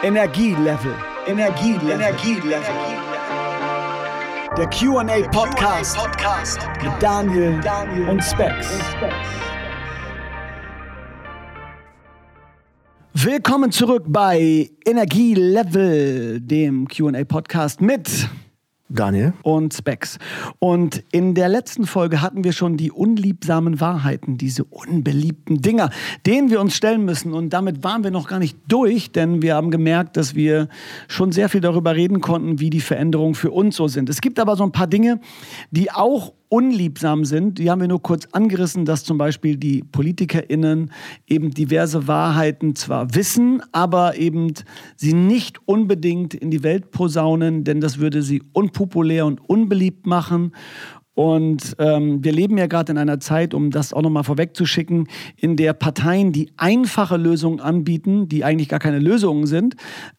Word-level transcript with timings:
Energielevel. 0.00 0.94
Energielevel. 1.26 1.90
Energielevel. 1.90 2.62
Der 4.56 4.66
QA 4.68 5.28
Podcast, 5.28 5.96
Podcast 5.96 6.60
mit 6.80 6.92
Daniel, 7.02 7.60
Daniel 7.60 8.08
und 8.08 8.22
Specs. 8.22 8.78
Willkommen 13.12 13.72
zurück 13.72 14.04
bei 14.06 14.70
Energielevel, 14.86 16.40
dem 16.42 16.86
QA 16.86 17.24
Podcast 17.24 17.80
mit 17.80 18.28
Daniel. 18.88 19.34
Und 19.42 19.74
Specs. 19.74 20.18
Und 20.58 21.04
in 21.12 21.34
der 21.34 21.48
letzten 21.48 21.86
Folge 21.86 22.22
hatten 22.22 22.44
wir 22.44 22.52
schon 22.52 22.76
die 22.76 22.90
unliebsamen 22.90 23.80
Wahrheiten, 23.80 24.38
diese 24.38 24.64
unbeliebten 24.64 25.60
Dinger, 25.60 25.90
denen 26.26 26.50
wir 26.50 26.60
uns 26.60 26.74
stellen 26.74 27.04
müssen. 27.04 27.34
Und 27.34 27.52
damit 27.52 27.84
waren 27.84 28.02
wir 28.02 28.10
noch 28.10 28.28
gar 28.28 28.38
nicht 28.38 28.56
durch, 28.66 29.12
denn 29.12 29.42
wir 29.42 29.54
haben 29.54 29.70
gemerkt, 29.70 30.16
dass 30.16 30.34
wir 30.34 30.68
schon 31.06 31.32
sehr 31.32 31.48
viel 31.48 31.60
darüber 31.60 31.94
reden 31.94 32.20
konnten, 32.20 32.60
wie 32.60 32.70
die 32.70 32.80
Veränderungen 32.80 33.34
für 33.34 33.50
uns 33.50 33.76
so 33.76 33.88
sind. 33.88 34.08
Es 34.08 34.20
gibt 34.20 34.40
aber 34.40 34.56
so 34.56 34.64
ein 34.64 34.72
paar 34.72 34.86
Dinge, 34.86 35.20
die 35.70 35.90
auch 35.90 36.32
unliebsam 36.48 37.24
sind. 37.24 37.58
Die 37.58 37.70
haben 37.70 37.80
wir 37.80 37.88
nur 37.88 38.02
kurz 38.02 38.26
angerissen, 38.32 38.84
dass 38.84 39.04
zum 39.04 39.18
Beispiel 39.18 39.56
die 39.56 39.82
PolitikerInnen 39.82 40.90
eben 41.26 41.50
diverse 41.50 42.06
Wahrheiten 42.06 42.74
zwar 42.74 43.14
wissen, 43.14 43.62
aber 43.72 44.16
eben 44.16 44.52
sie 44.96 45.12
nicht 45.12 45.58
unbedingt 45.66 46.34
in 46.34 46.50
die 46.50 46.62
Welt 46.62 46.90
posaunen, 46.90 47.64
denn 47.64 47.80
das 47.80 47.98
würde 47.98 48.22
sie 48.22 48.42
unpopulär 48.52 49.26
und 49.26 49.40
unbeliebt 49.48 50.06
machen. 50.06 50.52
Und 51.18 51.74
ähm, 51.80 52.22
wir 52.22 52.30
leben 52.30 52.56
ja 52.58 52.68
gerade 52.68 52.92
in 52.92 52.98
einer 52.98 53.18
Zeit, 53.18 53.52
um 53.52 53.72
das 53.72 53.92
auch 53.92 54.02
nochmal 54.02 54.22
vorwegzuschicken, 54.22 55.08
in 55.36 55.56
der 55.56 55.72
Parteien, 55.72 56.30
die 56.30 56.52
einfache 56.56 57.16
Lösungen 57.16 57.58
anbieten, 57.58 58.28
die 58.28 58.44
eigentlich 58.44 58.68
gar 58.68 58.78
keine 58.78 59.00
Lösungen 59.00 59.46
sind, 59.46 59.74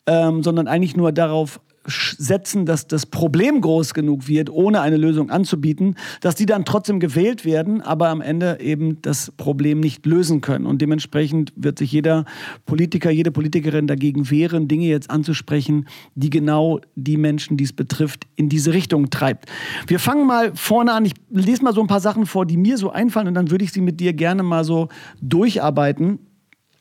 ähm, 0.08 0.44
sondern 0.44 0.68
eigentlich 0.68 0.98
nur 0.98 1.14
darauf 1.14 1.62
setzen, 1.86 2.66
dass 2.66 2.88
das 2.88 3.06
Problem 3.06 3.62
groß 3.62 3.94
genug 3.94 4.28
wird, 4.28 4.50
ohne 4.50 4.82
eine 4.82 4.98
Lösung 4.98 5.30
anzubieten, 5.30 5.96
dass 6.22 6.36
die 6.36 6.46
dann 6.46 6.66
trotzdem 6.66 7.00
gewählt 7.00 7.46
werden, 7.46 7.82
aber 7.82 8.10
am 8.10 8.22
Ende 8.22 8.60
eben 8.62 9.02
das 9.02 9.32
Problem 9.38 9.80
nicht 9.80 10.06
lösen 10.06 10.42
können. 10.42 10.66
Und 10.66 10.82
dementsprechend 10.82 11.54
wird 11.56 11.80
sich 11.80 11.92
jeder 11.92 12.26
Politiker, 12.66 13.10
jede 13.10 13.32
Politikerin 13.32 13.88
dagegen 13.88 14.30
wehren, 14.30 14.68
Dinge 14.68 14.86
jetzt 14.86 15.10
anzusprechen, 15.10 15.88
die 16.16 16.30
genau 16.30 16.80
die 16.96 17.18
Menschen, 17.18 17.58
die 17.58 17.64
es 17.64 17.74
betrifft, 17.74 18.28
in 18.36 18.50
diese 18.50 18.74
Richtung 18.74 19.10
treibt. 19.10 19.50
Wir 19.88 20.00
fangen 20.00 20.28
mal 20.28 20.52
vorne 20.56 20.94
an. 20.94 21.06
Ich 21.06 21.14
lese 21.30 21.64
mal 21.64 21.74
so 21.74 21.82
ein 21.82 21.88
paar 21.88 22.02
Sachen 22.02 22.26
vor, 22.26 22.46
die 22.46 22.58
mir 22.58 22.78
so 22.78 22.92
einfallen 22.92 23.28
und 23.28 23.34
dann 23.34 23.52
würde 23.52 23.64
ich 23.64 23.72
sie 23.72 23.82
mit 23.82 24.00
dir 24.00 24.14
gerne 24.14 24.44
mal 24.44 24.64
so 24.64 24.90
durcharbeiten. 25.22 26.20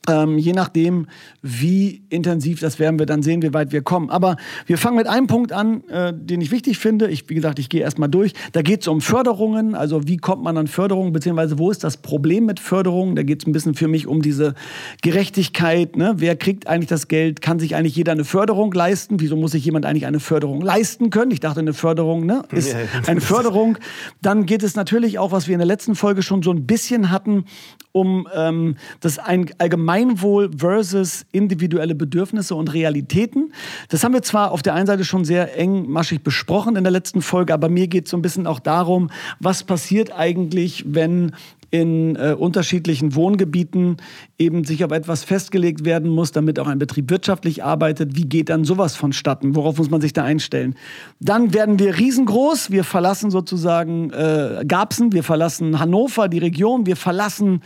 Ähm, 0.08 0.38
je 0.38 0.52
nachdem, 0.52 1.06
wie 1.42 2.02
intensiv 2.08 2.60
das 2.60 2.78
werden 2.78 2.98
wir 2.98 3.06
dann 3.06 3.22
sehen, 3.22 3.42
wie 3.42 3.52
weit 3.52 3.72
wir 3.72 3.82
kommen. 3.82 4.10
Aber 4.10 4.36
wir 4.66 4.78
fangen 4.78 4.96
mit 4.96 5.06
einem 5.06 5.26
Punkt 5.26 5.52
an, 5.52 5.84
äh, 5.88 6.12
den 6.14 6.40
ich 6.40 6.50
wichtig 6.50 6.78
finde. 6.78 7.08
Ich, 7.08 7.28
wie 7.28 7.34
gesagt, 7.34 7.58
ich 7.58 7.68
gehe 7.68 7.82
erstmal 7.82 8.08
durch. 8.08 8.32
Da 8.52 8.62
geht 8.62 8.82
es 8.82 8.88
um 8.88 9.00
Förderungen. 9.00 9.74
Also 9.74 10.08
wie 10.08 10.16
kommt 10.16 10.42
man 10.42 10.56
an 10.56 10.66
Förderungen, 10.66 11.12
beziehungsweise 11.12 11.58
wo 11.58 11.70
ist 11.70 11.84
das 11.84 11.98
Problem 11.98 12.46
mit 12.46 12.60
Förderungen? 12.60 13.16
Da 13.16 13.22
geht 13.22 13.42
es 13.42 13.46
ein 13.46 13.52
bisschen 13.52 13.74
für 13.74 13.88
mich 13.88 14.06
um 14.06 14.22
diese 14.22 14.54
Gerechtigkeit. 15.02 15.96
Ne? 15.96 16.14
Wer 16.16 16.36
kriegt 16.36 16.66
eigentlich 16.66 16.88
das 16.88 17.08
Geld? 17.08 17.42
Kann 17.42 17.58
sich 17.58 17.76
eigentlich 17.76 17.96
jeder 17.96 18.12
eine 18.12 18.24
Förderung 18.24 18.72
leisten? 18.72 19.20
Wieso 19.20 19.36
muss 19.36 19.52
sich 19.52 19.64
jemand 19.64 19.84
eigentlich 19.84 20.06
eine 20.06 20.20
Förderung 20.20 20.62
leisten 20.62 21.10
können? 21.10 21.30
Ich 21.30 21.40
dachte, 21.40 21.60
eine 21.60 21.74
Förderung 21.74 22.24
ne, 22.24 22.42
ist 22.52 22.74
eine 23.06 23.20
Förderung. 23.20 23.78
Dann 24.22 24.46
geht 24.46 24.62
es 24.62 24.74
natürlich 24.76 25.18
auch, 25.18 25.32
was 25.32 25.48
wir 25.48 25.54
in 25.54 25.60
der 25.60 25.66
letzten 25.66 25.94
Folge 25.94 26.22
schon 26.22 26.42
so 26.42 26.50
ein 26.50 26.66
bisschen 26.66 27.10
hatten, 27.10 27.44
um 27.92 28.28
ähm, 28.34 28.76
das 29.00 29.18
ein 29.18 29.50
allgemein 29.58 29.97
Gemeinwohl 29.98 30.50
versus 30.56 31.26
individuelle 31.32 31.94
Bedürfnisse 31.94 32.54
und 32.54 32.72
Realitäten. 32.72 33.52
Das 33.88 34.04
haben 34.04 34.14
wir 34.14 34.22
zwar 34.22 34.52
auf 34.52 34.62
der 34.62 34.74
einen 34.74 34.86
Seite 34.86 35.04
schon 35.04 35.24
sehr 35.24 35.58
engmaschig 35.58 36.22
besprochen 36.22 36.76
in 36.76 36.84
der 36.84 36.92
letzten 36.92 37.20
Folge, 37.20 37.52
aber 37.52 37.68
mir 37.68 37.88
geht 37.88 38.04
es 38.04 38.12
so 38.12 38.16
ein 38.16 38.22
bisschen 38.22 38.46
auch 38.46 38.60
darum, 38.60 39.10
was 39.40 39.64
passiert 39.64 40.12
eigentlich, 40.12 40.84
wenn 40.86 41.32
in 41.70 42.16
äh, 42.16 42.34
unterschiedlichen 42.38 43.14
Wohngebieten 43.14 43.98
eben 44.38 44.64
sich 44.64 44.84
auf 44.84 44.92
etwas 44.92 45.24
festgelegt 45.24 45.84
werden 45.84 46.08
muss, 46.10 46.32
damit 46.32 46.58
auch 46.58 46.66
ein 46.66 46.78
Betrieb 46.78 47.10
wirtschaftlich 47.10 47.62
arbeitet. 47.62 48.16
Wie 48.16 48.24
geht 48.24 48.48
dann 48.48 48.64
sowas 48.64 48.96
vonstatten? 48.96 49.54
Worauf 49.54 49.76
muss 49.76 49.90
man 49.90 50.00
sich 50.00 50.14
da 50.14 50.24
einstellen? 50.24 50.76
Dann 51.20 51.52
werden 51.52 51.78
wir 51.78 51.98
riesengroß. 51.98 52.70
Wir 52.70 52.84
verlassen 52.84 53.30
sozusagen 53.30 54.10
äh, 54.12 54.64
Garbsen, 54.66 55.12
wir 55.12 55.22
verlassen 55.22 55.78
Hannover, 55.78 56.28
die 56.28 56.38
Region, 56.38 56.86
wir 56.86 56.96
verlassen 56.96 57.60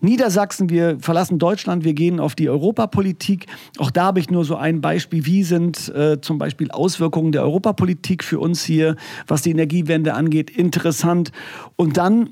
Niedersachsen, 0.00 0.70
wir 0.70 0.98
verlassen 1.00 1.38
Deutschland, 1.38 1.82
wir 1.82 1.94
gehen 1.94 2.20
auf 2.20 2.36
die 2.36 2.48
Europapolitik. 2.48 3.46
Auch 3.78 3.90
da 3.90 4.04
habe 4.04 4.20
ich 4.20 4.30
nur 4.30 4.44
so 4.44 4.54
ein 4.54 4.80
Beispiel. 4.80 5.26
Wie 5.26 5.42
sind 5.42 5.88
äh, 5.88 6.20
zum 6.20 6.38
Beispiel 6.38 6.70
Auswirkungen 6.70 7.32
der 7.32 7.42
Europapolitik 7.42 8.22
für 8.22 8.38
uns 8.38 8.64
hier, 8.64 8.94
was 9.26 9.42
die 9.42 9.50
Energiewende 9.50 10.14
angeht, 10.14 10.50
interessant? 10.50 11.32
Und 11.74 11.96
dann 11.96 12.30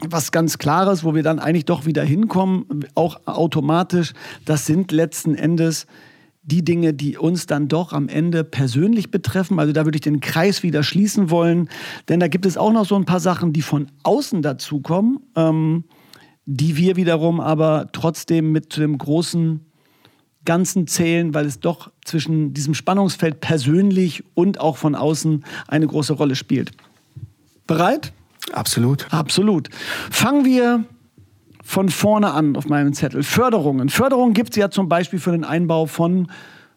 was 0.00 0.32
ganz 0.32 0.58
Klares, 0.58 1.04
wo 1.04 1.14
wir 1.14 1.22
dann 1.22 1.38
eigentlich 1.38 1.64
doch 1.64 1.86
wieder 1.86 2.02
hinkommen, 2.02 2.84
auch 2.94 3.20
automatisch, 3.26 4.12
das 4.44 4.66
sind 4.66 4.92
letzten 4.92 5.34
Endes 5.34 5.86
die 6.42 6.62
Dinge, 6.62 6.92
die 6.92 7.16
uns 7.16 7.46
dann 7.46 7.68
doch 7.68 7.92
am 7.92 8.08
Ende 8.08 8.44
persönlich 8.44 9.10
betreffen. 9.10 9.58
Also 9.58 9.72
da 9.72 9.86
würde 9.86 9.96
ich 9.96 10.02
den 10.02 10.20
Kreis 10.20 10.62
wieder 10.62 10.82
schließen 10.82 11.30
wollen, 11.30 11.70
denn 12.08 12.20
da 12.20 12.28
gibt 12.28 12.44
es 12.44 12.58
auch 12.58 12.72
noch 12.72 12.84
so 12.84 12.96
ein 12.96 13.06
paar 13.06 13.20
Sachen, 13.20 13.54
die 13.54 13.62
von 13.62 13.86
außen 14.02 14.42
dazukommen. 14.42 15.20
Ähm, 15.36 15.84
die 16.46 16.76
wir 16.76 16.96
wiederum 16.96 17.40
aber 17.40 17.88
trotzdem 17.92 18.52
mit 18.52 18.72
zu 18.72 18.80
dem 18.80 18.98
großen 18.98 19.60
Ganzen 20.44 20.86
zählen, 20.86 21.32
weil 21.32 21.46
es 21.46 21.60
doch 21.60 21.90
zwischen 22.04 22.52
diesem 22.52 22.74
Spannungsfeld 22.74 23.40
persönlich 23.40 24.24
und 24.34 24.60
auch 24.60 24.76
von 24.76 24.94
außen 24.94 25.44
eine 25.68 25.86
große 25.86 26.12
Rolle 26.12 26.36
spielt. 26.36 26.72
Bereit? 27.66 28.12
Absolut. 28.52 29.06
Absolut. 29.10 29.70
Fangen 30.10 30.44
wir 30.44 30.84
von 31.62 31.88
vorne 31.88 32.32
an 32.32 32.56
auf 32.56 32.68
meinem 32.68 32.92
Zettel. 32.92 33.22
Förderungen. 33.22 33.88
Förderungen 33.88 34.34
gibt 34.34 34.50
es 34.50 34.56
ja 34.56 34.70
zum 34.70 34.88
Beispiel 34.90 35.18
für 35.18 35.32
den 35.32 35.44
Einbau 35.44 35.86
von 35.86 36.30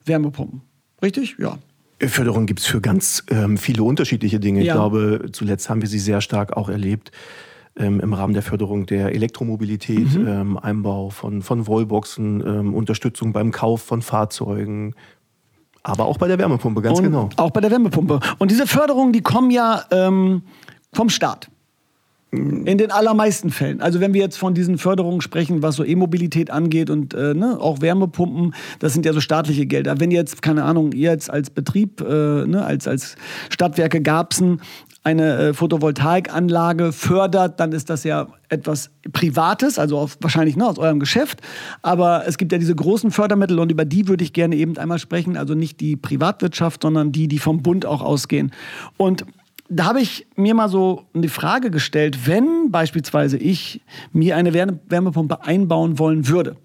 Wärmepumpen. 0.05 0.61
Richtig? 1.01 1.35
Ja. 1.37 1.57
Förderung 1.99 2.45
gibt 2.45 2.61
es 2.61 2.67
für 2.67 2.79
ganz 2.79 3.23
ähm, 3.29 3.57
viele 3.57 3.83
unterschiedliche 3.83 4.39
Dinge. 4.39 4.63
Ja. 4.63 4.65
Ich 4.67 4.71
glaube, 4.71 5.29
zuletzt 5.33 5.69
haben 5.69 5.81
wir 5.81 5.89
sie 5.89 5.99
sehr 5.99 6.21
stark 6.21 6.55
auch 6.55 6.69
erlebt 6.69 7.11
ähm, 7.77 7.99
im 7.99 8.13
Rahmen 8.13 8.33
der 8.33 8.43
Förderung 8.43 8.85
der 8.85 9.13
Elektromobilität, 9.13 10.13
mhm. 10.15 10.27
ähm, 10.27 10.57
Einbau 10.57 11.09
von, 11.09 11.41
von 11.41 11.67
Wallboxen, 11.67 12.43
ähm, 12.45 12.73
Unterstützung 12.73 13.33
beim 13.33 13.51
Kauf 13.51 13.81
von 13.81 14.01
Fahrzeugen, 14.01 14.95
aber 15.83 16.05
auch 16.05 16.17
bei 16.17 16.27
der 16.27 16.37
Wärmepumpe, 16.37 16.81
ganz 16.81 16.99
Und 16.99 17.05
genau. 17.05 17.29
Auch 17.37 17.51
bei 17.51 17.61
der 17.61 17.71
Wärmepumpe. 17.71 18.19
Und 18.39 18.51
diese 18.51 18.67
Förderungen, 18.67 19.13
die 19.13 19.21
kommen 19.21 19.51
ja 19.51 19.83
ähm, 19.91 20.41
vom 20.93 21.09
Staat. 21.09 21.49
In 22.29 22.77
den 22.77 22.91
allermeisten 22.91 23.51
Fällen. 23.51 23.79
Also 23.79 24.01
wenn 24.01 24.13
wir 24.13 24.19
jetzt 24.19 24.37
von 24.37 24.53
diesen 24.53 24.77
Förderungen 24.77 25.21
sprechen, 25.21 25.61
was 25.61 25.77
so 25.77 25.85
E-Mobilität 25.85 26.51
angeht 26.51 26.89
und 26.89 27.13
äh, 27.13 27.33
ne, 27.33 27.57
auch 27.57 27.79
Wärmepumpen, 27.79 28.53
das 28.79 28.91
sind 28.91 29.05
ja 29.05 29.13
so 29.13 29.21
staatliche 29.21 29.65
Gelder. 29.65 30.01
Wenn 30.01 30.11
jetzt, 30.11 30.41
keine 30.41 30.65
Ahnung, 30.65 30.91
ihr 30.91 31.11
jetzt 31.11 31.29
als 31.29 31.49
Betrieb, 31.49 32.01
äh, 32.01 32.45
ne, 32.45 32.65
als, 32.65 32.85
als 32.85 33.15
Stadtwerke 33.49 34.01
Garbsen 34.01 34.59
eine 35.05 35.37
äh, 35.37 35.53
Photovoltaikanlage 35.53 36.91
fördert, 36.91 37.61
dann 37.61 37.71
ist 37.71 37.89
das 37.89 38.03
ja 38.03 38.27
etwas 38.49 38.89
Privates, 39.13 39.79
also 39.79 39.97
auf, 39.97 40.17
wahrscheinlich 40.19 40.57
ne, 40.57 40.67
aus 40.67 40.77
eurem 40.79 40.99
Geschäft. 40.99 41.39
Aber 41.81 42.27
es 42.27 42.37
gibt 42.37 42.51
ja 42.51 42.57
diese 42.57 42.75
großen 42.75 43.09
Fördermittel 43.11 43.57
und 43.59 43.71
über 43.71 43.85
die 43.85 44.09
würde 44.09 44.25
ich 44.25 44.33
gerne 44.33 44.57
eben 44.57 44.77
einmal 44.77 44.99
sprechen. 44.99 45.37
Also 45.37 45.53
nicht 45.53 45.79
die 45.79 45.95
Privatwirtschaft, 45.95 46.81
sondern 46.81 47.13
die, 47.13 47.29
die 47.29 47.39
vom 47.39 47.63
Bund 47.63 47.85
auch 47.85 48.01
ausgehen. 48.01 48.51
Und 48.97 49.25
da 49.69 49.85
habe 49.85 50.01
ich 50.01 50.27
mir 50.35 50.53
mal 50.53 50.69
so 50.69 51.05
eine 51.13 51.29
Frage 51.29 51.71
gestellt, 51.71 52.27
wenn 52.27 52.71
beispielsweise 52.71 53.37
ich 53.37 53.81
mir 54.13 54.35
eine 54.35 54.53
Wärmepumpe 54.53 55.43
einbauen 55.43 55.99
wollen 55.99 56.27
würde. 56.27 56.55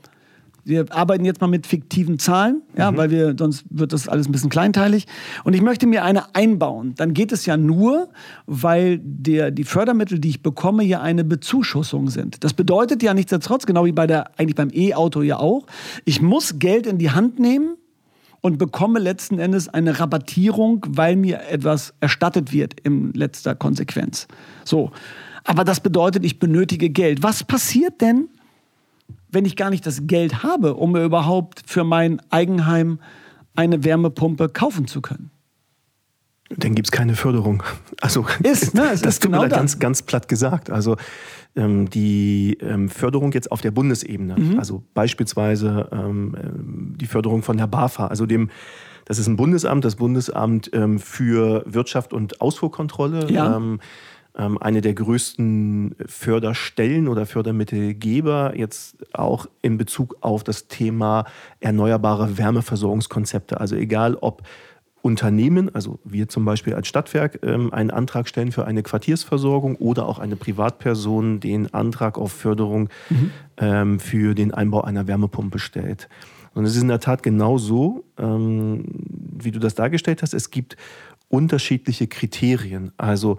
Wir 0.65 0.87
arbeiten 0.91 1.25
jetzt 1.25 1.41
mal 1.41 1.49
mit 1.49 1.67
fiktiven 1.67 2.21
Zahlen, 2.21 2.63
ja, 2.77 2.93
mhm. 2.93 2.97
weil 2.97 3.11
wir 3.11 3.35
sonst 3.37 3.65
wird 3.69 3.93
das 3.93 4.09
alles 4.09 4.29
ein 4.29 4.33
bisschen 4.33 4.51
kleinteilig. 4.51 5.07
Und 5.43 5.55
ich 5.55 5.61
möchte 5.61 5.89
mir 5.89 6.05
eine 6.05 6.37
einbauen. 6.37 6.95
Dann 6.97 7.15
geht 7.15 7.33
es 7.33 7.47
ja 7.47 7.57
nur, 7.57 8.11
weil 8.47 9.01
der, 9.03 9.51
die 9.51 9.65
Fördermittel, 9.65 10.21
die 10.21 10.29
ich 10.29 10.43
bekomme, 10.43 10.85
ja 10.85 11.01
eine 11.01 11.25
Bezuschussung 11.25 12.11
sind. 12.11 12.45
Das 12.45 12.55
bedeutet 12.55 13.03
ja 13.03 13.13
nichtsdestotrotz, 13.13 13.67
genau 13.67 13.85
wie 13.87 13.93
bei 13.93 14.07
der, 14.07 14.39
eigentlich 14.39 14.55
beim 14.55 14.71
E-Auto 14.73 15.23
ja 15.23 15.39
auch, 15.39 15.67
ich 16.05 16.23
muss 16.23 16.61
Geld 16.61 16.87
in 16.87 16.99
die 16.99 17.11
Hand 17.11 17.41
nehmen 17.41 17.77
und 18.43 18.59
bekomme 18.59 18.99
letzten 18.99 19.39
Endes 19.39 19.69
eine 19.69 19.99
Rabattierung, 19.99 20.85
weil 20.89 21.17
mir 21.17 21.49
etwas 21.49 21.95
erstattet 22.01 22.53
wird 22.53 22.79
in 22.81 23.13
letzter 23.15 23.55
Konsequenz. 23.55 24.27
So. 24.65 24.91
Aber 25.45 25.65
das 25.65 25.81
bedeutet, 25.81 26.25
ich 26.25 26.39
benötige 26.39 26.91
Geld. 26.91 27.23
Was 27.23 27.43
passiert 27.45 28.01
denn, 28.01 28.29
wenn 29.31 29.45
ich 29.45 29.57
gar 29.57 29.71
nicht 29.71 29.87
das 29.87 30.07
Geld 30.07 30.43
habe, 30.43 30.75
um 30.75 30.93
mir 30.93 31.05
überhaupt 31.05 31.63
für 31.67 31.85
mein 31.85 32.21
Eigenheim 32.31 32.99
eine 33.55 33.85
Wärmepumpe 33.85 34.49
kaufen 34.49 34.87
zu 34.87 35.01
können? 35.01 35.31
Dann 36.57 36.75
gibt 36.75 36.89
es 36.89 36.93
keine 36.93 37.15
Förderung. 37.15 37.63
Also 38.01 38.27
ist, 38.43 38.75
ne? 38.75 38.83
Das 38.91 39.03
ist 39.03 39.23
genau 39.23 39.43
das. 39.47 39.59
ganz, 39.59 39.79
ganz 39.79 40.03
platt 40.03 40.29
gesagt. 40.29 40.71
Also 40.71 40.97
ähm, 41.57 41.89
die 41.91 42.59
ähm, 42.61 42.89
Förderung 42.89 43.33
jetzt 43.33 43.51
auf 43.53 43.61
der 43.61 43.71
Bundesebene, 43.71 44.37
mhm. 44.39 44.59
also 44.59 44.83
beispielsweise 44.95 45.89
ähm, 45.93 46.35
äh, 46.35 46.99
die 46.99 47.07
Förderung 47.07 47.43
von 47.43 47.57
der 47.57 47.67
BAFA, 47.67 48.07
also 48.07 48.27
dem 48.27 48.51
das 49.05 49.19
ist 49.19 49.27
ein 49.27 49.37
Bundesamt, 49.37 49.85
das 49.85 49.97
Bundesamt 49.97 50.71
ähm, 50.73 51.01
für 51.01 51.65
Wirtschaft 51.67 52.13
und 52.13 52.41
Ausfuhrkontrolle. 52.41 53.31
Ja. 53.31 53.57
Ähm, 53.57 53.81
ähm, 54.39 54.57
eine 54.59 54.81
der 54.81 54.95
größten 54.95 55.95
Förderstellen 56.07 57.09
oder 57.09 57.27
Fördermittelgeber, 57.27 58.55
jetzt 58.57 58.97
auch 59.13 59.47
in 59.61 59.77
Bezug 59.77 60.17
auf 60.21 60.43
das 60.43 60.69
Thema 60.69 61.27
erneuerbare 61.61 62.39
Wärmeversorgungskonzepte. 62.39 63.61
Also 63.61 63.77
egal 63.77 64.15
ob 64.15 64.43
Unternehmen, 65.03 65.75
also 65.75 65.99
wir 66.05 66.29
zum 66.29 66.45
Beispiel 66.45 66.75
als 66.75 66.87
Stadtwerk, 66.87 67.41
ähm, 67.43 67.73
einen 67.73 67.91
Antrag 67.91 68.29
stellen 68.29 68.53
für 68.53 68.67
eine 68.67 68.85
Quartiersversorgung 68.85 69.77
oder 69.77 70.07
auch 70.07 70.21
eine 70.21 70.37
Privatperson 70.37 71.41
den 71.41 71.75
Antrag 71.75 72.17
auf 72.19 72.33
Förderung 72.33 72.89
mhm. 73.11 73.31
ähm, 73.59 74.01
für 74.01 74.35
den 74.35 74.55
Einbau 74.55 74.83
einer 74.83 75.09
Wärmepumpe 75.09 75.59
stellt. 75.59 76.09
Und 76.55 76.65
es 76.65 76.77
ist 76.77 76.83
in 76.83 76.89
der 76.89 77.01
Tat 77.01 77.23
genau 77.23 77.59
so, 77.59 78.05
ähm, 78.17 78.85
wie 79.11 79.51
du 79.51 79.59
das 79.59 79.75
dargestellt 79.75 80.23
hast. 80.23 80.35
Es 80.35 80.51
gibt 80.51 80.77
unterschiedliche 81.29 82.07
Kriterien. 82.07 82.93
Also 82.97 83.39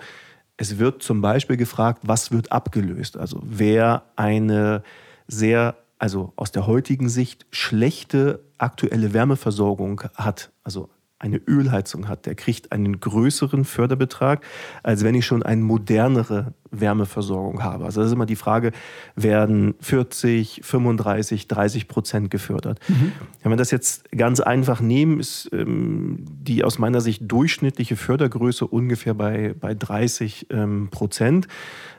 es 0.57 0.79
wird 0.79 1.01
zum 1.01 1.21
Beispiel 1.21 1.57
gefragt, 1.57 2.01
was 2.03 2.31
wird 2.31 2.51
abgelöst? 2.51 3.17
Also 3.17 3.39
wer 3.43 4.03
eine 4.15 4.83
sehr, 5.27 5.75
also 5.97 6.33
aus 6.35 6.51
der 6.51 6.67
heutigen 6.67 7.07
Sicht 7.07 7.45
schlechte 7.51 8.43
aktuelle 8.57 9.13
Wärmeversorgung 9.13 10.01
hat, 10.15 10.51
also 10.63 10.89
eine 11.23 11.37
Ölheizung 11.47 12.09
hat, 12.09 12.25
der 12.25 12.35
kriegt 12.35 12.71
einen 12.71 12.99
größeren 12.99 13.63
Förderbetrag, 13.63 14.45
als 14.83 15.03
wenn 15.03 15.15
ich 15.15 15.25
schon 15.25 15.41
eine 15.41 15.61
modernere 15.61 16.53
Wärmeversorgung 16.73 17.63
habe. 17.63 17.85
Also 17.85 18.01
das 18.01 18.07
ist 18.07 18.13
immer 18.13 18.25
die 18.25 18.35
Frage, 18.35 18.71
werden 19.15 19.75
40, 19.79 20.61
35, 20.63 21.47
30 21.47 21.87
Prozent 21.87 22.31
gefördert? 22.31 22.79
Mhm. 22.87 23.13
Wenn 23.41 23.51
wir 23.51 23.57
das 23.57 23.71
jetzt 23.71 24.11
ganz 24.11 24.39
einfach 24.39 24.81
nehmen, 24.81 25.19
ist 25.19 25.49
ähm, 25.53 26.25
die 26.27 26.63
aus 26.63 26.79
meiner 26.79 27.01
Sicht 27.01 27.31
durchschnittliche 27.31 27.95
Fördergröße 27.95 28.65
ungefähr 28.67 29.13
bei, 29.13 29.55
bei 29.59 29.73
30 29.73 30.47
ähm, 30.49 30.89
Prozent. 30.91 31.47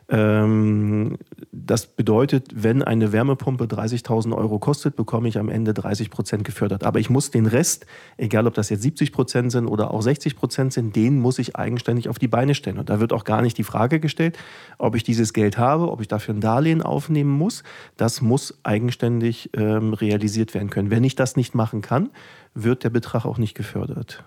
Ähm, 0.08 1.16
das 1.50 1.86
bedeutet, 1.86 2.50
wenn 2.54 2.82
eine 2.82 3.12
Wärmepumpe 3.12 3.64
30.000 3.64 4.36
Euro 4.36 4.58
kostet, 4.58 4.96
bekomme 4.96 5.28
ich 5.28 5.38
am 5.38 5.48
Ende 5.48 5.72
30 5.72 6.10
Prozent 6.10 6.44
gefördert. 6.44 6.84
Aber 6.84 7.00
ich 7.00 7.08
muss 7.08 7.30
den 7.30 7.46
Rest, 7.46 7.86
egal 8.18 8.46
ob 8.46 8.54
das 8.54 8.68
jetzt 8.68 8.82
70 8.82 9.12
Prozent 9.12 9.52
sind 9.52 9.66
oder 9.66 9.92
auch 9.92 10.02
60 10.02 10.36
Prozent 10.36 10.72
sind, 10.72 10.94
den 10.94 11.20
muss 11.20 11.38
ich 11.38 11.56
eigenständig 11.56 12.08
auf 12.08 12.18
die 12.18 12.28
Beine 12.28 12.54
stellen. 12.54 12.78
Und 12.78 12.90
da 12.90 13.00
wird 13.00 13.12
auch 13.12 13.24
gar 13.24 13.40
nicht 13.40 13.56
die 13.56 13.64
Frage 13.64 13.98
gestellt, 13.98 14.36
ob 14.78 14.94
ich 14.94 15.02
dieses 15.02 15.32
Geld 15.32 15.58
habe, 15.58 15.90
ob 15.90 16.00
ich 16.00 16.08
dafür 16.08 16.34
ein 16.34 16.40
Darlehen 16.40 16.82
aufnehmen 16.82 17.30
muss. 17.30 17.62
Das 17.96 18.20
muss 18.20 18.58
eigenständig 18.62 19.50
ähm, 19.54 19.94
realisiert 19.94 20.54
werden 20.54 20.70
können. 20.70 20.90
Wenn 20.90 21.04
ich 21.04 21.14
das 21.14 21.36
nicht 21.36 21.54
machen 21.54 21.82
kann, 21.82 22.10
wird 22.54 22.84
der 22.84 22.90
Betrag 22.90 23.24
auch 23.24 23.38
nicht 23.38 23.54
gefördert. 23.54 24.24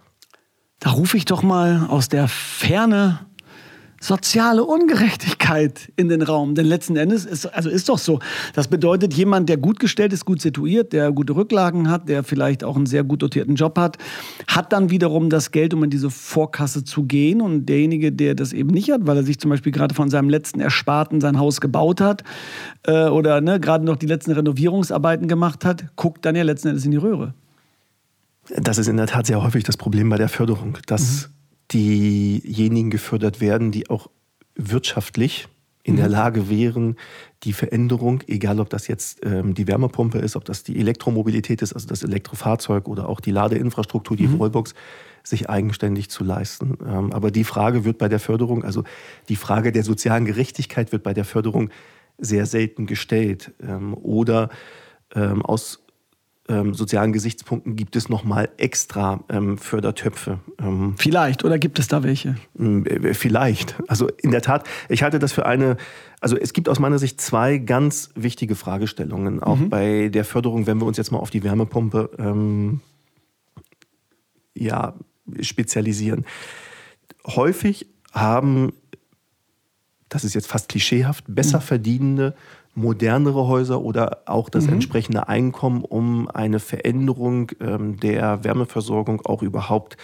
Da 0.80 0.92
rufe 0.92 1.18
ich 1.18 1.26
doch 1.26 1.44
mal 1.44 1.88
aus 1.90 2.08
der 2.08 2.28
Ferne 2.28 3.20
soziale 4.00 4.64
Ungerechtigkeit 4.64 5.92
in 5.96 6.10
den 6.10 6.22
Raum. 6.22 6.56
Denn 6.56 6.66
letzten 6.66 6.96
Endes 6.96 7.26
ist, 7.26 7.46
also 7.48 7.70
ist 7.70 7.90
doch 7.90 7.98
so. 7.98 8.20
Das 8.54 8.68
bedeutet, 8.68 9.14
jemand, 9.14 9.50
der 9.50 9.58
gut 9.58 9.80
gestellt 9.80 10.14
ist, 10.14 10.26
gut 10.26 10.42
situiert, 10.42 10.94
der 10.94 11.12
gute 11.12 11.36
Rücklagen 11.36 11.90
hat, 11.90 12.08
der 12.08 12.24
vielleicht 12.24 12.64
auch 12.64 12.76
einen 12.76 12.86
sehr 12.86 13.04
gut 13.04 13.22
dotierten 13.22 13.56
Job 13.56 13.78
hat, 13.78 13.98
hat 14.48 14.72
dann 14.72 14.90
wiederum 14.90 15.30
das 15.30 15.52
Geld, 15.52 15.74
um 15.74 15.84
in 15.84 15.90
diese 15.90 16.10
Vorkasse 16.10 16.84
zu 16.84 17.04
gehen. 17.04 17.42
Und 17.42 17.66
derjenige, 17.66 18.12
der 18.12 18.36
das 18.36 18.54
eben 18.54 18.70
nicht 18.70 18.92
hat, 18.92 19.08
weil 19.08 19.18
er 19.18 19.24
sich 19.24 19.40
zum 19.40 19.50
Beispiel 19.50 19.72
gerade 19.72 19.96
von 19.96 20.10
seinem 20.10 20.30
letzten 20.30 20.60
Ersparten 20.60 21.20
sein 21.22 21.40
Haus 21.40 21.60
gebaut 21.60 22.02
hat 22.02 22.24
äh, 22.84 23.08
oder 23.08 23.42
ne, 23.42 23.60
gerade 23.60 23.84
noch 23.84 23.96
die 23.96 24.08
letzten 24.08 24.32
Renovierungsarbeiten 24.32 25.28
gemacht 25.28 25.66
hat, 25.66 25.86
guckt 25.96 26.26
dann 26.26 26.36
ja 26.36 26.44
letzten 26.44 26.70
Endes 26.70 26.86
in 26.86 26.92
die 26.92 26.98
Röhre. 26.98 27.34
Das 28.56 28.78
ist 28.78 28.88
in 28.88 28.96
der 28.96 29.08
Tat 29.08 29.26
sehr 29.26 29.44
häufig 29.44 29.64
das 29.66 29.76
Problem 29.76 30.10
bei 30.10 30.18
der 30.18 30.30
Förderung, 30.30 30.78
dass 30.86 31.28
mhm 31.28 31.37
diejenigen 31.74 32.90
gefördert 32.90 33.42
werden, 33.42 33.72
die 33.72 33.90
auch 33.90 34.10
wirtschaftlich 34.56 35.48
in 35.84 35.96
der 35.96 36.08
mhm. 36.08 36.12
Lage 36.12 36.50
wären, 36.50 36.98
die 37.44 37.54
Veränderung, 37.54 38.22
egal 38.28 38.60
ob 38.60 38.70
das 38.70 38.88
jetzt 38.88 39.26
ähm, 39.26 39.54
die 39.54 39.68
Wärmepumpe 39.68 40.18
ist, 40.18 40.36
ob 40.36 40.44
das 40.44 40.64
die 40.64 40.78
Elektromobilität 40.78 41.62
ist, 41.62 41.72
also 41.72 41.88
das 41.88 42.04
Elektrofahrzeug 42.04 42.90
oder 42.90 43.08
auch 43.08 43.22
die 43.22 43.32
Ladeinfrastruktur, 43.32 44.18
die 44.18 44.28
mhm. 44.28 44.40
Wallbox, 44.40 44.74
sich 45.24 45.50
eigenständig 45.50 46.10
zu 46.10 46.24
leisten. 46.24 46.78
Ähm, 46.86 47.14
aber 47.14 47.32
die 47.32 47.46
Frage 47.46 47.86
wird 47.86 47.98
bei 47.98 48.10
der 48.10 48.20
Förderung, 48.20 48.64
also 48.64 48.84
die 49.30 49.36
Frage 49.38 49.72
der 49.72 49.84
sozialen 49.84 50.26
Gerechtigkeit 50.26 50.92
wird 50.92 51.04
bei 51.04 51.14
der 51.14 51.26
Förderung 51.26 51.70
sehr 52.18 52.46
selten 52.46 52.86
gestellt. 52.86 53.54
Ähm, 53.62 53.94
oder 53.94 54.50
ähm, 55.16 55.42
aus 55.42 55.84
ähm, 56.50 56.74
sozialen 56.74 57.14
Gesichtspunkten 57.14 57.76
gibt 57.76 57.96
es 57.96 58.10
nochmal 58.10 58.50
extra 58.58 59.24
ähm, 59.30 59.58
Fördertöpfe. 59.58 60.40
Ähm, 60.60 60.96
vielleicht, 60.98 61.44
oder 61.44 61.60
gibt 61.60 61.80
es 61.80 61.88
da 61.88 62.04
welche? 62.04 62.36
Äh, 62.58 63.14
vielleicht. 63.14 63.76
Also 63.88 64.08
in 64.22 64.32
der 64.32 64.42
Tat, 64.42 64.68
ich 64.90 65.04
halte 65.04 65.20
das 65.20 65.34
für 65.34 65.46
eine, 65.46 65.78
also 66.22 66.38
es 66.38 66.54
gibt 66.54 66.70
aus 66.70 66.80
meiner 66.80 67.00
Sicht 67.00 67.20
zwei 67.20 67.58
ganz 67.58 68.12
wichtige 68.16 68.56
Fragestellungen, 68.56 69.44
auch 69.44 69.58
mhm. 69.58 69.70
bei 69.70 70.10
der 70.10 70.26
Förderung, 70.26 70.68
wenn 70.68 70.80
wir 70.80 70.86
uns 70.86 70.98
jetzt 70.98 71.12
mal 71.12 71.20
auf 71.20 71.30
die 71.30 71.44
Wärmepumpe 71.44 72.12
ähm, 72.18 72.82
ja, 74.56 74.94
spezialisieren. 75.42 76.26
Häufig 77.26 77.88
haben, 78.14 78.74
das 80.10 80.24
ist 80.24 80.34
jetzt 80.34 80.48
fast 80.48 80.70
klischeehaft, 80.70 81.26
besser 81.28 81.60
mhm. 81.60 81.64
verdienende 81.64 82.36
modernere 82.78 83.48
Häuser 83.48 83.82
oder 83.82 84.20
auch 84.28 84.50
das 84.50 84.68
mhm. 84.68 84.74
entsprechende 84.74 85.28
Einkommen, 85.28 85.84
um 85.84 86.30
eine 86.30 86.60
Veränderung 86.60 87.52
ähm, 87.60 88.00
der 88.00 88.44
Wärmeversorgung 88.44 89.26
auch 89.26 89.42
überhaupt 89.42 89.98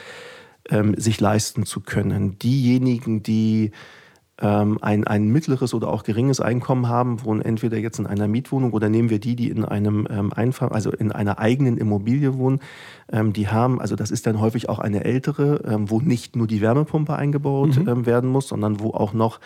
ähm, 0.70 0.96
sich 0.98 1.22
leisten 1.22 1.66
zu 1.66 1.81
können. 1.81 2.40
Diejenigen, 2.40 3.22
die 3.22 3.72
ähm, 4.42 4.80
ein, 4.81 5.06
ein 5.06 5.28
mittleres 5.28 5.75
oder 5.75 5.90
auch 5.90 6.04
geringes 6.04 6.42
Einkommen 6.42 6.90
haben, 6.90 7.24
wohnen 7.24 7.42
entweder 7.42 7.78
jetzt 7.78 8.00
in 8.00 8.08
einer 8.08 8.28
Mietwohnung 8.28 8.74
oder 8.74 8.90
nehmen 8.90 9.12
wir 9.12 9.19
die, 9.19 9.36
die 9.36 9.50
in 9.50 9.64
einem 9.64 10.08
ähm, 10.10 10.34
Einfach, 10.34 10.72
also 10.72 10.92
in 10.92 11.12
einer 11.12 11.38
eigenen 11.38 11.78
Immobilie 11.78 12.36
wohnen, 12.40 12.60
ähm, 13.12 13.34
die 13.34 13.50
haben, 13.50 13.80
also 13.80 13.96
das 13.96 14.10
ist 14.10 14.26
dann 14.26 14.42
häufig 14.42 14.68
auch 14.68 14.80
eine 14.80 15.04
ältere, 15.04 15.62
ähm, 15.66 15.92
wo 15.92 16.00
nicht 16.00 16.36
nur 16.36 16.48
die 16.48 16.62
Wärmepumpe 16.62 17.16
eingebaut 17.16 17.78
mhm. 17.78 18.08
Werden 18.08 18.31
muss, 18.31 18.48
sondern 18.48 18.80
wo 18.80 18.90
auch 18.90 19.14
noch 19.14 19.40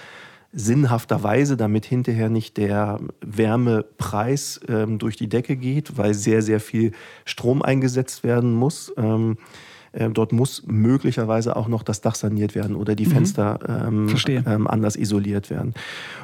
sinnhafterweise, 0.53 1.57
damit 1.57 1.85
hinterher 1.85 2.29
nicht 2.29 2.57
der 2.57 2.99
Wärmepreis 3.21 4.59
ähm, 4.67 4.97
durch 4.97 5.15
die 5.15 5.29
Decke 5.29 5.55
geht, 5.55 5.97
weil 5.97 6.13
sehr, 6.13 6.41
sehr 6.41 6.59
viel 6.59 6.93
Strom 7.25 7.61
eingesetzt 7.61 8.23
werden 8.23 8.53
muss. 8.53 8.93
Ähm, 8.97 9.37
äh, 9.91 10.09
dort 10.09 10.31
muss 10.31 10.63
möglicherweise 10.67 11.55
auch 11.55 11.67
noch 11.67 11.83
das 11.83 12.01
Dach 12.01 12.15
saniert 12.15 12.55
werden 12.55 12.75
oder 12.75 12.95
die 12.95 13.05
mhm. 13.05 13.11
Fenster 13.11 13.59
ähm, 13.87 14.15
ähm, 14.27 14.67
anders 14.67 14.95
isoliert 14.95 15.49
werden. 15.49 15.73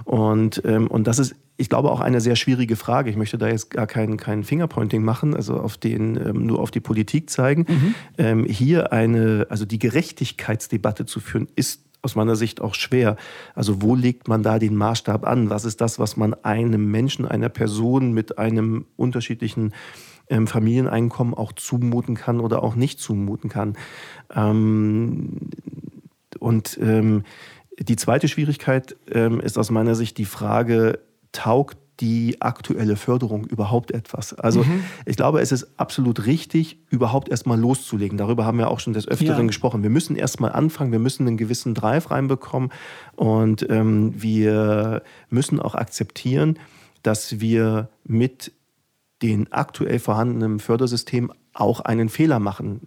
Und, 0.03 0.61
ähm, 0.65 0.87
und 0.87 1.07
das 1.07 1.19
ist, 1.19 1.35
ich 1.57 1.69
glaube, 1.69 1.91
auch 1.91 1.99
eine 1.99 2.21
sehr 2.21 2.35
schwierige 2.35 2.75
Frage. 2.75 3.09
Ich 3.09 3.17
möchte 3.17 3.37
da 3.37 3.47
jetzt 3.47 3.71
gar 3.71 3.87
kein, 3.87 4.17
kein 4.17 4.43
Fingerpointing 4.43 5.03
machen, 5.03 5.35
also 5.35 5.55
auf 5.55 5.77
den, 5.77 6.17
ähm, 6.17 6.45
nur 6.45 6.59
auf 6.59 6.71
die 6.71 6.79
Politik 6.79 7.29
zeigen. 7.29 7.65
Mhm. 8.17 8.45
Hier 8.45 8.91
eine, 8.91 9.47
also 9.49 9.65
die 9.65 9.79
Gerechtigkeitsdebatte 9.79 11.05
zu 11.05 11.19
führen, 11.19 11.47
ist 11.55 11.81
aus 12.03 12.15
meiner 12.15 12.35
Sicht 12.35 12.61
auch 12.61 12.75
schwer. 12.75 13.15
Also 13.55 13.81
wo 13.81 13.95
legt 13.95 14.27
man 14.27 14.43
da 14.43 14.59
den 14.59 14.75
Maßstab 14.75 15.25
an? 15.25 15.49
Was 15.49 15.65
ist 15.65 15.81
das, 15.81 15.99
was 15.99 16.17
man 16.17 16.33
einem 16.43 16.91
Menschen, 16.91 17.25
einer 17.25 17.49
Person 17.49 18.11
mit 18.11 18.37
einem 18.37 18.85
unterschiedlichen 18.97 19.73
ähm, 20.27 20.45
Familieneinkommen 20.45 21.33
auch 21.33 21.53
zumuten 21.53 22.15
kann 22.15 22.41
oder 22.41 22.61
auch 22.61 22.75
nicht 22.75 22.99
zumuten 22.99 23.49
kann? 23.49 23.77
Ähm, 24.35 25.49
und 26.39 26.77
ähm, 26.81 27.23
die 27.79 27.95
zweite 27.95 28.27
Schwierigkeit 28.27 28.97
ähm, 29.09 29.39
ist 29.39 29.57
aus 29.57 29.71
meiner 29.71 29.95
Sicht 29.95 30.17
die 30.17 30.25
Frage, 30.25 30.99
taugt 31.31 31.77
die 32.03 32.41
aktuelle 32.41 32.97
Förderung 32.97 33.45
überhaupt 33.45 33.91
etwas? 33.91 34.33
Also 34.33 34.63
mhm. 34.63 34.83
ich 35.05 35.15
glaube, 35.15 35.39
es 35.39 35.53
ist 35.53 35.79
absolut 35.79 36.25
richtig, 36.25 36.77
überhaupt 36.89 37.29
erstmal 37.29 37.57
loszulegen. 37.57 38.17
Darüber 38.17 38.45
haben 38.45 38.57
wir 38.57 38.69
auch 38.69 38.81
schon 38.81 38.91
des 38.91 39.07
Öfteren 39.07 39.43
ja. 39.43 39.47
gesprochen. 39.47 39.83
Wir 39.83 39.89
müssen 39.89 40.17
erstmal 40.17 40.51
anfangen, 40.51 40.91
wir 40.91 40.99
müssen 40.99 41.25
einen 41.25 41.37
gewissen 41.37 41.73
Drive 41.73 42.11
reinbekommen 42.11 42.73
und 43.15 43.65
ähm, 43.69 44.13
wir 44.21 45.01
müssen 45.29 45.61
auch 45.61 45.75
akzeptieren, 45.75 46.59
dass 47.03 47.39
wir 47.39 47.87
mit 48.03 48.51
den 49.21 49.49
aktuell 49.53 49.99
vorhandenen 49.99 50.59
Fördersystemen 50.59 51.31
auch 51.53 51.81
einen 51.81 52.09
Fehler 52.09 52.39
machen. 52.39 52.81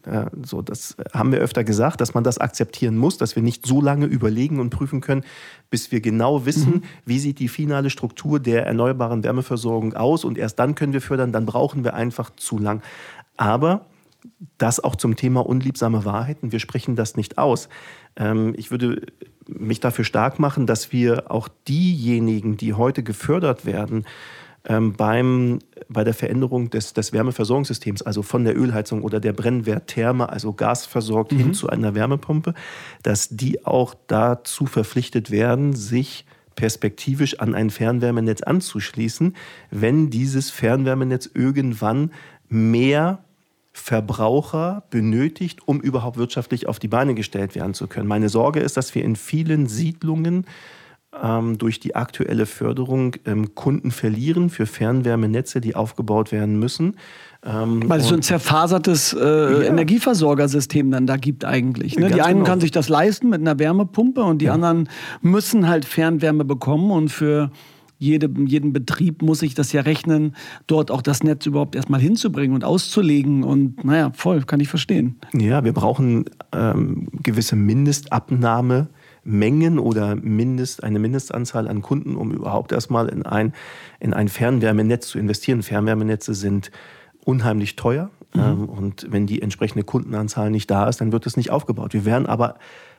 So, 0.44 0.60
das 0.60 0.96
haben 1.12 1.30
wir 1.30 1.38
öfter 1.38 1.62
gesagt, 1.62 2.00
dass 2.00 2.14
man 2.14 2.24
das 2.24 2.38
akzeptieren 2.38 2.96
muss, 2.96 3.16
dass 3.16 3.36
wir 3.36 3.42
nicht 3.42 3.64
so 3.64 3.80
lange 3.80 4.06
überlegen 4.06 4.58
und 4.58 4.70
prüfen 4.70 5.00
können, 5.00 5.24
bis 5.70 5.92
wir 5.92 6.00
genau 6.00 6.46
wissen, 6.46 6.74
mhm. 6.74 6.82
wie 7.04 7.18
sieht 7.18 7.38
die 7.38 7.48
finale 7.48 7.90
Struktur 7.90 8.40
der 8.40 8.66
erneuerbaren 8.66 9.22
Wärmeversorgung 9.22 9.94
aus 9.94 10.24
und 10.24 10.36
erst 10.36 10.58
dann 10.58 10.74
können 10.74 10.92
wir 10.92 11.00
fördern, 11.00 11.32
dann 11.32 11.46
brauchen 11.46 11.84
wir 11.84 11.94
einfach 11.94 12.30
zu 12.36 12.58
lang. 12.58 12.82
Aber 13.36 13.86
das 14.58 14.82
auch 14.82 14.96
zum 14.96 15.16
Thema 15.16 15.46
unliebsame 15.46 16.04
Wahrheiten. 16.04 16.52
Wir 16.52 16.58
sprechen 16.58 16.96
das 16.96 17.16
nicht 17.16 17.38
aus. 17.38 17.68
Ähm, 18.16 18.54
ich 18.56 18.70
würde 18.70 19.02
mich 19.46 19.80
dafür 19.80 20.04
stark 20.04 20.38
machen, 20.38 20.66
dass 20.66 20.92
wir 20.92 21.30
auch 21.30 21.48
diejenigen, 21.68 22.56
die 22.56 22.74
heute 22.74 23.02
gefördert 23.02 23.64
werden, 23.64 24.04
ähm, 24.66 24.92
beim, 24.92 25.60
bei 25.88 26.04
der 26.04 26.14
Veränderung 26.14 26.70
des, 26.70 26.92
des 26.92 27.12
Wärmeversorgungssystems, 27.12 28.02
also 28.02 28.22
von 28.22 28.44
der 28.44 28.56
Ölheizung 28.58 29.02
oder 29.02 29.20
der 29.20 29.32
Brennwerttherme, 29.32 30.28
also 30.28 30.52
gasversorgt 30.52 31.32
mhm. 31.32 31.38
hin 31.38 31.54
zu 31.54 31.68
einer 31.68 31.94
Wärmepumpe, 31.94 32.54
dass 33.02 33.28
die 33.30 33.64
auch 33.64 33.94
dazu 34.06 34.66
verpflichtet 34.66 35.30
werden, 35.30 35.74
sich 35.74 36.24
perspektivisch 36.56 37.38
an 37.38 37.54
ein 37.54 37.70
Fernwärmenetz 37.70 38.42
anzuschließen, 38.42 39.36
wenn 39.70 40.10
dieses 40.10 40.50
Fernwärmenetz 40.50 41.30
irgendwann 41.32 42.10
mehr 42.48 43.20
Verbraucher 43.72 44.84
benötigt, 44.88 45.60
um 45.66 45.80
überhaupt 45.80 46.16
wirtschaftlich 46.16 46.66
auf 46.66 46.78
die 46.78 46.88
Beine 46.88 47.14
gestellt 47.14 47.54
werden 47.54 47.74
zu 47.74 47.86
können. 47.86 48.08
Meine 48.08 48.30
Sorge 48.30 48.60
ist, 48.60 48.78
dass 48.78 48.94
wir 48.94 49.04
in 49.04 49.16
vielen 49.16 49.66
Siedlungen 49.66 50.46
ähm, 51.22 51.58
durch 51.58 51.80
die 51.80 51.94
aktuelle 51.94 52.46
Förderung 52.46 53.16
ähm, 53.24 53.54
Kunden 53.54 53.90
verlieren 53.90 54.50
für 54.50 54.66
Fernwärmenetze, 54.66 55.60
die 55.60 55.74
aufgebaut 55.74 56.32
werden 56.32 56.58
müssen. 56.58 56.96
Ähm, 57.44 57.88
Weil 57.88 58.00
es 58.00 58.08
so 58.08 58.14
ein 58.14 58.22
zerfasertes 58.22 59.12
äh, 59.12 59.18
ja. 59.18 59.62
Energieversorgersystem 59.62 60.90
dann 60.90 61.06
da 61.06 61.16
gibt 61.16 61.44
eigentlich. 61.44 61.96
Ne? 61.96 62.10
Die 62.10 62.22
einen 62.22 62.38
genau. 62.38 62.46
kann 62.46 62.60
sich 62.60 62.70
das 62.70 62.88
leisten 62.88 63.28
mit 63.30 63.40
einer 63.40 63.58
Wärmepumpe 63.58 64.22
und 64.22 64.38
die 64.38 64.46
ja. 64.46 64.54
anderen 64.54 64.88
müssen 65.20 65.68
halt 65.68 65.84
Fernwärme 65.84 66.44
bekommen 66.44 66.90
und 66.90 67.08
für 67.08 67.50
jede, 67.98 68.28
jeden 68.46 68.72
Betrieb 68.72 69.22
muss 69.22 69.38
sich 69.38 69.54
das 69.54 69.72
ja 69.72 69.80
rechnen, 69.82 70.34
dort 70.66 70.90
auch 70.90 71.02
das 71.02 71.22
Netz 71.22 71.46
überhaupt 71.46 71.76
erstmal 71.76 72.00
hinzubringen 72.00 72.54
und 72.54 72.64
auszulegen. 72.64 73.42
Und 73.42 73.84
naja, 73.84 74.10
voll, 74.14 74.42
kann 74.42 74.60
ich 74.60 74.68
verstehen. 74.68 75.16
Ja, 75.32 75.64
wir 75.64 75.72
brauchen 75.72 76.26
ähm, 76.52 77.08
gewisse 77.22 77.56
Mindestabnahme. 77.56 78.88
Mengen 79.26 79.78
oder 79.78 80.16
Mindest, 80.16 80.82
eine 80.84 80.98
Mindestanzahl 80.98 81.68
an 81.68 81.82
Kunden, 81.82 82.16
um 82.16 82.32
überhaupt 82.32 82.72
erstmal 82.72 83.08
in 83.08 83.24
ein, 83.24 83.52
in 84.00 84.14
ein 84.14 84.28
Fernwärmenetz 84.28 85.08
zu 85.08 85.18
investieren. 85.18 85.62
Fernwärmenetze 85.62 86.34
sind 86.34 86.70
unheimlich 87.24 87.76
teuer. 87.76 88.10
Mhm. 88.34 88.40
Ähm, 88.40 88.68
und 88.68 89.06
wenn 89.10 89.26
die 89.26 89.42
entsprechende 89.42 89.84
Kundenanzahl 89.84 90.50
nicht 90.50 90.70
da 90.70 90.88
ist, 90.88 91.00
dann 91.00 91.12
wird 91.12 91.26
es 91.26 91.36
nicht 91.36 91.50
aufgebaut. 91.50 91.92
Wir 91.92 92.04
werden 92.04 92.26
aber 92.26 92.56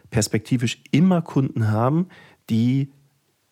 perspektivisch 0.09 0.81
immer 0.91 1.21
Kunden 1.21 1.71
haben, 1.71 2.07
die 2.49 2.89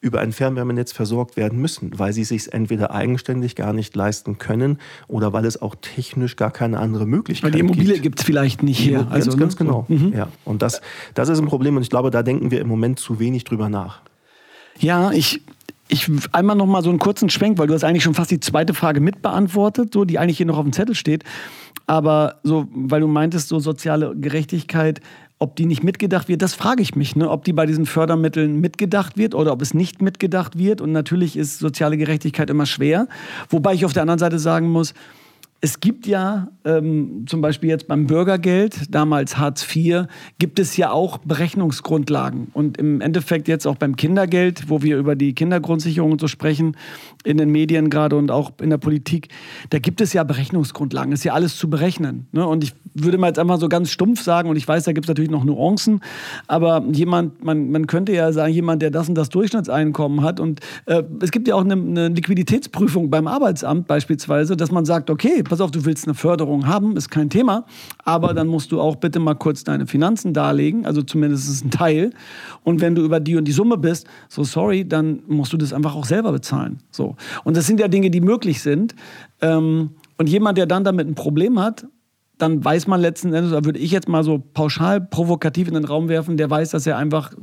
über 0.06 0.20
ein 0.20 0.32
Fernwärmenetz 0.32 0.92
versorgt 0.92 1.36
werden 1.36 1.60
müssen, 1.60 1.98
weil 1.98 2.14
sie 2.14 2.24
sich 2.24 2.54
entweder 2.54 2.92
eigenständig 2.92 3.56
gar 3.56 3.74
nicht 3.74 3.96
leisten 3.96 4.38
können 4.38 4.78
oder 5.08 5.34
weil 5.34 5.46
es 5.46 5.60
auch 5.60 5.74
technisch 5.82 6.36
gar 6.36 6.52
keine 6.52 6.78
andere 6.78 7.08
Möglichkeit 7.08 7.52
gibt. 7.52 7.64
Weil 7.64 7.68
die 7.68 7.74
Immobilie 7.74 8.00
gibt 8.00 8.20
es 8.20 8.26
vielleicht 8.26 8.62
nicht 8.62 8.78
hier. 8.78 9.00
Ganz, 9.00 9.12
also, 9.12 9.38
ganz 9.38 9.54
ne? 9.54 9.66
genau. 9.66 9.86
Mhm. 9.88 10.14
Ja. 10.16 10.28
Und 10.46 10.62
das, 10.62 10.82
das 11.16 11.30
ist 11.30 11.40
ein 11.40 11.48
Problem 11.48 11.76
und 11.76 11.82
ich 11.82 11.90
glaube, 11.90 12.12
da 12.12 12.22
denken 12.22 12.52
wir 12.52 12.62
im 12.62 12.68
Moment 12.68 13.00
zu 13.00 13.20
wenig 13.20 13.46
drüber 13.46 13.68
nach. 13.68 14.02
Ja, 14.78 15.12
ich, 15.12 15.42
ich 15.88 16.08
einmal 16.32 16.56
noch 16.56 16.68
mal 16.68 16.84
so 16.84 16.92
einen 16.92 17.00
kurzen 17.00 17.32
Schwenk, 17.32 17.58
weil 17.58 17.66
du 17.66 17.74
hast 17.74 17.84
eigentlich 17.84 18.04
schon 18.04 18.14
fast 18.14 18.30
die 18.30 18.40
zweite 18.40 18.76
Frage 18.76 19.02
mitbeantwortet, 19.02 19.92
so 19.92 20.06
die 20.06 20.20
eigentlich 20.20 20.38
hier 20.38 20.46
noch 20.46 20.58
auf 20.60 20.66
dem 20.66 20.74
Zettel 20.74 20.94
steht. 20.94 21.24
Aber 21.88 22.40
so, 22.44 22.68
weil 22.72 23.02
du 23.02 23.08
meintest, 23.08 23.48
so 23.48 23.60
soziale 23.60 24.16
Gerechtigkeit, 24.16 25.02
ob 25.38 25.56
die 25.56 25.66
nicht 25.66 25.84
mitgedacht 25.84 26.28
wird, 26.28 26.42
das 26.42 26.54
frage 26.54 26.82
ich 26.82 26.96
mich, 26.96 27.16
ne? 27.16 27.30
ob 27.30 27.44
die 27.44 27.54
bei 27.54 27.66
diesen 27.66 27.86
Fördermitteln 27.86 28.62
mitgedacht 28.62 29.18
wird 29.18 29.36
oder 29.36 29.52
ob 29.52 29.62
es 29.62 29.74
nicht 29.74 30.02
mitgedacht 30.02 30.58
wird. 30.58 30.80
Und 30.80 30.92
natürlich 30.92 31.36
ist 31.36 31.60
soziale 31.60 31.98
Gerechtigkeit 31.98 32.50
immer 32.50 32.66
schwer. 32.66 33.08
Wobei 33.50 33.74
ich 33.74 33.86
auf 33.86 33.94
der 33.94 34.04
anderen 34.04 34.20
Seite 34.20 34.40
sagen 34.40 34.70
muss, 34.70 34.94
es 35.62 35.80
gibt 35.80 36.06
ja 36.06 36.50
ähm, 36.64 37.26
zum 37.28 37.42
Beispiel 37.42 37.70
jetzt 37.70 37.88
beim 37.88 38.06
Bürgergeld, 38.06 38.94
damals 38.94 39.38
Hartz 39.38 39.66
IV, 39.76 40.06
gibt 40.38 40.60
es 40.60 40.78
ja 40.78 40.92
auch 40.92 41.18
Berechnungsgrundlagen. 41.20 42.50
Und 42.54 42.78
im 42.78 43.02
Endeffekt 43.02 43.48
jetzt 43.48 43.66
auch 43.66 43.76
beim 43.76 43.96
Kindergeld, 43.96 44.70
wo 44.70 44.84
wir 44.84 44.98
über 44.98 45.16
die 45.16 45.34
Kindergrundsicherung 45.34 46.12
und 46.12 46.22
so 46.22 46.28
sprechen, 46.28 46.78
in 47.24 47.38
den 47.38 47.50
Medien 47.50 47.90
gerade 47.90 48.16
und 48.16 48.30
auch 48.32 48.52
in 48.62 48.70
der 48.70 48.78
Politik, 48.78 49.30
da 49.70 49.80
gibt 49.80 50.02
es 50.02 50.14
ja 50.14 50.24
Berechnungsgrundlagen. 50.24 51.12
Ist 51.12 51.24
ja 51.24 51.34
alles 51.34 51.58
zu 51.58 51.70
berechnen. 51.70 52.28
Ne? 52.32 52.46
Und 52.46 52.64
ich 52.64 52.74
würde 52.94 53.18
mal 53.18 53.28
jetzt 53.28 53.40
einfach 53.40 53.60
so 53.60 53.68
ganz 53.68 53.90
stumpf 53.90 54.22
sagen, 54.22 54.50
und 54.50 54.58
ich 54.58 54.68
weiß, 54.68 54.84
da 54.84 54.92
gibt 54.92 55.06
es 55.06 55.08
natürlich 55.08 55.32
noch 55.32 55.44
Nuancen, 55.44 56.02
aber 56.48 56.84
jemand, 56.92 57.44
man, 57.44 57.72
man 57.72 57.88
könnte 57.88 58.14
ja 58.14 58.32
sagen, 58.32 58.54
jemand, 58.54 58.82
der 58.82 58.92
das 58.92 59.10
und 59.10 59.16
das 59.16 59.30
Durchschnittseinkommen 59.30 60.22
hat, 60.22 60.40
und 60.40 60.60
äh, 60.86 61.04
es 61.22 61.32
gibt 61.32 61.48
ja 61.48 61.56
auch 61.56 61.64
eine, 61.64 61.74
eine 61.74 62.10
Liquiditätsprüfung 62.10 63.10
beim 63.10 63.28
Arbeitsamt 63.28 63.88
beispielsweise, 63.88 64.56
dass 64.56 64.72
man 64.72 64.86
sagt, 64.86 65.10
okay, 65.10 65.44
pass 65.46 65.62
auf, 65.62 65.72
du 65.72 65.86
willst 65.86 66.06
eine 66.06 66.14
Förderung 66.14 66.68
haben, 66.68 66.98
ist 66.98 67.10
kein 67.10 67.30
Thema, 67.30 67.66
aber 68.04 68.34
dann 68.34 68.48
musst 68.48 68.72
du 68.72 68.82
auch 68.82 68.98
bitte 68.98 69.20
mal 69.20 69.36
kurz 69.36 69.64
deine 69.64 69.88
Finanzen 69.88 70.34
darlegen, 70.34 70.86
also 70.86 71.02
zumindest 71.02 71.66
ein 71.66 71.72
Teil. 71.72 72.12
Und 72.64 72.82
wenn 72.82 72.96
du 72.96 73.04
über 73.04 73.20
die 73.20 73.36
und 73.36 73.46
die 73.46 73.52
Summe 73.52 73.78
bist, 73.78 74.08
so 74.30 74.44
sorry, 74.44 74.88
dann 74.88 75.22
musst 75.28 75.54
du 75.54 75.58
das 75.58 75.74
einfach 75.74 75.96
auch 75.96 76.06
selber 76.06 76.32
bezahlen. 76.32 76.80
So. 76.92 77.16
Und 77.44 77.58
das 77.58 77.68
sind 77.68 77.80
ja 77.80 77.88
Dinge, 77.88 78.10
die 78.10 78.22
möglich 78.22 78.62
sind. 78.62 78.96
Ähm, 79.42 79.92
und 80.18 80.30
jemand, 80.30 80.58
der 80.58 80.66
dann 80.66 80.84
damit 80.84 81.08
ein 81.08 81.16
Problem 81.16 81.60
hat, 81.60 81.86
dann 82.38 82.64
weiß 82.64 82.88
man 82.88 83.00
letzten 83.00 83.34
Endes, 83.34 83.52
da 83.52 83.64
würde 83.64 83.80
ich 83.80 83.92
jetzt 83.92 84.10
mal 84.10 84.24
so 84.24 84.40
pauschal 84.54 85.00
provokativ 85.00 85.68
in 85.68 85.74
den 85.74 85.86
Raum 85.86 86.10
werfen, 86.10 86.38
der 86.38 86.50
weiß, 86.50 86.72
dass 86.72 86.86
er 86.86 86.98
einfach 86.98 87.34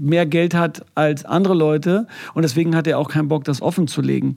mehr 0.00 0.26
Geld 0.26 0.54
hat 0.54 0.84
als 0.94 1.24
andere 1.24 1.54
Leute 1.54 2.06
und 2.34 2.42
deswegen 2.42 2.74
hat 2.74 2.86
er 2.86 2.98
auch 2.98 3.08
keinen 3.08 3.28
Bock, 3.28 3.44
das 3.44 3.60
offen 3.60 3.86
zu 3.86 4.00
legen. 4.00 4.34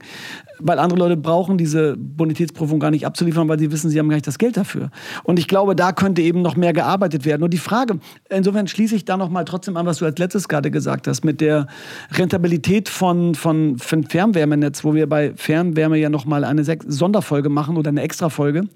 Weil 0.58 0.78
andere 0.78 0.98
Leute 0.98 1.16
brauchen 1.16 1.58
diese 1.58 1.96
Bonitätsprüfung 1.96 2.78
gar 2.78 2.90
nicht 2.90 3.06
abzuliefern, 3.06 3.48
weil 3.48 3.58
sie 3.58 3.72
wissen, 3.72 3.90
sie 3.90 3.98
haben 3.98 4.08
gar 4.08 4.16
nicht 4.16 4.26
das 4.26 4.38
Geld 4.38 4.56
dafür. 4.56 4.90
Und 5.24 5.38
ich 5.38 5.48
glaube, 5.48 5.74
da 5.74 5.92
könnte 5.92 6.22
eben 6.22 6.42
noch 6.42 6.56
mehr 6.56 6.72
gearbeitet 6.72 7.24
werden. 7.24 7.42
Und 7.42 7.52
die 7.52 7.58
Frage, 7.58 7.98
insofern 8.28 8.68
schließe 8.68 8.94
ich 8.94 9.04
da 9.04 9.16
noch 9.16 9.30
mal 9.30 9.44
trotzdem 9.44 9.76
an, 9.76 9.86
was 9.86 9.98
du 9.98 10.04
als 10.04 10.18
letztes 10.18 10.48
gerade 10.48 10.70
gesagt 10.70 11.08
hast, 11.08 11.24
mit 11.24 11.40
der 11.40 11.66
Rentabilität 12.12 12.88
von, 12.88 13.34
von, 13.34 13.78
von 13.78 14.04
Fernwärmenetz, 14.04 14.84
wo 14.84 14.94
wir 14.94 15.08
bei 15.08 15.32
Fernwärme 15.34 15.96
ja 15.96 16.10
noch 16.10 16.24
mal 16.24 16.44
eine 16.44 16.64
Sonderfolge 16.86 17.48
machen 17.48 17.76
oder 17.76 17.88
eine 17.88 18.02
Extrafolge. 18.02 18.68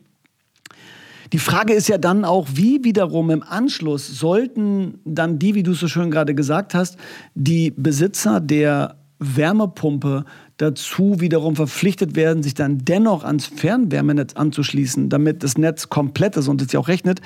Die 1.32 1.38
Frage 1.38 1.74
ist 1.74 1.88
ja 1.88 1.98
dann 1.98 2.24
auch, 2.24 2.46
wie 2.54 2.84
wiederum 2.84 3.30
im 3.30 3.42
Anschluss 3.42 4.06
sollten 4.06 5.00
dann 5.04 5.38
die, 5.38 5.54
wie 5.54 5.62
du 5.62 5.72
es 5.72 5.80
so 5.80 5.88
schön 5.88 6.10
gerade 6.10 6.34
gesagt 6.34 6.74
hast, 6.74 6.96
die 7.34 7.70
Besitzer 7.70 8.40
der 8.40 8.96
Wärmepumpe 9.18 10.24
dazu 10.56 11.20
wiederum 11.20 11.56
verpflichtet 11.56 12.16
werden, 12.16 12.42
sich 12.42 12.54
dann 12.54 12.78
dennoch 12.78 13.24
ans 13.24 13.46
Fernwärmenetz 13.46 14.34
anzuschließen, 14.34 15.08
damit 15.08 15.42
das 15.42 15.58
Netz 15.58 15.88
komplett 15.88 16.36
ist 16.36 16.48
und 16.48 16.62
es 16.62 16.72
ja 16.72 16.80
auch 16.80 16.88
rechnet, 16.88 17.20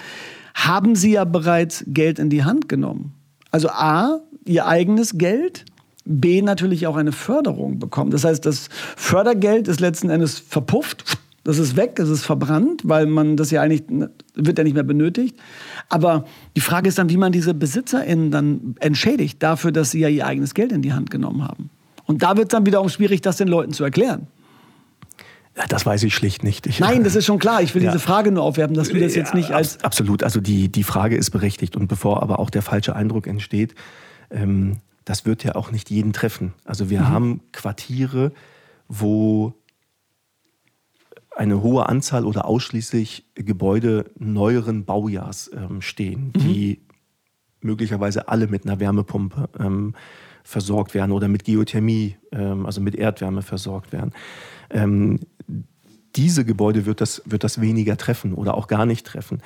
haben 0.55 0.97
sie 0.97 1.13
ja 1.13 1.25
bereits 1.25 1.85
Geld 1.87 2.19
in 2.19 2.31
die 2.31 2.45
Hand 2.45 2.69
genommen. 2.69 3.15
Also 3.51 3.69
A, 3.69 4.21
ihr 4.45 4.67
eigenes 4.67 5.19
Geld, 5.19 5.65
B, 6.05 6.43
natürlich 6.43 6.87
auch 6.87 6.97
eine 6.97 7.13
Förderung 7.13 7.79
bekommen. 7.79 8.11
Das 8.11 8.25
heißt, 8.25 8.45
das 8.45 8.69
Fördergeld 8.97 9.69
ist 9.69 9.81
letzten 9.81 10.11
Endes 10.11 10.39
verpufft 10.39 11.19
das 11.45 11.59
ist 11.59 11.77
weg, 11.77 11.97
das 11.97 12.09
ist 12.09 12.25
verbrannt, 12.25 12.83
weil 12.85 13.07
man 13.07 13.37
das 13.37 13.51
ja 13.51 13.63
eigentlich, 13.63 13.83
wird 14.35 14.59
ja 14.59 14.65
nicht 14.65 14.75
mehr 14.75 14.85
benötigt. 14.85 15.37
Aber 15.89 16.25
die 16.55 16.61
Frage 16.61 16.89
ist 16.89 16.99
dann, 16.99 17.11
wie 17.11 17.17
man 17.17 17.33
diese 17.33 17.53
BesitzerInnen 17.53 18.31
dann 18.31 18.77
entschädigt 18.79 19.43
dafür, 19.43 19.73
dass 19.73 19.91
sie 19.91 20.01
ja 20.01 20.09
ihr 20.09 20.27
eigenes 20.27 20.55
Geld 20.55 20.73
in 20.73 20.83
die 20.83 20.93
Hand 20.93 21.11
genommen 21.11 21.43
haben. 21.43 21.71
Und 22.05 22.23
da 22.23 22.37
wird 22.37 22.47
es 22.47 22.51
dann 22.51 22.67
wiederum 22.67 22.89
schwierig, 22.89 23.21
das 23.23 23.37
den 23.37 23.49
Leuten 23.49 23.73
zu 23.73 23.83
erklären. 23.83 24.29
Das 25.69 25.85
weiß 25.85 26.03
ich 26.05 26.15
schlicht 26.15 26.45
nicht. 26.45 26.67
Ich, 26.67 26.81
Nein, 26.81 27.05
das 27.05 27.15
ist 27.15 27.27
schon 27.27 27.39
klar. 27.39 27.61
Ich 27.61 27.75
will 27.75 27.83
ja. 27.83 27.91
diese 27.91 28.03
Frage 28.03 28.33
nur 28.33 28.43
aufwerfen, 28.43 28.75
dass 28.75 28.89
du 28.89 28.99
das 28.99 29.15
jetzt 29.15 29.35
nicht 29.35 29.51
als. 29.51 29.83
Absolut. 29.85 30.23
Also 30.23 30.41
die, 30.41 30.71
die 30.71 30.83
Frage 30.83 31.17
ist 31.17 31.31
berechtigt. 31.31 31.77
Und 31.77 31.89
bevor 31.89 32.23
aber 32.23 32.39
auch 32.39 32.49
der 32.49 32.63
falsche 32.63 32.97
Eindruck 32.97 33.27
entsteht, 33.27 33.75
ähm, 34.31 34.79
das 35.05 35.27
wird 35.27 35.45
ja 35.45 35.55
auch 35.55 35.71
nicht 35.71 35.91
jeden 35.91 36.15
treffen. 36.15 36.55
Also 36.65 36.89
wir 36.89 37.01
mhm. 37.01 37.09
haben 37.09 37.41
Quartiere, 37.53 38.33
wo 38.89 39.55
eine 41.37 41.63
hohe 41.63 41.89
Anzahl 41.89 42.25
oder 42.25 42.47
ausschließlich 42.47 43.25
Gebäude 43.35 44.11
neueren 44.19 44.85
Baujahrs 44.85 45.51
ähm, 45.55 45.81
stehen, 45.81 46.33
mhm. 46.35 46.39
die 46.39 46.83
möglicherweise 47.61 48.29
alle 48.29 48.49
mit 48.49 48.67
einer 48.67 48.81
Wärmepumpe 48.81 49.49
ähm, 49.59 49.95
versorgt 50.45 50.95
werden 50.95 51.13
oder 51.13 51.29
mit 51.29 51.45
Geothermie, 51.45 52.17
ähm, 52.33 52.67
also 52.67 52.81
mit 52.81 52.95
Erdwärme 52.95 53.43
versorgt 53.43 53.93
werden. 53.93 54.13
Ähm, 54.71 55.21
diese 56.17 56.45
Gebäude 56.45 56.85
wird 56.85 57.01
das, 57.01 57.23
wird 57.25 57.45
das 57.45 57.61
weniger 57.61 57.97
treffen 57.97 58.35
oder 58.35 58.55
auch 58.55 58.67
gar 58.67 58.85
nicht 58.85 59.07
treffen. 59.07 59.41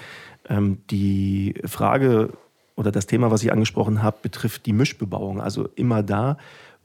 Ähm, 0.48 0.78
die 0.90 1.54
Frage 1.64 2.32
oder 2.74 2.90
das 2.90 3.06
Thema, 3.06 3.30
was 3.30 3.42
ich 3.42 3.52
angesprochen 3.52 4.02
habe, 4.02 4.18
betrifft 4.22 4.66
die 4.66 4.72
Mischbebauung. 4.72 5.40
Also 5.40 5.68
immer 5.76 6.02
da, 6.02 6.36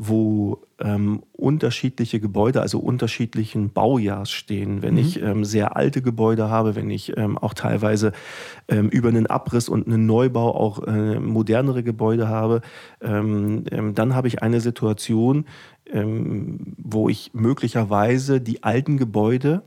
wo 0.04 0.64
ähm, 0.80 1.22
unterschiedliche 1.32 2.20
Gebäude, 2.20 2.60
also 2.60 2.80
unterschiedlichen 2.80 3.72
Baujahrs 3.72 4.32
stehen. 4.32 4.82
Wenn 4.82 4.96
mhm. 4.96 5.00
ich 5.00 5.22
ähm, 5.22 5.46
sehr 5.46 5.76
alte 5.76 6.02
Gebäude 6.02 6.50
habe, 6.50 6.76
wenn 6.76 6.90
ich 6.90 7.16
ähm, 7.18 7.38
auch 7.38 7.54
teilweise 7.54 8.12
ähm, 8.68 8.90
über 8.90 9.10
einen 9.10 9.28
Abriss 9.28 9.70
und 9.70 9.86
einen 9.86 10.08
Neubau 10.08 10.56
auch 10.56 10.82
äh, 10.88 11.20
modernere 11.20 11.84
Gebäude 11.84 12.28
habe, 12.28 12.62
ähm, 13.00 13.66
ähm, 13.70 13.94
dann 13.94 14.16
habe 14.16 14.28
ich 14.28 14.42
eine 14.42 14.60
Situation, 14.60 15.46
wo 15.94 17.10
ich 17.10 17.32
möglicherweise 17.34 18.40
die 18.40 18.64
alten 18.64 18.98
Gebäude 18.98 19.64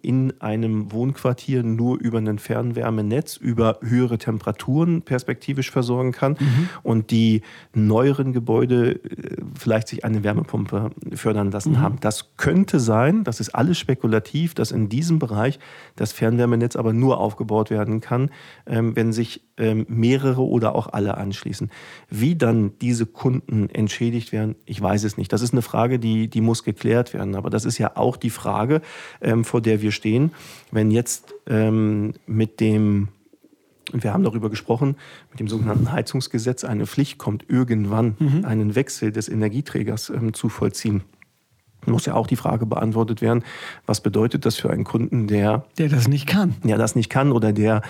in 0.00 0.32
einem 0.40 0.92
Wohnquartier 0.92 1.62
nur 1.62 2.00
über 2.00 2.18
ein 2.18 2.38
Fernwärmenetz, 2.38 3.36
über 3.36 3.78
höhere 3.82 4.16
Temperaturen 4.16 5.02
perspektivisch 5.02 5.70
versorgen 5.70 6.12
kann 6.12 6.36
mhm. 6.40 6.68
und 6.82 7.10
die 7.10 7.42
neueren 7.74 8.32
Gebäude 8.32 8.92
äh, 8.92 9.36
vielleicht 9.58 9.88
sich 9.88 10.06
eine 10.06 10.24
Wärmepumpe 10.24 10.90
fördern 11.14 11.50
lassen 11.50 11.72
mhm. 11.72 11.80
haben. 11.80 12.00
Das 12.00 12.36
könnte 12.38 12.80
sein, 12.80 13.24
das 13.24 13.40
ist 13.40 13.54
alles 13.54 13.78
spekulativ, 13.78 14.54
dass 14.54 14.70
in 14.70 14.88
diesem 14.88 15.18
Bereich 15.18 15.58
das 15.96 16.12
Fernwärmenetz 16.12 16.74
aber 16.74 16.94
nur 16.94 17.18
aufgebaut 17.18 17.68
werden 17.68 18.00
kann, 18.00 18.30
ähm, 18.66 18.96
wenn 18.96 19.12
sich 19.12 19.42
ähm, 19.58 19.84
mehrere 19.88 20.46
oder 20.46 20.74
auch 20.74 20.86
alle 20.94 21.18
anschließen. 21.18 21.70
Wie 22.08 22.36
dann 22.36 22.78
diese 22.78 23.04
Kunden 23.04 23.68
entschädigt 23.68 24.32
werden, 24.32 24.54
ich 24.64 24.80
weiß 24.80 25.04
es 25.04 25.18
nicht. 25.18 25.30
Das 25.30 25.42
ist 25.42 25.52
eine 25.52 25.62
Frage, 25.62 25.98
die, 25.98 26.28
die 26.28 26.40
muss 26.40 26.64
geklärt 26.64 27.12
werden. 27.12 27.34
Aber 27.34 27.50
das 27.50 27.66
ist 27.66 27.76
ja 27.76 27.96
auch 27.96 28.16
die 28.16 28.30
Frage, 28.30 28.80
vor 29.42 29.57
vor 29.58 29.62
der 29.62 29.82
wir 29.82 29.90
stehen. 29.90 30.30
Wenn 30.70 30.92
jetzt 30.92 31.34
ähm, 31.48 32.14
mit 32.28 32.60
dem, 32.60 33.08
und 33.92 34.04
wir 34.04 34.12
haben 34.12 34.22
darüber 34.22 34.50
gesprochen, 34.50 34.94
mit 35.30 35.40
dem 35.40 35.48
sogenannten 35.48 35.90
Heizungsgesetz 35.90 36.62
eine 36.62 36.86
Pflicht 36.86 37.18
kommt, 37.18 37.44
irgendwann 37.48 38.14
mhm. 38.20 38.44
einen 38.44 38.76
Wechsel 38.76 39.10
des 39.10 39.28
Energieträgers 39.28 40.10
ähm, 40.10 40.32
zu 40.32 40.48
vollziehen 40.48 41.02
muss 41.86 42.06
ja 42.06 42.14
auch 42.14 42.26
die 42.26 42.36
Frage 42.36 42.66
beantwortet 42.66 43.22
werden, 43.22 43.44
was 43.86 44.00
bedeutet 44.02 44.44
das 44.44 44.56
für 44.56 44.68
einen 44.68 44.82
Kunden, 44.82 45.28
der... 45.28 45.64
Der 45.78 45.88
das 45.88 46.08
nicht 46.08 46.26
kann. 46.26 46.56
Der 46.64 46.76
das 46.76 46.96
nicht 46.96 47.08
kann 47.08 47.30
oder 47.30 47.52
der 47.52 47.82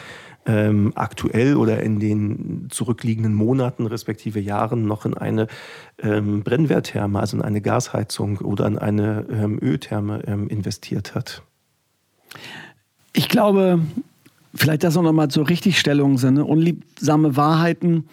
ähm, 0.47 0.93
aktuell 0.95 1.57
oder 1.57 1.83
in 1.83 1.99
den 1.99 2.69
zurückliegenden 2.71 3.35
Monaten 3.35 3.87
respektive 3.87 4.41
Jahren 4.41 4.87
noch 4.87 5.05
in 5.05 5.15
eine 5.15 5.47
ähm, 6.03 6.43
Brennwerttherme, 6.43 7.19
also 7.19 7.39
in 7.39 7.43
eine 7.43 7.61
Gasheizung 7.61 8.39
oder 8.39 8.67
in 8.67 8.79
eine 8.79 9.27
ähm, 9.31 9.59
Öltherme 9.61 10.23
ähm, 10.27 10.49
investiert 10.49 11.15
hat. 11.15 11.43
Ich 13.29 13.33
glaube, 13.33 13.81
vielleicht 14.55 14.85
das 14.85 14.97
auch 14.97 15.03
nochmal 15.03 15.29
zur 15.29 15.51
Richtigstellung 15.51 16.17
sind, 16.17 16.37
ne? 16.37 16.47
unliebsame 16.47 17.37
Wahrheiten. 17.37 18.09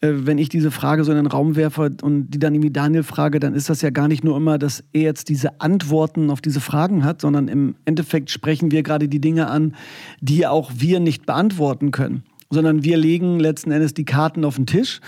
Äh, 0.00 0.08
wenn 0.26 0.38
ich 0.38 0.48
diese 0.48 0.72
Frage 0.72 1.04
so 1.04 1.12
in 1.12 1.18
den 1.18 1.28
Raum 1.28 1.54
werfe 1.54 1.92
und 2.02 2.30
die 2.30 2.40
dann 2.40 2.52
irgendwie 2.52 2.72
Daniel 2.72 3.04
frage, 3.04 3.38
dann 3.38 3.54
ist 3.54 3.70
das 3.70 3.80
ja 3.80 3.90
gar 3.90 4.08
nicht 4.08 4.24
nur 4.24 4.36
immer, 4.36 4.58
dass 4.58 4.82
er 4.92 5.02
jetzt 5.02 5.28
diese 5.28 5.60
Antworten 5.60 6.30
auf 6.30 6.40
diese 6.40 6.60
Fragen 6.60 7.04
hat, 7.04 7.20
sondern 7.20 7.46
im 7.46 7.76
Endeffekt 7.84 8.28
sprechen 8.32 8.72
wir 8.72 8.82
gerade 8.82 9.08
die 9.08 9.20
Dinge 9.20 9.46
an, 9.46 9.76
die 10.20 10.48
auch 10.48 10.72
wir 10.74 10.98
nicht 10.98 11.26
beantworten 11.26 11.92
können, 11.92 12.24
sondern 12.50 12.82
wir 12.82 12.96
legen 12.96 13.38
letzten 13.38 13.70
Endes 13.70 13.94
die 13.94 14.04
Karten 14.04 14.44
auf 14.44 14.56
den 14.56 14.66
Tisch 14.66 14.98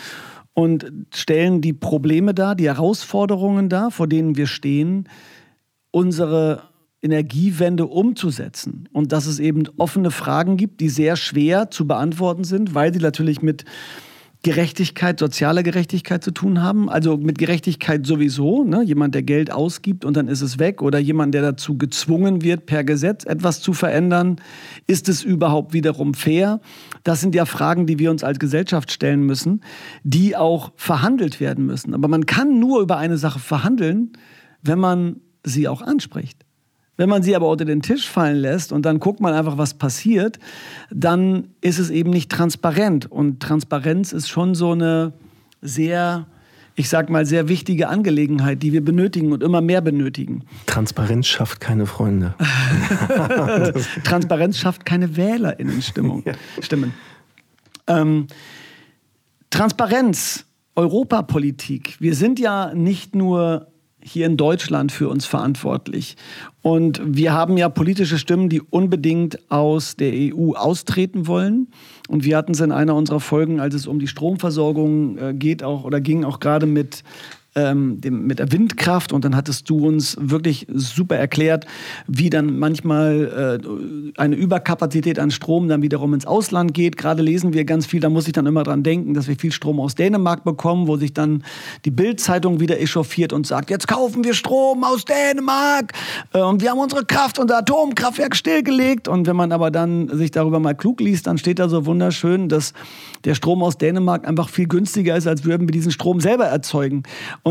und 0.54 0.92
stellen 1.12 1.62
die 1.62 1.72
Probleme 1.72 2.32
dar, 2.32 2.54
die 2.54 2.66
Herausforderungen 2.66 3.68
dar, 3.68 3.90
vor 3.90 4.06
denen 4.06 4.36
wir 4.36 4.46
stehen, 4.46 5.08
unsere 5.90 6.62
Energiewende 7.02 7.86
umzusetzen 7.86 8.88
und 8.92 9.12
dass 9.12 9.26
es 9.26 9.38
eben 9.38 9.64
offene 9.76 10.10
Fragen 10.10 10.56
gibt, 10.56 10.80
die 10.80 10.88
sehr 10.88 11.16
schwer 11.16 11.70
zu 11.70 11.86
beantworten 11.86 12.44
sind, 12.44 12.74
weil 12.74 12.92
sie 12.92 13.00
natürlich 13.00 13.40
mit 13.40 13.64
Gerechtigkeit, 14.44 15.18
sozialer 15.18 15.64
Gerechtigkeit 15.64 16.22
zu 16.22 16.30
tun 16.30 16.62
haben. 16.62 16.88
Also 16.88 17.16
mit 17.16 17.38
Gerechtigkeit 17.38 18.06
sowieso. 18.06 18.62
Ne? 18.62 18.84
Jemand, 18.84 19.14
der 19.16 19.24
Geld 19.24 19.50
ausgibt 19.50 20.04
und 20.04 20.16
dann 20.16 20.28
ist 20.28 20.42
es 20.42 20.60
weg. 20.60 20.80
Oder 20.80 21.00
jemand, 21.00 21.34
der 21.34 21.42
dazu 21.42 21.76
gezwungen 21.76 22.42
wird, 22.42 22.66
per 22.66 22.84
Gesetz 22.84 23.24
etwas 23.24 23.60
zu 23.60 23.72
verändern. 23.72 24.36
Ist 24.86 25.08
es 25.08 25.24
überhaupt 25.24 25.72
wiederum 25.72 26.14
fair? 26.14 26.60
Das 27.02 27.20
sind 27.20 27.34
ja 27.34 27.46
Fragen, 27.46 27.86
die 27.86 27.98
wir 27.98 28.12
uns 28.12 28.22
als 28.22 28.38
Gesellschaft 28.38 28.92
stellen 28.92 29.22
müssen, 29.22 29.62
die 30.04 30.36
auch 30.36 30.70
verhandelt 30.76 31.40
werden 31.40 31.66
müssen. 31.66 31.92
Aber 31.92 32.06
man 32.06 32.24
kann 32.24 32.60
nur 32.60 32.80
über 32.80 32.96
eine 32.96 33.18
Sache 33.18 33.40
verhandeln, 33.40 34.12
wenn 34.62 34.78
man 34.78 35.16
sie 35.42 35.66
auch 35.66 35.82
anspricht. 35.82 36.44
Wenn 36.98 37.08
man 37.08 37.22
sie 37.22 37.36
aber 37.36 37.48
unter 37.48 37.64
den 37.64 37.80
Tisch 37.80 38.08
fallen 38.08 38.36
lässt 38.36 38.72
und 38.72 38.84
dann 38.84 38.98
guckt 38.98 39.20
man 39.20 39.32
einfach, 39.32 39.56
was 39.56 39.74
passiert, 39.74 40.40
dann 40.90 41.48
ist 41.60 41.78
es 41.78 41.90
eben 41.90 42.10
nicht 42.10 42.28
transparent. 42.28 43.10
Und 43.10 43.40
Transparenz 43.40 44.12
ist 44.12 44.28
schon 44.28 44.56
so 44.56 44.72
eine 44.72 45.12
sehr, 45.62 46.26
ich 46.74 46.88
sag 46.88 47.08
mal, 47.08 47.24
sehr 47.24 47.48
wichtige 47.48 47.88
Angelegenheit, 47.88 48.64
die 48.64 48.72
wir 48.72 48.84
benötigen 48.84 49.30
und 49.30 49.44
immer 49.44 49.60
mehr 49.60 49.80
benötigen. 49.80 50.42
Transparenz 50.66 51.28
schafft 51.28 51.60
keine 51.60 51.86
Freunde. 51.86 52.34
Transparenz 54.02 54.58
schafft 54.58 54.84
keine 54.84 55.16
WählerInnen-Stimmung. 55.16 56.24
ja. 56.26 56.32
Stimmen. 56.60 56.94
Ähm, 57.86 58.26
Transparenz, 59.50 60.46
Europapolitik. 60.74 61.96
Wir 62.00 62.16
sind 62.16 62.40
ja 62.40 62.74
nicht 62.74 63.14
nur 63.14 63.68
hier 64.02 64.26
in 64.26 64.36
Deutschland 64.36 64.92
für 64.92 65.08
uns 65.08 65.26
verantwortlich. 65.26 66.16
Und 66.62 67.00
wir 67.04 67.32
haben 67.32 67.56
ja 67.56 67.68
politische 67.68 68.18
Stimmen, 68.18 68.48
die 68.48 68.60
unbedingt 68.60 69.38
aus 69.50 69.96
der 69.96 70.12
EU 70.12 70.52
austreten 70.52 71.26
wollen. 71.26 71.68
Und 72.08 72.24
wir 72.24 72.36
hatten 72.36 72.52
es 72.52 72.60
in 72.60 72.72
einer 72.72 72.94
unserer 72.94 73.20
Folgen, 73.20 73.60
als 73.60 73.74
es 73.74 73.86
um 73.86 73.98
die 73.98 74.06
Stromversorgung 74.06 75.18
äh, 75.18 75.34
geht, 75.34 75.62
auch 75.62 75.84
oder 75.84 76.00
ging 76.00 76.24
auch 76.24 76.40
gerade 76.40 76.66
mit 76.66 77.02
ähm, 77.54 78.00
mit 78.04 78.38
der 78.38 78.52
Windkraft 78.52 79.12
und 79.12 79.24
dann 79.24 79.34
hattest 79.34 79.68
du 79.70 79.86
uns 79.86 80.16
wirklich 80.20 80.66
super 80.72 81.16
erklärt, 81.16 81.66
wie 82.06 82.30
dann 82.30 82.58
manchmal 82.58 83.60
äh, 83.64 84.20
eine 84.20 84.36
Überkapazität 84.36 85.18
an 85.18 85.30
Strom 85.30 85.68
dann 85.68 85.82
wiederum 85.82 86.14
ins 86.14 86.26
Ausland 86.26 86.74
geht. 86.74 86.96
Gerade 86.96 87.22
lesen 87.22 87.52
wir 87.54 87.64
ganz 87.64 87.86
viel, 87.86 88.00
da 88.00 88.10
muss 88.10 88.26
ich 88.26 88.32
dann 88.32 88.46
immer 88.46 88.64
dran 88.64 88.82
denken, 88.82 89.14
dass 89.14 89.28
wir 89.28 89.36
viel 89.36 89.52
Strom 89.52 89.80
aus 89.80 89.94
Dänemark 89.94 90.44
bekommen, 90.44 90.86
wo 90.86 90.96
sich 90.96 91.14
dann 91.14 91.42
die 91.84 91.90
Bildzeitung 91.90 92.60
wieder 92.60 92.80
echauffiert 92.80 93.32
und 93.32 93.46
sagt, 93.46 93.70
jetzt 93.70 93.88
kaufen 93.88 94.24
wir 94.24 94.34
Strom 94.34 94.84
aus 94.84 95.04
Dänemark 95.04 95.92
äh, 96.34 96.40
und 96.40 96.62
wir 96.62 96.70
haben 96.70 96.78
unsere 96.78 97.04
Kraft, 97.04 97.38
unser 97.38 97.58
Atomkraftwerk 97.58 98.36
stillgelegt. 98.36 99.08
Und 99.08 99.26
wenn 99.26 99.36
man 99.36 99.52
aber 99.52 99.70
dann 99.70 100.08
sich 100.16 100.30
darüber 100.30 100.60
mal 100.60 100.74
klug 100.74 101.00
liest, 101.00 101.26
dann 101.26 101.38
steht 101.38 101.58
da 101.58 101.68
so 101.68 101.86
wunderschön, 101.86 102.48
dass 102.48 102.72
der 103.24 103.34
Strom 103.34 103.62
aus 103.62 103.78
Dänemark 103.78 104.28
einfach 104.28 104.48
viel 104.48 104.68
günstiger 104.68 105.16
ist, 105.16 105.26
als 105.26 105.44
würden 105.44 105.66
wir 105.66 105.72
diesen 105.72 105.90
Strom 105.90 106.20
selber 106.20 106.44
erzeugen. 106.44 107.02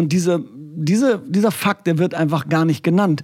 Diese, 0.06 0.44
diese, 0.56 1.22
dieser 1.28 1.52
Fakt, 1.52 1.88
der 1.88 1.98
wird 1.98 2.14
einfach 2.14 2.48
gar 2.50 2.66
nicht 2.66 2.84
genannt. 2.84 3.24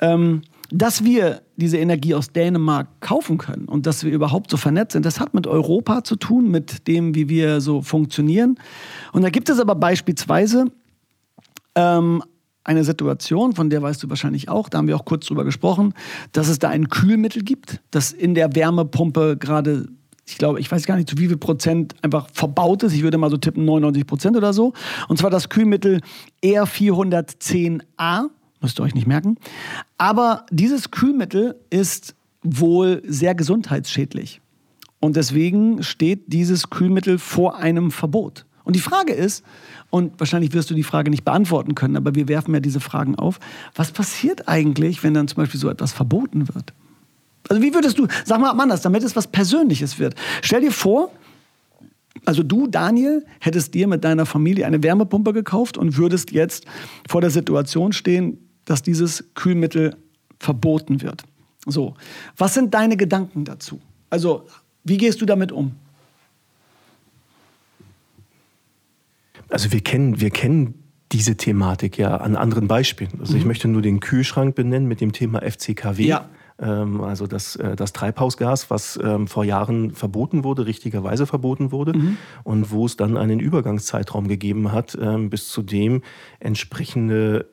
Ähm, 0.00 0.42
dass 0.72 1.04
wir 1.04 1.42
diese 1.56 1.78
Energie 1.78 2.14
aus 2.14 2.32
Dänemark 2.32 2.88
kaufen 3.00 3.38
können 3.38 3.66
und 3.66 3.86
dass 3.86 4.04
wir 4.04 4.12
überhaupt 4.12 4.50
so 4.50 4.56
vernetzt 4.56 4.92
sind, 4.92 5.04
das 5.04 5.18
hat 5.18 5.34
mit 5.34 5.46
Europa 5.46 6.04
zu 6.04 6.16
tun, 6.16 6.50
mit 6.50 6.86
dem, 6.86 7.14
wie 7.14 7.28
wir 7.28 7.60
so 7.60 7.82
funktionieren. 7.82 8.56
Und 9.12 9.22
da 9.22 9.30
gibt 9.30 9.48
es 9.48 9.58
aber 9.58 9.74
beispielsweise 9.74 10.66
ähm, 11.74 12.22
eine 12.62 12.84
Situation, 12.84 13.54
von 13.54 13.68
der 13.68 13.82
weißt 13.82 14.02
du 14.02 14.08
wahrscheinlich 14.08 14.48
auch, 14.48 14.68
da 14.68 14.78
haben 14.78 14.86
wir 14.86 14.96
auch 14.96 15.04
kurz 15.04 15.26
drüber 15.26 15.44
gesprochen, 15.44 15.94
dass 16.32 16.48
es 16.48 16.58
da 16.58 16.68
ein 16.68 16.88
Kühlmittel 16.88 17.42
gibt, 17.42 17.80
das 17.90 18.12
in 18.12 18.34
der 18.34 18.54
Wärmepumpe 18.54 19.36
gerade 19.38 19.88
ich 20.30 20.38
glaube, 20.38 20.60
ich 20.60 20.70
weiß 20.70 20.86
gar 20.86 20.96
nicht, 20.96 21.08
zu 21.08 21.18
wie 21.18 21.28
viel 21.28 21.36
Prozent 21.36 21.94
einfach 22.02 22.28
verbaut 22.32 22.82
ist. 22.82 22.92
Ich 22.92 23.02
würde 23.02 23.18
mal 23.18 23.30
so 23.30 23.36
tippen 23.36 23.64
99 23.64 24.06
Prozent 24.06 24.36
oder 24.36 24.52
so. 24.52 24.72
Und 25.08 25.18
zwar 25.18 25.30
das 25.30 25.48
Kühlmittel 25.48 26.00
R410A. 26.42 28.28
Müsst 28.60 28.78
ihr 28.78 28.82
euch 28.82 28.94
nicht 28.94 29.06
merken. 29.06 29.36
Aber 29.98 30.46
dieses 30.50 30.90
Kühlmittel 30.90 31.56
ist 31.70 32.14
wohl 32.42 33.02
sehr 33.06 33.34
gesundheitsschädlich. 33.34 34.40
Und 35.00 35.16
deswegen 35.16 35.82
steht 35.82 36.24
dieses 36.32 36.70
Kühlmittel 36.70 37.18
vor 37.18 37.56
einem 37.56 37.90
Verbot. 37.90 38.44
Und 38.64 38.76
die 38.76 38.80
Frage 38.80 39.14
ist, 39.14 39.44
und 39.88 40.20
wahrscheinlich 40.20 40.52
wirst 40.52 40.70
du 40.70 40.74
die 40.74 40.82
Frage 40.82 41.10
nicht 41.10 41.24
beantworten 41.24 41.74
können, 41.74 41.96
aber 41.96 42.14
wir 42.14 42.28
werfen 42.28 42.54
ja 42.54 42.60
diese 42.60 42.80
Fragen 42.80 43.16
auf, 43.16 43.40
was 43.74 43.90
passiert 43.90 44.46
eigentlich, 44.48 45.02
wenn 45.02 45.14
dann 45.14 45.26
zum 45.26 45.36
Beispiel 45.36 45.58
so 45.58 45.70
etwas 45.70 45.92
verboten 45.92 46.48
wird? 46.48 46.74
Also 47.50 47.62
wie 47.62 47.74
würdest 47.74 47.98
du, 47.98 48.06
sag 48.24 48.40
mal 48.40 48.52
anders, 48.52 48.80
damit 48.80 49.02
es 49.02 49.16
was 49.16 49.26
Persönliches 49.26 49.98
wird. 49.98 50.14
Stell 50.40 50.60
dir 50.60 50.70
vor, 50.70 51.10
also 52.24 52.44
du, 52.44 52.68
Daniel, 52.68 53.26
hättest 53.40 53.74
dir 53.74 53.88
mit 53.88 54.04
deiner 54.04 54.24
Familie 54.24 54.66
eine 54.66 54.84
Wärmepumpe 54.84 55.32
gekauft 55.32 55.76
und 55.76 55.96
würdest 55.96 56.30
jetzt 56.30 56.66
vor 57.08 57.20
der 57.20 57.30
Situation 57.30 57.92
stehen, 57.92 58.38
dass 58.66 58.82
dieses 58.82 59.24
Kühlmittel 59.34 59.96
verboten 60.38 61.02
wird. 61.02 61.24
So, 61.66 61.94
was 62.36 62.54
sind 62.54 62.72
deine 62.72 62.96
Gedanken 62.96 63.44
dazu? 63.44 63.80
Also, 64.10 64.46
wie 64.84 64.96
gehst 64.96 65.20
du 65.20 65.26
damit 65.26 65.50
um? 65.50 65.72
Also 69.48 69.72
wir 69.72 69.80
kennen, 69.80 70.20
wir 70.20 70.30
kennen 70.30 70.74
diese 71.10 71.36
Thematik 71.36 71.98
ja 71.98 72.16
an 72.18 72.36
anderen 72.36 72.68
Beispielen. 72.68 73.10
Also 73.18 73.32
mhm. 73.32 73.40
ich 73.40 73.44
möchte 73.44 73.66
nur 73.66 73.82
den 73.82 73.98
Kühlschrank 73.98 74.54
benennen 74.54 74.86
mit 74.86 75.00
dem 75.00 75.10
Thema 75.10 75.42
FCKW. 75.42 76.04
Ja. 76.04 76.28
Ähm, 76.60 77.00
also 77.00 77.26
das, 77.26 77.56
äh, 77.56 77.76
das 77.76 77.92
Treibhausgas, 77.92 78.70
was 78.70 78.98
ähm, 79.02 79.26
vor 79.26 79.44
Jahren 79.44 79.92
verboten 79.92 80.44
wurde, 80.44 80.66
richtigerweise 80.66 81.26
verboten 81.26 81.72
wurde, 81.72 81.96
mhm. 81.96 82.16
und 82.44 82.70
wo 82.70 82.86
es 82.86 82.96
dann 82.96 83.16
einen 83.16 83.40
Übergangszeitraum 83.40 84.28
gegeben 84.28 84.72
hat, 84.72 84.96
ähm, 85.00 85.30
bis 85.30 85.48
zu 85.48 85.62
dem 85.62 86.02
entsprechende 86.38 87.46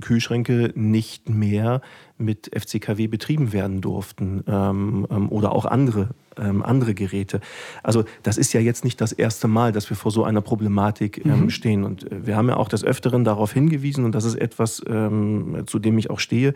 Kühlschränke 0.00 0.72
nicht 0.74 1.28
mehr 1.28 1.80
mit 2.18 2.50
FCKW 2.54 3.06
betrieben 3.08 3.52
werden 3.52 3.80
durften 3.80 4.40
oder 4.40 5.52
auch 5.52 5.66
andere 5.66 6.08
ähm, 6.38 6.62
andere 6.62 6.94
Geräte. 6.94 7.40
Also 7.82 8.04
das 8.22 8.36
ist 8.36 8.52
ja 8.52 8.60
jetzt 8.60 8.84
nicht 8.84 9.00
das 9.00 9.12
erste 9.12 9.48
Mal, 9.48 9.72
dass 9.72 9.88
wir 9.90 9.96
vor 9.96 10.10
so 10.10 10.24
einer 10.24 10.40
Problematik 10.40 11.24
ähm, 11.24 11.42
mhm. 11.42 11.50
stehen. 11.50 11.84
Und 11.84 12.10
äh, 12.10 12.26
wir 12.26 12.36
haben 12.36 12.48
ja 12.48 12.56
auch 12.56 12.68
des 12.68 12.84
Öfteren 12.84 13.24
darauf 13.24 13.52
hingewiesen, 13.52 14.04
und 14.04 14.14
das 14.14 14.24
ist 14.24 14.36
etwas, 14.36 14.82
ähm, 14.86 15.64
zu 15.66 15.78
dem 15.78 15.98
ich 15.98 16.10
auch 16.10 16.20
stehe, 16.20 16.54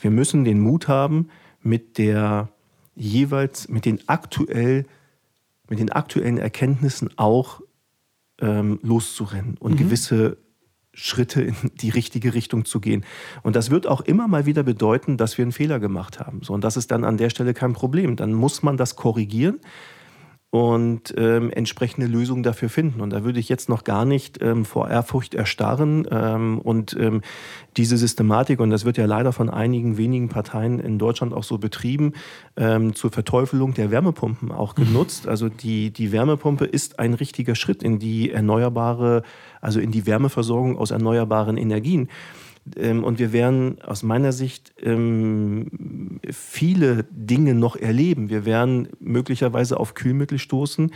wir 0.00 0.10
müssen 0.10 0.44
den 0.44 0.60
Mut 0.60 0.88
haben, 0.88 1.28
mit 1.62 1.98
der 1.98 2.48
jeweils, 2.94 3.68
mit 3.68 3.84
den 3.84 4.00
aktuell, 4.06 4.86
mit 5.68 5.78
den 5.78 5.90
aktuellen 5.90 6.38
Erkenntnissen 6.38 7.10
auch 7.16 7.60
ähm, 8.40 8.78
loszurennen 8.82 9.56
und 9.58 9.72
mhm. 9.72 9.76
gewisse 9.76 10.38
Schritte 10.96 11.42
in 11.42 11.54
die 11.80 11.90
richtige 11.90 12.32
Richtung 12.34 12.64
zu 12.64 12.80
gehen. 12.80 13.04
Und 13.42 13.54
das 13.54 13.70
wird 13.70 13.86
auch 13.86 14.00
immer 14.00 14.26
mal 14.28 14.46
wieder 14.46 14.62
bedeuten, 14.62 15.18
dass 15.18 15.36
wir 15.36 15.44
einen 15.44 15.52
Fehler 15.52 15.78
gemacht 15.78 16.18
haben. 16.18 16.40
So, 16.42 16.54
und 16.54 16.64
das 16.64 16.76
ist 16.76 16.90
dann 16.90 17.04
an 17.04 17.18
der 17.18 17.28
Stelle 17.30 17.52
kein 17.52 17.74
Problem. 17.74 18.16
Dann 18.16 18.32
muss 18.32 18.62
man 18.62 18.76
das 18.76 18.96
korrigieren 18.96 19.60
und 20.56 21.12
ähm, 21.18 21.50
entsprechende 21.50 22.06
Lösungen 22.06 22.42
dafür 22.42 22.70
finden. 22.70 23.02
Und 23.02 23.10
da 23.10 23.24
würde 23.24 23.38
ich 23.38 23.50
jetzt 23.50 23.68
noch 23.68 23.84
gar 23.84 24.06
nicht 24.06 24.40
ähm, 24.40 24.64
vor 24.64 24.88
Ehrfurcht 24.88 25.34
erstarren 25.34 26.06
ähm, 26.10 26.58
und 26.60 26.96
ähm, 26.98 27.20
diese 27.76 27.98
Systematik, 27.98 28.58
und 28.60 28.70
das 28.70 28.86
wird 28.86 28.96
ja 28.96 29.04
leider 29.04 29.32
von 29.32 29.50
einigen 29.50 29.98
wenigen 29.98 30.30
Parteien 30.30 30.80
in 30.80 30.98
Deutschland 30.98 31.34
auch 31.34 31.44
so 31.44 31.58
betrieben, 31.58 32.14
ähm, 32.56 32.94
zur 32.94 33.10
Verteufelung 33.10 33.74
der 33.74 33.90
Wärmepumpen 33.90 34.50
auch 34.50 34.74
mhm. 34.78 34.84
genutzt. 34.84 35.28
Also 35.28 35.50
die, 35.50 35.90
die 35.90 36.10
Wärmepumpe 36.10 36.64
ist 36.64 36.98
ein 36.98 37.12
richtiger 37.12 37.54
Schritt 37.54 37.82
in 37.82 37.98
die 37.98 38.30
erneuerbare, 38.30 39.24
also 39.60 39.78
in 39.78 39.90
die 39.90 40.06
Wärmeversorgung 40.06 40.78
aus 40.78 40.90
erneuerbaren 40.90 41.58
Energien. 41.58 42.08
Ähm, 42.76 43.04
und 43.04 43.18
wir 43.18 43.32
werden 43.32 43.80
aus 43.82 44.02
meiner 44.02 44.32
Sicht 44.32 44.72
ähm, 44.82 46.20
viele 46.30 47.04
Dinge 47.10 47.54
noch 47.54 47.76
erleben. 47.76 48.28
Wir 48.28 48.44
werden 48.44 48.88
möglicherweise 48.98 49.78
auf 49.78 49.94
Kühlmittel 49.94 50.38
stoßen, 50.38 50.92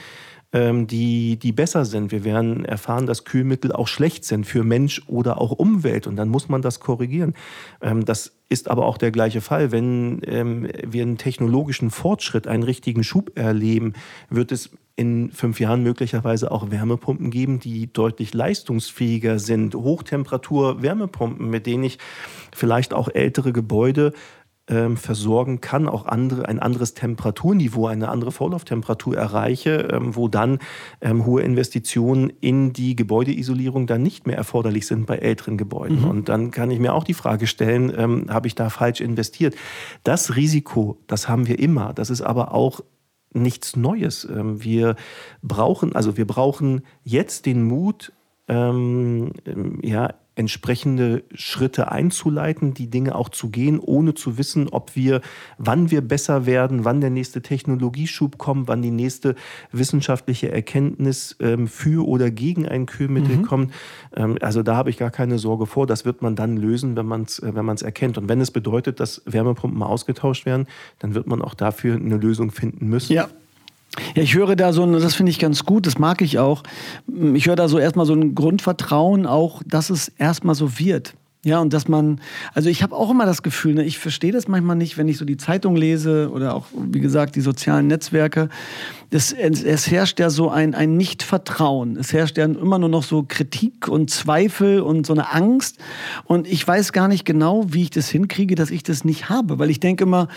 die, 0.53 1.37
die 1.37 1.53
besser 1.53 1.85
sind. 1.85 2.11
Wir 2.11 2.25
werden 2.25 2.65
erfahren, 2.65 3.07
dass 3.07 3.25
Kühlmittel 3.25 3.71
auch 3.71 3.87
schlecht 3.87 4.25
sind 4.25 4.45
für 4.47 4.65
Mensch 4.65 5.03
oder 5.07 5.41
auch 5.41 5.53
Umwelt. 5.53 6.09
Und 6.09 6.17
dann 6.17 6.29
muss 6.29 6.49
man 6.49 6.61
das 6.61 6.81
korrigieren. 6.81 7.35
das 7.81 8.33
ist 8.49 8.69
aber 8.69 8.87
auch 8.87 8.99
der 8.99 9.13
gleiche 9.13 9.41
Fall. 9.41 9.71
Wenn 9.71 10.23
wir 10.23 11.03
einen 11.03 11.19
technologischen 11.19 11.91
Fortschritt, 11.91 12.49
einen 12.49 12.65
richtigen 12.65 13.05
Schub 13.05 13.39
erleben, 13.39 13.93
wird 14.29 14.51
es 14.51 14.71
in 15.01 15.31
fünf 15.33 15.61
Jahren 15.61 15.83
möglicherweise 15.83 16.51
auch 16.51 16.71
Wärmepumpen 16.71 17.31
geben, 17.31 17.59
die 17.59 17.91
deutlich 17.91 18.35
leistungsfähiger 18.35 19.39
sind. 19.39 19.75
Hochtemperatur-Wärmepumpen, 19.75 21.49
mit 21.49 21.65
denen 21.65 21.85
ich 21.85 21.99
vielleicht 22.55 22.93
auch 22.93 23.09
ältere 23.09 23.55
Gebäude 23.55 24.13
ähm, 24.71 24.97
versorgen 24.97 25.61
kann, 25.61 25.89
auch 25.89 26.07
andere, 26.07 26.49
ein 26.49 26.61
anderes 26.61 26.95
Temperaturniveau, 26.95 27.87
eine 27.87 28.09
andere 28.09 28.33
Vorlauftemperatur 28.33 29.17
erreiche, 29.17 29.89
ähm, 29.93 30.15
wo 30.17 30.29
dann 30.29 30.61
ähm, 31.01 31.27
hohe 31.27 31.43
Investitionen 31.43 32.33
in 32.41 32.73
die 32.73 32.95
Gebäudeisolierung 32.97 33.87
dann 33.87 34.03
nicht 34.03 34.27
mehr 34.27 34.37
erforderlich 34.37 34.87
sind 34.87 35.07
bei 35.07 35.17
älteren 35.17 35.59
Gebäuden. 35.59 36.03
Mhm. 36.03 36.09
Und 36.09 36.29
dann 36.29 36.51
kann 36.53 36.71
ich 36.71 36.79
mir 36.79 36.95
auch 36.95 37.05
die 37.05 37.15
Frage 37.15 37.47
stellen, 37.47 37.93
ähm, 37.97 38.27
habe 38.31 38.47
ich 38.47 38.55
da 38.55 38.71
falsch 38.71 39.01
investiert? 39.01 39.57
Das 40.05 40.37
Risiko, 40.37 40.99
das 41.07 41.29
haben 41.29 41.49
wir 41.49 41.59
immer. 41.59 41.93
Das 41.93 42.09
ist 42.09 42.23
aber 42.23 42.55
auch 42.55 42.81
nichts 43.33 43.77
Neues. 43.77 44.25
Ähm, 44.25 44.63
wir 44.63 44.97
brauchen, 45.43 45.95
also 45.95 46.17
wir 46.17 46.27
brauchen 46.27 46.83
jetzt 47.03 47.47
den 47.47 47.65
Mut, 47.65 48.13
ähm, 48.49 49.33
ja, 49.83 50.15
entsprechende 50.41 51.23
Schritte 51.35 51.93
einzuleiten, 51.93 52.73
die 52.73 52.89
Dinge 52.89 53.15
auch 53.15 53.29
zu 53.29 53.51
gehen, 53.51 53.79
ohne 53.79 54.15
zu 54.15 54.39
wissen, 54.39 54.71
ob 54.71 54.97
wir, 54.97 55.21
wann 55.59 55.91
wir 55.91 56.01
besser 56.01 56.47
werden, 56.47 56.87
wann 56.87 57.03
der 57.03 57.11
nächste 57.11 57.43
Technologieschub 57.43 58.39
kommt, 58.39 58.67
wann 58.67 58.81
die 58.81 58.91
nächste 58.91 59.37
wissenschaftliche 59.71 60.51
Erkenntnis 60.51 61.37
ähm, 61.41 61.69
für 61.69 62.09
oder 62.09 62.31
gegen 62.31 62.67
ein 62.67 62.87
Kühlmittel 62.87 63.37
mhm. 63.37 63.43
kommt. 63.43 63.75
Ähm, 64.17 64.39
also 64.41 64.63
da 64.63 64.77
habe 64.77 64.89
ich 64.89 64.97
gar 64.97 65.11
keine 65.11 65.39
Sorge 65.39 65.67
vor. 65.67 65.87
Das 65.87 66.07
wird 66.07 66.23
man 66.23 66.37
dann 66.37 66.57
lösen, 66.57 66.97
wenn 66.97 67.07
man 67.07 67.23
es 67.25 67.39
äh, 67.41 67.55
wenn 67.55 67.67
erkennt. 67.83 68.17
Und 68.17 68.31
wenn 68.31 68.41
es 68.41 68.51
bedeutet, 68.51 68.99
dass 68.99 69.23
Wärmepumpen 69.27 69.83
ausgetauscht 69.83 70.47
werden, 70.47 70.67
dann 71.01 71.15
wird 71.15 71.27
man 71.27 71.43
auch 71.43 71.55
dafür 71.55 71.97
eine 71.97 72.17
Lösung 72.17 72.51
finden 72.51 72.89
müssen. 72.89 73.13
Ja. 73.13 73.29
Ja, 74.15 74.23
ich 74.23 74.35
höre 74.35 74.55
da 74.57 74.73
so, 74.73 74.87
das 74.99 75.15
finde 75.15 75.31
ich 75.31 75.39
ganz 75.39 75.65
gut, 75.65 75.87
das 75.87 75.99
mag 75.99 76.23
ich 76.23 76.39
auch. 76.39 76.63
Ich 77.35 77.47
höre 77.47 77.57
da 77.57 77.69
so 77.69 77.79
erstmal 77.79 78.07
so 78.07 78.15
ein 78.15 78.35
Grundvertrauen 78.35 79.27
auch, 79.27 79.63
dass 79.67 79.91
es 79.91 80.09
erstmal 80.09 80.55
so 80.55 80.79
wird. 80.79 81.15
Ja, 81.43 81.59
und 81.59 81.73
dass 81.73 81.89
man, 81.89 82.21
also 82.53 82.69
ich 82.69 82.83
habe 82.83 82.95
auch 82.95 83.11
immer 83.11 83.25
das 83.25 83.43
Gefühl, 83.43 83.73
ne, 83.73 83.85
ich 83.85 83.99
verstehe 83.99 84.31
das 84.31 84.47
manchmal 84.47 84.77
nicht, 84.77 84.99
wenn 84.99 85.09
ich 85.09 85.17
so 85.17 85.25
die 85.25 85.39
Zeitung 85.39 85.75
lese 85.75 86.31
oder 86.31 86.55
auch, 86.55 86.67
wie 86.75 87.01
gesagt, 87.01 87.35
die 87.35 87.41
sozialen 87.41 87.87
Netzwerke. 87.87 88.51
Das, 89.09 89.33
es, 89.33 89.63
es 89.63 89.91
herrscht 89.91 90.21
ja 90.21 90.29
so 90.29 90.51
ein, 90.51 90.75
ein 90.75 90.99
Nichtvertrauen. 90.99 91.97
Es 91.97 92.13
herrscht 92.13 92.37
ja 92.37 92.45
immer 92.45 92.79
nur 92.79 92.91
noch 92.91 93.05
so 93.05 93.25
Kritik 93.27 93.89
und 93.89 94.11
Zweifel 94.11 94.83
und 94.83 95.07
so 95.07 95.15
eine 95.15 95.33
Angst. 95.33 95.79
Und 96.25 96.47
ich 96.47 96.67
weiß 96.67 96.93
gar 96.93 97.09
nicht 97.09 97.25
genau, 97.25 97.65
wie 97.69 97.85
ich 97.85 97.91
das 97.91 98.11
hinkriege, 98.11 98.55
dass 98.55 98.71
ich 98.71 98.83
das 98.83 99.05
nicht 99.05 99.31
habe, 99.31 99.59
weil 99.59 99.71
ich 99.71 99.81
denke 99.81 100.05
immer, 100.05 100.29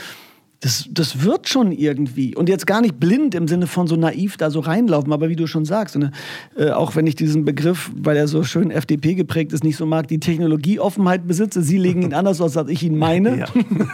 das, 0.64 0.86
das 0.90 1.24
wird 1.24 1.50
schon 1.50 1.74
irgendwie. 1.74 2.36
Und 2.36 2.48
jetzt 2.48 2.66
gar 2.66 2.80
nicht 2.80 2.98
blind 2.98 3.36
im 3.36 3.50
Sinne 3.50 3.68
von 3.68 3.86
so 3.86 3.98
naiv 3.98 4.38
da 4.38 4.50
so 4.50 4.62
reinlaufen, 4.62 5.12
aber 5.12 5.28
wie 5.28 5.36
du 5.36 5.46
schon 5.46 5.66
sagst, 5.66 5.98
ne, 5.98 6.12
äh, 6.56 6.70
auch 6.70 6.96
wenn 6.96 7.06
ich 7.06 7.16
diesen 7.16 7.44
Begriff, 7.44 7.92
weil 7.94 8.16
er 8.16 8.30
so 8.30 8.44
schön 8.44 8.72
FDP 8.72 9.16
geprägt 9.16 9.52
ist, 9.52 9.66
nicht 9.66 9.76
so 9.76 9.86
mag, 9.86 10.08
die 10.08 10.22
Technologieoffenheit 10.22 11.28
besitze, 11.28 11.62
Sie 11.62 11.78
legen 11.78 12.04
ihn 12.04 12.14
anders 12.14 12.40
aus, 12.40 12.56
als 12.56 12.70
ich 12.70 12.82
ihn 12.82 12.98
meine. 12.98 13.40
Ja, 13.40 13.46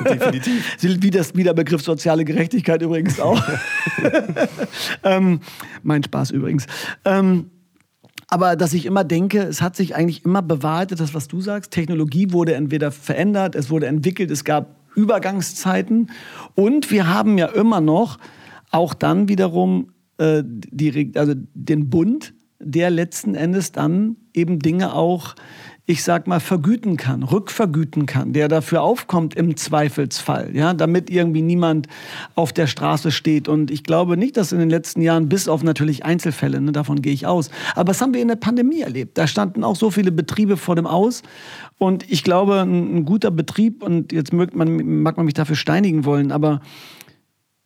definitiv. 0.08 0.78
wie, 1.02 1.10
das, 1.10 1.36
wie 1.36 1.44
der 1.44 1.56
Begriff 1.56 1.82
soziale 1.82 2.24
Gerechtigkeit 2.24 2.84
übrigens 2.84 3.20
auch. 3.20 3.42
ähm, 5.04 5.40
mein 5.82 6.04
Spaß 6.04 6.30
übrigens. 6.30 6.68
Ähm, 7.04 7.50
aber 8.28 8.56
dass 8.56 8.76
ich 8.76 8.86
immer 8.86 9.04
denke, 9.04 9.42
es 9.42 9.64
hat 9.64 9.76
sich 9.76 9.96
eigentlich 9.96 10.24
immer 10.24 10.44
bewahrheitet, 10.44 11.00
das, 11.00 11.16
was 11.16 11.28
du 11.28 11.42
sagst. 11.42 11.72
Technologie 11.72 12.32
wurde 12.32 12.54
entweder 12.54 12.92
verändert, 12.92 13.56
es 13.56 13.72
wurde 13.72 13.88
entwickelt, 13.88 14.30
es 14.30 14.44
gab 14.44 14.79
Übergangszeiten. 14.96 16.12
Und 16.56 16.92
wir 16.92 17.08
haben 17.08 17.38
ja 17.38 17.48
immer 17.48 17.82
noch 17.82 18.18
auch 18.72 18.94
dann 18.94 19.28
wiederum 19.28 19.92
äh, 20.18 20.44
die, 20.46 21.12
also 21.16 21.34
den 21.36 21.90
Bund, 21.90 22.34
der 22.60 22.90
letzten 22.90 23.36
Endes 23.36 23.72
dann 23.72 24.18
eben 24.34 24.60
Dinge 24.60 24.94
auch 24.94 25.36
ich 25.90 26.04
sag 26.04 26.28
mal, 26.28 26.40
vergüten 26.40 26.98
kann, 26.98 27.24
rückvergüten 27.24 28.06
kann, 28.06 28.32
der 28.32 28.48
dafür 28.48 28.84
aufkommt 28.84 29.34
im 29.34 29.58
Zweifelsfall, 29.58 30.56
ja, 30.56 30.76
damit 30.76 31.10
irgendwie 31.10 31.42
niemand 31.42 31.88
auf 32.36 32.54
der 32.54 32.68
Straße 32.68 33.10
steht. 33.10 33.48
Und 33.48 33.72
ich 33.72 33.84
glaube 33.84 34.16
nicht, 34.16 34.38
dass 34.38 34.52
in 34.52 34.60
den 34.60 34.70
letzten 34.70 35.02
Jahren, 35.02 35.30
bis 35.30 35.48
auf 35.48 35.64
natürlich 35.64 36.06
Einzelfälle, 36.06 36.62
ne, 36.62 36.74
davon 36.74 37.02
gehe 37.02 37.12
ich 37.12 37.26
aus, 37.26 37.50
aber 37.74 37.86
das 37.86 38.02
haben 38.02 38.14
wir 38.14 38.22
in 38.22 38.28
der 38.28 38.36
Pandemie 38.36 38.82
erlebt. 38.82 39.18
Da 39.18 39.26
standen 39.26 39.64
auch 39.64 39.76
so 39.76 39.90
viele 39.90 40.12
Betriebe 40.12 40.58
vor 40.58 40.76
dem 40.76 40.86
Aus. 40.86 41.24
Und 41.80 42.08
ich 42.08 42.24
glaube, 42.24 42.62
ein, 42.62 42.98
ein 42.98 43.06
guter 43.06 43.32
Betrieb, 43.32 43.82
und 43.82 44.12
jetzt 44.12 44.32
mag 44.32 44.56
man, 44.56 45.02
mag 45.02 45.18
man 45.18 45.26
mich 45.26 45.34
dafür 45.34 45.56
steinigen 45.56 46.06
wollen, 46.06 46.32
aber 46.32 46.62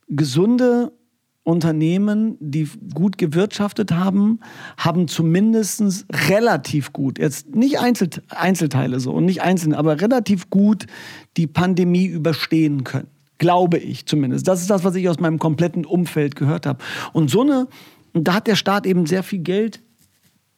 gesunde 0.07 0.93
Unternehmen, 1.43 2.37
die 2.39 2.69
gut 2.93 3.17
gewirtschaftet 3.17 3.91
haben, 3.91 4.39
haben 4.77 5.09
zumindest 5.09 6.05
relativ 6.29 6.93
gut, 6.93 7.19
jetzt 7.19 7.53
nicht 7.53 7.79
Einzel 7.79 8.09
Einzelteile 8.29 8.99
so 9.01 9.11
und 9.11 9.25
nicht 9.25 9.41
einzeln, 9.41 9.73
aber 9.73 9.99
relativ 9.99 10.49
gut 10.49 10.85
die 11.35 11.47
Pandemie 11.47 12.05
überstehen 12.05 12.85
können. 12.85 13.07
Glaube 13.39 13.77
ich 13.77 14.05
zumindest. 14.05 14.47
Das 14.47 14.61
ist 14.61 14.69
das, 14.69 14.85
was 14.85 14.95
ich 14.95 15.09
aus 15.09 15.19
meinem 15.19 15.37
kompletten 15.37 15.85
Umfeld 15.85 16.37
gehört 16.37 16.65
habe. 16.65 16.81
Und 17.11 17.29
so 17.29 17.41
eine, 17.41 17.67
da 18.13 18.35
hat 18.35 18.47
der 18.47 18.55
Staat 18.55 18.85
eben 18.85 19.05
sehr 19.05 19.23
viel 19.23 19.39
Geld 19.39 19.81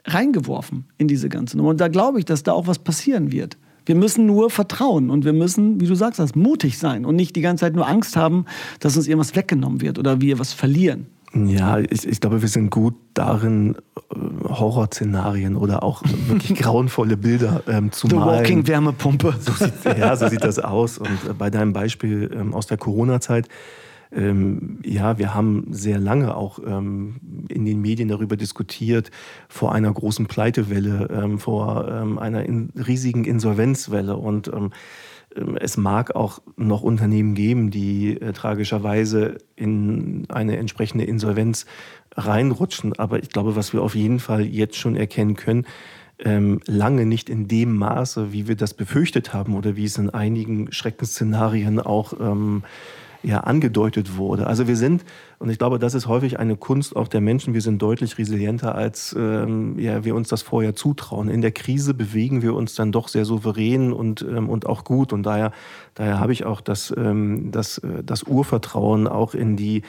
reingeworfen 0.05 0.85
in 0.99 1.07
diese 1.07 1.29
ganze 1.29 1.57
Nummer. 1.57 1.69
Und 1.69 1.81
da 1.81 1.87
glaube 1.87 2.19
ich, 2.19 2.25
dass 2.25 2.43
da 2.43 2.53
auch 2.53 2.67
was 2.67 2.77
passieren 2.77 3.31
wird. 3.31 3.57
Wir 3.85 3.95
müssen 3.95 4.25
nur 4.25 4.49
vertrauen 4.49 5.09
und 5.09 5.25
wir 5.25 5.33
müssen, 5.33 5.79
wie 5.79 5.87
du 5.87 5.95
sagst, 5.95 6.19
das, 6.19 6.35
mutig 6.35 6.77
sein 6.77 7.05
und 7.05 7.15
nicht 7.15 7.35
die 7.35 7.41
ganze 7.41 7.61
Zeit 7.65 7.75
nur 7.75 7.87
Angst 7.87 8.15
haben, 8.15 8.45
dass 8.79 8.97
uns 8.97 9.07
irgendwas 9.07 9.35
weggenommen 9.35 9.81
wird 9.81 9.99
oder 9.99 10.21
wir 10.21 10.39
was 10.39 10.53
verlieren. 10.53 11.07
Ja, 11.35 11.79
ich, 11.79 12.07
ich 12.07 12.21
glaube, 12.21 12.41
wir 12.41 12.47
sind 12.47 12.69
gut 12.69 12.95
darin, 13.13 13.75
äh, 14.13 14.15
Horrorszenarien 14.47 15.57
oder 15.57 15.83
auch 15.83 16.01
wirklich 16.27 16.57
grauenvolle 16.59 17.17
Bilder 17.17 17.61
ähm, 17.67 17.91
zu 17.91 18.07
The 18.07 18.15
malen. 18.15 18.39
Walking 18.39 18.67
Wärmepumpe. 18.67 19.35
So 19.39 19.51
sieht, 19.51 19.73
ja, 19.97 20.15
so 20.15 20.29
sieht 20.29 20.43
das 20.43 20.59
aus. 20.59 20.97
Und 20.97 21.09
äh, 21.09 21.33
bei 21.37 21.49
deinem 21.49 21.73
Beispiel 21.73 22.31
ähm, 22.33 22.53
aus 22.53 22.67
der 22.67 22.77
Corona-Zeit, 22.77 23.49
ähm, 24.11 24.79
ja, 24.83 25.17
wir 25.17 25.33
haben 25.33 25.67
sehr 25.71 25.99
lange 25.99 26.35
auch 26.35 26.59
ähm, 26.65 27.15
in 27.49 27.65
den 27.65 27.81
Medien 27.81 28.07
darüber 28.07 28.37
diskutiert, 28.37 29.11
vor 29.49 29.73
einer 29.73 29.91
großen 29.91 30.27
Pleitewelle, 30.27 31.09
ähm, 31.11 31.39
vor 31.39 31.87
ähm, 31.89 32.19
einer 32.19 32.45
in, 32.45 32.71
riesigen 32.75 33.25
Insolvenzwelle. 33.25 34.17
Und 34.17 34.47
ähm, 34.47 34.71
ähm, 35.35 35.57
es 35.59 35.77
mag 35.77 36.15
auch 36.15 36.41
noch 36.55 36.81
Unternehmen 36.81 37.35
geben, 37.35 37.71
die 37.71 38.19
äh, 38.19 38.33
tragischerweise 38.33 39.37
in 39.55 40.25
eine 40.29 40.57
entsprechende 40.57 41.05
Insolvenz 41.05 41.65
reinrutschen. 42.15 42.93
Aber 42.93 43.19
ich 43.21 43.29
glaube, 43.29 43.55
was 43.55 43.73
wir 43.73 43.81
auf 43.81 43.95
jeden 43.95 44.19
Fall 44.19 44.45
jetzt 44.45 44.77
schon 44.77 44.95
erkennen 44.95 45.35
können, 45.35 45.65
lange 46.17 47.05
nicht 47.05 47.29
in 47.29 47.49
dem 47.49 47.75
Maße, 47.75 48.31
wie 48.31 48.47
wir 48.47 48.55
das 48.55 48.73
befürchtet 48.73 49.33
haben 49.33 49.53
oder 49.53 49.75
wie 49.75 49.83
es 49.83 49.97
in 49.97 50.09
einigen 50.09 50.71
Schreckensszenarien 50.71 51.81
auch 51.81 52.13
ähm, 52.17 52.63
ja 53.25 53.41
angedeutet 53.41 54.17
wurde. 54.17 54.47
Also 54.47 54.67
wir 54.67 54.75
sind, 54.75 55.03
und 55.39 55.49
ich 55.49 55.57
glaube, 55.57 55.79
das 55.79 55.93
ist 55.93 56.07
häufig 56.07 56.39
eine 56.39 56.55
Kunst 56.55 56.95
auch 56.95 57.07
der 57.07 57.21
Menschen, 57.21 57.53
wir 57.53 57.61
sind 57.61 57.81
deutlich 57.81 58.17
resilienter, 58.17 58.75
als 58.75 59.15
ähm, 59.17 59.77
ja, 59.79 60.03
wir 60.05 60.15
uns 60.15 60.29
das 60.29 60.41
vorher 60.41 60.75
zutrauen. 60.75 61.29
In 61.29 61.41
der 61.41 61.51
Krise 61.51 61.93
bewegen 61.93 62.41
wir 62.41 62.53
uns 62.53 62.75
dann 62.75 62.91
doch 62.91 63.07
sehr 63.07 63.25
souverän 63.25 63.91
und, 63.91 64.21
ähm, 64.21 64.49
und 64.49 64.65
auch 64.65 64.83
gut. 64.83 65.13
Und 65.13 65.23
daher, 65.23 65.51
daher 65.93 66.19
habe 66.19 66.33
ich 66.33 66.45
auch 66.45 66.61
das, 66.61 66.93
ähm, 66.95 67.51
das, 67.51 67.79
äh, 67.79 68.03
das 68.03 68.23
Urvertrauen 68.23 69.07
auch 69.07 69.33
in 69.33 69.57
die 69.57 69.81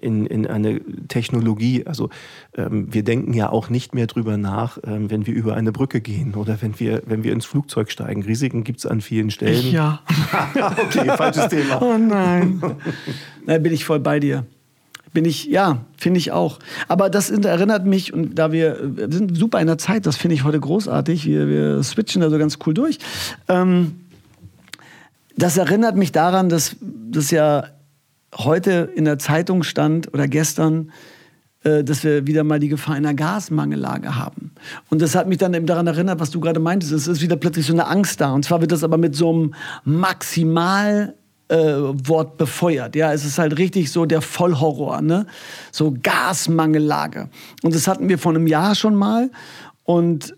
in, 0.00 0.26
in 0.26 0.46
eine 0.46 0.80
Technologie. 1.08 1.86
Also 1.86 2.10
ähm, 2.56 2.92
wir 2.92 3.04
denken 3.04 3.34
ja 3.34 3.50
auch 3.50 3.68
nicht 3.68 3.94
mehr 3.94 4.06
drüber 4.06 4.36
nach, 4.36 4.78
ähm, 4.84 5.10
wenn 5.10 5.26
wir 5.26 5.34
über 5.34 5.54
eine 5.54 5.72
Brücke 5.72 6.00
gehen 6.00 6.34
oder 6.34 6.60
wenn 6.62 6.78
wir, 6.80 7.02
wenn 7.06 7.22
wir 7.22 7.32
ins 7.32 7.46
Flugzeug 7.46 7.90
steigen. 7.90 8.22
Risiken 8.22 8.64
gibt 8.64 8.80
es 8.80 8.86
an 8.86 9.00
vielen 9.00 9.30
Stellen. 9.30 9.70
Ja. 9.70 10.00
okay, 10.54 11.06
falsches 11.16 11.48
Thema. 11.48 11.80
Oh 11.82 11.98
nein. 11.98 12.60
Da 13.46 13.58
bin 13.58 13.72
ich 13.72 13.84
voll 13.84 14.00
bei 14.00 14.20
dir. 14.20 14.46
Bin 15.12 15.24
ich, 15.24 15.46
ja, 15.46 15.84
finde 15.96 16.18
ich 16.18 16.30
auch. 16.30 16.58
Aber 16.86 17.10
das 17.10 17.30
erinnert 17.30 17.84
mich, 17.84 18.12
und 18.12 18.38
da 18.38 18.52
wir, 18.52 18.78
wir 18.96 19.10
sind 19.10 19.36
super 19.36 19.60
in 19.60 19.66
der 19.66 19.78
Zeit, 19.78 20.06
das 20.06 20.16
finde 20.16 20.34
ich 20.34 20.44
heute 20.44 20.60
großartig. 20.60 21.26
Wir, 21.26 21.48
wir 21.48 21.82
switchen 21.82 22.22
da 22.22 22.30
so 22.30 22.38
ganz 22.38 22.58
cool 22.64 22.74
durch. 22.74 22.98
Ähm, 23.48 23.96
das 25.36 25.56
erinnert 25.56 25.96
mich 25.96 26.12
daran, 26.12 26.48
dass 26.48 26.76
das 26.80 27.30
ja 27.30 27.64
heute 28.36 28.90
in 28.94 29.04
der 29.04 29.18
Zeitung 29.18 29.62
stand 29.62 30.12
oder 30.12 30.28
gestern, 30.28 30.92
äh, 31.64 31.82
dass 31.82 32.04
wir 32.04 32.26
wieder 32.26 32.44
mal 32.44 32.60
die 32.60 32.68
Gefahr 32.68 32.94
einer 32.94 33.14
Gasmangellage 33.14 34.16
haben. 34.16 34.52
Und 34.90 35.02
das 35.02 35.14
hat 35.14 35.28
mich 35.28 35.38
dann 35.38 35.54
eben 35.54 35.66
daran 35.66 35.86
erinnert, 35.86 36.20
was 36.20 36.30
du 36.30 36.40
gerade 36.40 36.60
meintest. 36.60 36.92
Es 36.92 37.08
ist 37.08 37.20
wieder 37.22 37.36
plötzlich 37.36 37.66
so 37.66 37.72
eine 37.72 37.86
Angst 37.86 38.20
da. 38.20 38.32
Und 38.32 38.44
zwar 38.44 38.60
wird 38.60 38.72
das 38.72 38.84
aber 38.84 38.98
mit 38.98 39.16
so 39.16 39.30
einem 39.30 39.54
Maximal 39.84 41.14
äh, 41.50 41.56
Wort 42.08 42.38
befeuert. 42.38 42.94
Ja, 42.94 43.12
es 43.12 43.24
ist 43.24 43.38
halt 43.38 43.58
richtig 43.58 43.90
so 43.90 44.06
der 44.06 44.22
Vollhorror, 44.22 45.02
ne? 45.02 45.26
So 45.72 45.94
Gasmangellage. 46.00 47.28
Und 47.62 47.74
das 47.74 47.88
hatten 47.88 48.08
wir 48.08 48.18
vor 48.18 48.32
einem 48.32 48.46
Jahr 48.46 48.74
schon 48.74 48.94
mal. 48.94 49.30
Und 49.82 50.36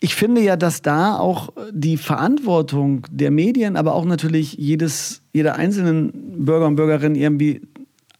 ich 0.00 0.14
finde 0.14 0.40
ja, 0.40 0.56
dass 0.56 0.82
da 0.82 1.16
auch 1.18 1.52
die 1.72 1.96
Verantwortung 1.96 3.06
der 3.10 3.30
Medien, 3.30 3.76
aber 3.76 3.94
auch 3.94 4.04
natürlich 4.04 4.54
jedes, 4.54 5.22
jeder 5.32 5.56
einzelnen 5.56 6.44
Bürger 6.44 6.66
und 6.66 6.76
Bürgerin 6.76 7.14
irgendwie 7.14 7.62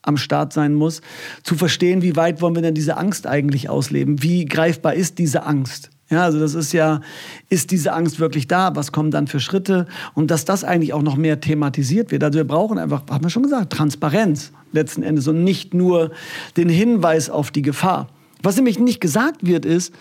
am 0.02 0.16
Start 0.16 0.52
sein 0.52 0.74
muss, 0.74 1.00
zu 1.42 1.56
verstehen, 1.56 2.02
wie 2.02 2.16
weit 2.16 2.40
wollen 2.40 2.54
wir 2.54 2.62
denn 2.62 2.74
diese 2.74 2.96
Angst 2.96 3.26
eigentlich 3.26 3.68
ausleben? 3.68 4.22
Wie 4.22 4.44
greifbar 4.44 4.94
ist 4.94 5.18
diese 5.18 5.44
Angst? 5.44 5.90
Ja, 6.08 6.22
also 6.22 6.38
das 6.38 6.54
ist 6.54 6.72
ja, 6.72 7.00
ist 7.48 7.72
diese 7.72 7.92
Angst 7.92 8.20
wirklich 8.20 8.46
da? 8.46 8.76
Was 8.76 8.92
kommen 8.92 9.10
dann 9.10 9.26
für 9.26 9.40
Schritte? 9.40 9.86
Und 10.14 10.30
dass 10.30 10.44
das 10.44 10.62
eigentlich 10.62 10.92
auch 10.92 11.02
noch 11.02 11.16
mehr 11.16 11.40
thematisiert 11.40 12.12
wird. 12.12 12.22
Also 12.22 12.38
wir 12.38 12.46
brauchen 12.46 12.78
einfach, 12.78 13.02
haben 13.10 13.24
wir 13.24 13.30
schon 13.30 13.42
gesagt, 13.42 13.72
Transparenz 13.72 14.52
letzten 14.72 15.02
Endes 15.02 15.26
und 15.26 15.42
nicht 15.42 15.74
nur 15.74 16.12
den 16.56 16.68
Hinweis 16.68 17.28
auf 17.28 17.50
die 17.50 17.62
Gefahr. 17.62 18.08
Was 18.42 18.56
nämlich 18.56 18.78
nicht 18.78 19.00
gesagt 19.00 19.44
wird, 19.46 19.64
ist, 19.64 19.92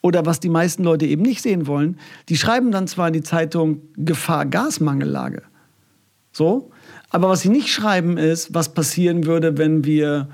oder 0.00 0.26
was 0.26 0.38
die 0.38 0.48
meisten 0.48 0.84
Leute 0.84 1.06
eben 1.06 1.22
nicht 1.22 1.42
sehen 1.42 1.66
wollen, 1.66 1.98
die 2.28 2.36
schreiben 2.36 2.70
dann 2.70 2.86
zwar 2.86 3.08
in 3.08 3.14
die 3.14 3.22
Zeitung 3.22 3.82
Gefahr 3.96 4.46
Gasmangellage. 4.46 5.42
So, 6.30 6.70
aber 7.10 7.28
was 7.28 7.40
sie 7.40 7.48
nicht 7.48 7.68
schreiben 7.68 8.16
ist, 8.16 8.54
was 8.54 8.74
passieren 8.74 9.26
würde, 9.26 9.58
wenn 9.58 9.84
wir 9.84 10.28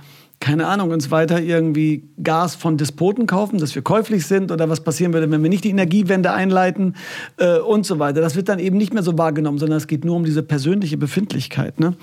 keine 0.44 0.66
Ahnung, 0.66 0.90
uns 0.90 1.10
weiter 1.10 1.40
irgendwie 1.40 2.06
Gas 2.22 2.54
von 2.54 2.76
Despoten 2.76 3.26
kaufen, 3.26 3.56
dass 3.56 3.74
wir 3.74 3.80
käuflich 3.80 4.26
sind 4.26 4.52
oder 4.52 4.68
was 4.68 4.84
passieren 4.84 5.14
würde, 5.14 5.30
wenn 5.30 5.42
wir 5.42 5.48
nicht 5.48 5.64
die 5.64 5.70
Energiewende 5.70 6.32
einleiten 6.34 6.96
äh, 7.38 7.60
und 7.60 7.86
so 7.86 7.98
weiter. 7.98 8.20
Das 8.20 8.36
wird 8.36 8.50
dann 8.50 8.58
eben 8.58 8.76
nicht 8.76 8.92
mehr 8.92 9.02
so 9.02 9.16
wahrgenommen, 9.16 9.56
sondern 9.56 9.78
es 9.78 9.86
geht 9.86 10.04
nur 10.04 10.16
um 10.16 10.24
diese 10.26 10.42
persönliche 10.42 10.98
Befindlichkeit. 10.98 11.80
Ne? 11.80 11.94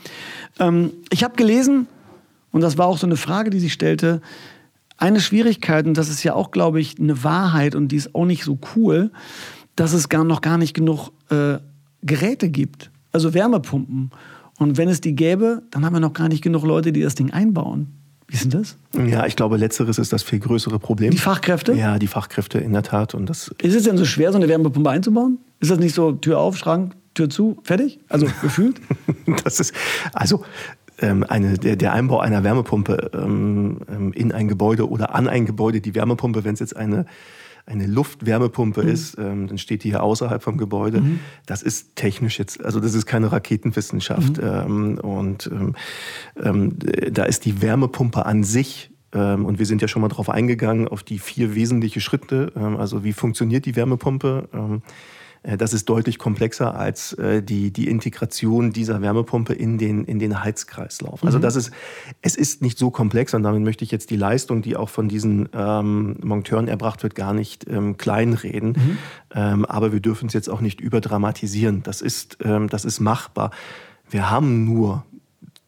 Ähm, 0.59 0.89
ich 1.11 1.23
habe 1.23 1.35
gelesen, 1.35 1.85
und 2.51 2.61
das 2.61 2.79
war 2.79 2.87
auch 2.87 2.97
so 2.97 3.05
eine 3.05 3.15
Frage, 3.15 3.51
die 3.51 3.59
sich 3.59 3.73
stellte, 3.73 4.21
eine 4.97 5.19
Schwierigkeit, 5.19 5.85
und 5.85 5.95
das 5.95 6.09
ist 6.09 6.23
ja 6.23 6.33
auch, 6.33 6.49
glaube 6.49 6.81
ich, 6.81 6.99
eine 6.99 7.23
Wahrheit 7.23 7.75
und 7.75 7.89
die 7.89 7.97
ist 7.97 8.15
auch 8.15 8.25
nicht 8.25 8.43
so 8.43 8.57
cool, 8.75 9.11
dass 9.75 9.93
es 9.93 10.09
gar 10.09 10.23
noch 10.23 10.41
gar 10.41 10.57
nicht 10.57 10.73
genug 10.73 11.11
äh, 11.29 11.59
Geräte 12.01 12.49
gibt, 12.49 12.89
also 13.11 13.35
Wärmepumpen. 13.35 14.09
Und 14.57 14.77
wenn 14.77 14.89
es 14.89 14.99
die 14.99 15.13
gäbe, 15.13 15.61
dann 15.69 15.85
haben 15.85 15.93
wir 15.93 15.99
noch 15.99 16.13
gar 16.13 16.27
nicht 16.27 16.41
genug 16.41 16.63
Leute, 16.63 16.91
die 16.91 17.01
das 17.01 17.13
Ding 17.13 17.29
einbauen. 17.29 18.00
Wie 18.31 18.35
ist 18.35 18.45
denn 18.45 18.61
das? 18.61 18.77
Ja, 19.09 19.25
ich 19.25 19.35
glaube, 19.35 19.57
letzteres 19.57 19.99
ist 19.99 20.13
das 20.13 20.23
viel 20.23 20.39
größere 20.39 20.79
Problem. 20.79 21.11
Die 21.11 21.17
Fachkräfte? 21.17 21.73
Ja, 21.73 21.99
die 21.99 22.07
Fachkräfte 22.07 22.59
in 22.59 22.71
der 22.71 22.81
Tat. 22.81 23.13
Und 23.13 23.25
das 23.25 23.53
ist 23.61 23.75
es 23.75 23.83
denn 23.83 23.97
so 23.97 24.05
schwer, 24.05 24.31
so 24.31 24.37
eine 24.37 24.47
Wärmepumpe 24.47 24.89
einzubauen? 24.89 25.39
Ist 25.59 25.69
das 25.69 25.79
nicht 25.79 25.93
so 25.93 26.13
Tür 26.13 26.39
auf, 26.39 26.57
Schrank, 26.57 26.95
Tür 27.13 27.29
zu, 27.29 27.57
fertig? 27.63 27.99
Also 28.07 28.27
gefühlt? 28.41 28.79
das 29.43 29.59
ist, 29.59 29.75
also 30.13 30.45
ähm, 30.99 31.25
eine, 31.27 31.57
der, 31.57 31.75
der, 31.75 31.91
Einbau 31.91 32.21
einer 32.21 32.41
Wärmepumpe 32.45 33.11
ähm, 33.13 33.81
ähm, 33.89 34.13
in 34.13 34.31
ein 34.31 34.47
Gebäude 34.47 34.89
oder 34.89 35.13
an 35.13 35.27
ein 35.27 35.45
Gebäude, 35.45 35.81
die 35.81 35.93
Wärmepumpe, 35.93 36.45
wenn 36.45 36.53
es 36.53 36.61
jetzt 36.61 36.77
eine, 36.77 37.07
eine 37.65 37.87
Luftwärmepumpe 37.87 38.83
mhm. 38.83 38.89
ist, 38.89 39.17
ähm, 39.17 39.47
dann 39.47 39.57
steht 39.57 39.83
die 39.83 39.89
hier 39.89 40.03
außerhalb 40.03 40.41
vom 40.43 40.57
Gebäude. 40.57 41.01
Mhm. 41.01 41.19
Das 41.45 41.63
ist 41.63 41.95
technisch 41.95 42.39
jetzt, 42.39 42.63
also 42.63 42.79
das 42.79 42.93
ist 42.93 43.05
keine 43.05 43.31
Raketenwissenschaft. 43.31 44.37
Mhm. 44.37 44.43
Ähm, 44.43 44.97
und 44.99 45.49
ähm, 46.41 46.77
da 47.11 47.23
ist 47.23 47.45
die 47.45 47.61
Wärmepumpe 47.61 48.25
an 48.25 48.43
sich 48.43 48.89
und 49.13 49.59
wir 49.59 49.65
sind 49.65 49.81
ja 49.81 49.89
schon 49.89 50.01
mal 50.01 50.07
drauf 50.07 50.29
eingegangen, 50.29 50.87
auf 50.87 51.03
die 51.03 51.19
vier 51.19 51.53
wesentliche 51.53 51.99
Schritte. 51.99 52.53
Also 52.77 53.03
wie 53.03 53.11
funktioniert 53.11 53.65
die 53.65 53.75
Wärmepumpe? 53.75 54.81
Äh, 55.43 55.57
das 55.57 55.73
ist 55.73 55.89
deutlich 55.89 56.17
komplexer 56.17 56.75
als 56.75 57.13
äh, 57.13 57.41
die, 57.41 57.71
die 57.71 57.87
Integration 57.87 58.71
dieser 58.71 59.01
Wärmepumpe 59.01 59.53
in 59.53 59.77
den, 59.77 60.05
in 60.05 60.19
den 60.19 60.43
Heizkreislauf. 60.43 61.23
Also 61.23 61.37
mhm. 61.37 61.41
das 61.41 61.55
ist, 61.55 61.71
es 62.21 62.35
ist 62.35 62.61
nicht 62.61 62.77
so 62.77 62.91
komplex 62.91 63.33
und 63.33 63.43
damit 63.43 63.63
möchte 63.63 63.83
ich 63.83 63.91
jetzt 63.91 64.09
die 64.09 64.17
Leistung, 64.17 64.61
die 64.61 64.75
auch 64.75 64.89
von 64.89 65.07
diesen 65.07 65.49
ähm, 65.53 66.17
Monteuren 66.23 66.67
erbracht 66.67 67.03
wird, 67.03 67.15
gar 67.15 67.33
nicht 67.33 67.67
ähm, 67.69 67.97
kleinreden. 67.97 68.69
Mhm. 68.69 68.97
Ähm, 69.33 69.65
aber 69.65 69.91
wir 69.91 69.99
dürfen 69.99 70.27
es 70.27 70.33
jetzt 70.33 70.49
auch 70.49 70.61
nicht 70.61 70.81
überdramatisieren. 70.81 71.83
Das 71.83 72.01
ist, 72.01 72.37
ähm, 72.43 72.69
das 72.69 72.85
ist 72.85 72.99
machbar. 72.99 73.51
Wir 74.09 74.29
haben 74.29 74.65
nur 74.65 75.05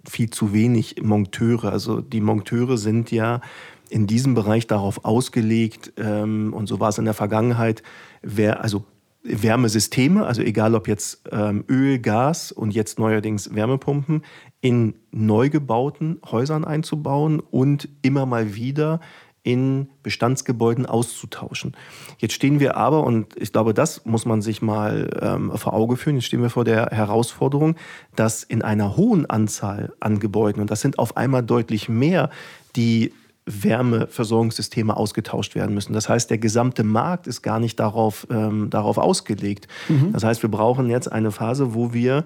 viel 0.08 0.30
zu 0.30 0.54
wenig 0.54 1.02
Monteure. 1.02 1.72
Also 1.72 2.02
die 2.02 2.22
Monteure 2.22 2.78
sind 2.78 3.12
ja 3.12 3.42
in 3.90 4.08
diesem 4.08 4.34
Bereich 4.34 4.68
darauf 4.68 5.06
ausgelegt, 5.06 5.94
ähm, 5.98 6.54
und 6.54 6.68
so 6.68 6.80
war 6.80 6.90
es 6.90 6.98
in 6.98 7.06
der 7.06 7.14
Vergangenheit, 7.14 7.84
wer, 8.22 8.62
also 8.62 8.86
Wärmesysteme, 9.24 10.26
also 10.26 10.42
egal 10.42 10.76
ob 10.76 10.88
jetzt 10.88 11.22
ähm, 11.32 11.64
Öl, 11.70 12.00
Gas 12.00 12.52
und 12.52 12.74
jetzt 12.74 13.00
neuerdings 13.00 13.56
Wärmepumpen, 13.56 14.24
in 14.62 14.96
neu 15.12 15.50
gebauten 15.50 16.20
Häusern 16.30 16.66
einzubauen 16.66 17.40
und 17.40 17.88
immer 18.02 18.26
mal 18.26 18.56
wieder 18.56 19.00
in 19.44 19.90
Bestandsgebäuden 20.04 20.86
auszutauschen. 20.86 21.76
Jetzt 22.18 22.34
stehen 22.34 22.62
wir 22.62 22.78
aber, 22.78 23.04
und 23.04 23.36
ich 23.36 23.52
glaube, 23.52 23.74
das 23.74 24.06
muss 24.06 24.26
man 24.26 24.42
sich 24.42 24.62
mal 24.62 25.10
ähm, 25.22 25.52
vor 25.58 25.74
Auge 25.74 25.98
führen, 25.98 26.16
jetzt 26.16 26.26
stehen 26.26 26.42
wir 26.42 26.50
vor 26.50 26.64
der 26.64 26.88
Herausforderung, 26.88 27.76
dass 28.16 28.44
in 28.44 28.62
einer 28.62 28.96
hohen 28.96 29.30
Anzahl 29.30 29.94
an 30.00 30.20
Gebäuden, 30.20 30.62
und 30.62 30.72
das 30.72 30.82
sind 30.82 30.98
auf 30.98 31.18
einmal 31.18 31.44
deutlich 31.44 31.90
mehr, 31.90 32.30
die 32.78 33.14
Wärmeversorgungssysteme 33.46 34.96
ausgetauscht 34.96 35.56
werden 35.56 35.74
müssen. 35.74 35.94
Das 35.94 36.08
heißt, 36.08 36.30
der 36.30 36.38
gesamte 36.38 36.84
Markt 36.84 37.28
ist 37.28 37.42
gar 37.42 37.60
nicht 37.60 37.80
darauf, 37.80 38.26
ähm, 38.30 38.70
darauf 38.70 38.98
ausgelegt. 38.98 39.68
Mhm. 39.90 40.14
Das 40.14 40.24
heißt, 40.24 40.42
wir 40.44 40.52
brauchen 40.52 40.90
jetzt 40.90 41.12
eine 41.12 41.32
Phase, 41.32 41.74
wo 41.74 41.94
wir 41.94 42.24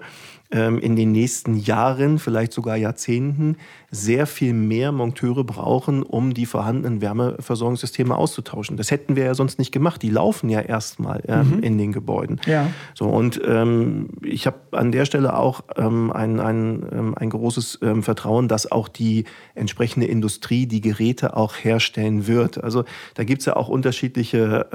in 0.50 0.96
den 0.96 1.12
nächsten 1.12 1.56
Jahren, 1.56 2.18
vielleicht 2.18 2.54
sogar 2.54 2.76
Jahrzehnten, 2.76 3.56
sehr 3.90 4.26
viel 4.26 4.52
mehr 4.52 4.92
Monteure 4.92 5.44
brauchen, 5.44 6.02
um 6.02 6.34
die 6.34 6.46
vorhandenen 6.46 7.00
Wärmeversorgungssysteme 7.00 8.14
auszutauschen. 8.14 8.76
Das 8.76 8.90
hätten 8.90 9.16
wir 9.16 9.24
ja 9.24 9.34
sonst 9.34 9.58
nicht 9.58 9.72
gemacht. 9.72 10.02
Die 10.02 10.10
laufen 10.10 10.50
ja 10.50 10.60
erstmal 10.60 11.22
ähm, 11.26 11.56
mhm. 11.56 11.62
in 11.62 11.78
den 11.78 11.92
Gebäuden. 11.92 12.40
Ja. 12.46 12.70
So, 12.94 13.06
und 13.06 13.40
ähm, 13.46 14.10
ich 14.22 14.46
habe 14.46 14.58
an 14.72 14.92
der 14.92 15.06
Stelle 15.06 15.36
auch 15.36 15.64
ähm, 15.76 16.12
ein, 16.12 16.38
ein, 16.38 16.86
ähm, 16.92 17.14
ein 17.16 17.30
großes 17.30 17.78
ähm, 17.82 18.02
Vertrauen, 18.02 18.48
dass 18.48 18.70
auch 18.70 18.88
die 18.88 19.24
entsprechende 19.54 20.06
Industrie 20.06 20.66
die 20.66 20.82
Geräte 20.82 21.36
auch 21.36 21.54
herstellen 21.54 22.26
wird. 22.26 22.62
Also 22.62 22.84
da 23.14 23.24
gibt 23.24 23.40
es 23.40 23.46
ja 23.46 23.56
auch 23.56 23.68
unterschiedliche 23.68 24.66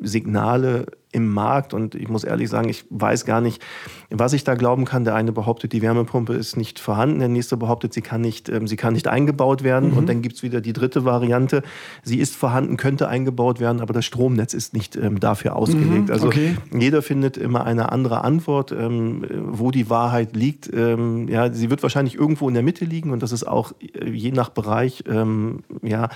Signale 0.00 0.86
im 1.14 1.32
Markt. 1.32 1.72
Und 1.72 1.94
ich 1.94 2.08
muss 2.08 2.24
ehrlich 2.24 2.50
sagen, 2.50 2.68
ich 2.68 2.84
weiß 2.90 3.24
gar 3.24 3.40
nicht, 3.40 3.62
was 4.10 4.32
ich 4.32 4.44
da 4.44 4.54
glauben 4.54 4.84
kann. 4.84 5.04
Der 5.04 5.14
eine 5.14 5.32
behauptet, 5.32 5.72
die 5.72 5.80
Wärmepumpe 5.80 6.34
ist 6.34 6.56
nicht 6.56 6.78
vorhanden, 6.78 7.20
der 7.20 7.28
nächste 7.28 7.56
behauptet, 7.56 7.94
sie 7.94 8.02
kann 8.02 8.20
nicht, 8.20 8.48
ähm, 8.48 8.66
sie 8.66 8.76
kann 8.76 8.94
nicht 8.94 9.06
eingebaut 9.06 9.62
werden. 9.62 9.92
Mhm. 9.92 9.98
Und 9.98 10.08
dann 10.08 10.22
gibt 10.22 10.36
es 10.36 10.42
wieder 10.42 10.60
die 10.60 10.72
dritte 10.72 11.04
Variante, 11.04 11.62
sie 12.02 12.18
ist 12.18 12.34
vorhanden, 12.34 12.76
könnte 12.76 13.08
eingebaut 13.08 13.60
werden, 13.60 13.80
aber 13.80 13.94
das 13.94 14.04
Stromnetz 14.04 14.54
ist 14.54 14.74
nicht 14.74 14.96
ähm, 14.96 15.20
dafür 15.20 15.56
ausgelegt. 15.56 16.08
Mhm. 16.08 16.12
Also 16.12 16.26
okay. 16.26 16.56
jeder 16.76 17.02
findet 17.02 17.36
immer 17.36 17.64
eine 17.64 17.92
andere 17.92 18.24
Antwort, 18.24 18.72
ähm, 18.72 19.24
wo 19.30 19.70
die 19.70 19.88
Wahrheit 19.88 20.34
liegt. 20.34 20.70
Ähm, 20.74 21.28
ja, 21.28 21.52
sie 21.52 21.70
wird 21.70 21.82
wahrscheinlich 21.82 22.16
irgendwo 22.16 22.48
in 22.48 22.54
der 22.54 22.64
Mitte 22.64 22.84
liegen 22.84 23.10
und 23.12 23.22
das 23.22 23.30
ist 23.30 23.44
auch 23.44 23.72
äh, 23.80 24.10
je 24.10 24.32
nach 24.32 24.48
Bereich, 24.48 25.04
ähm, 25.08 25.60
ja, 25.82 26.08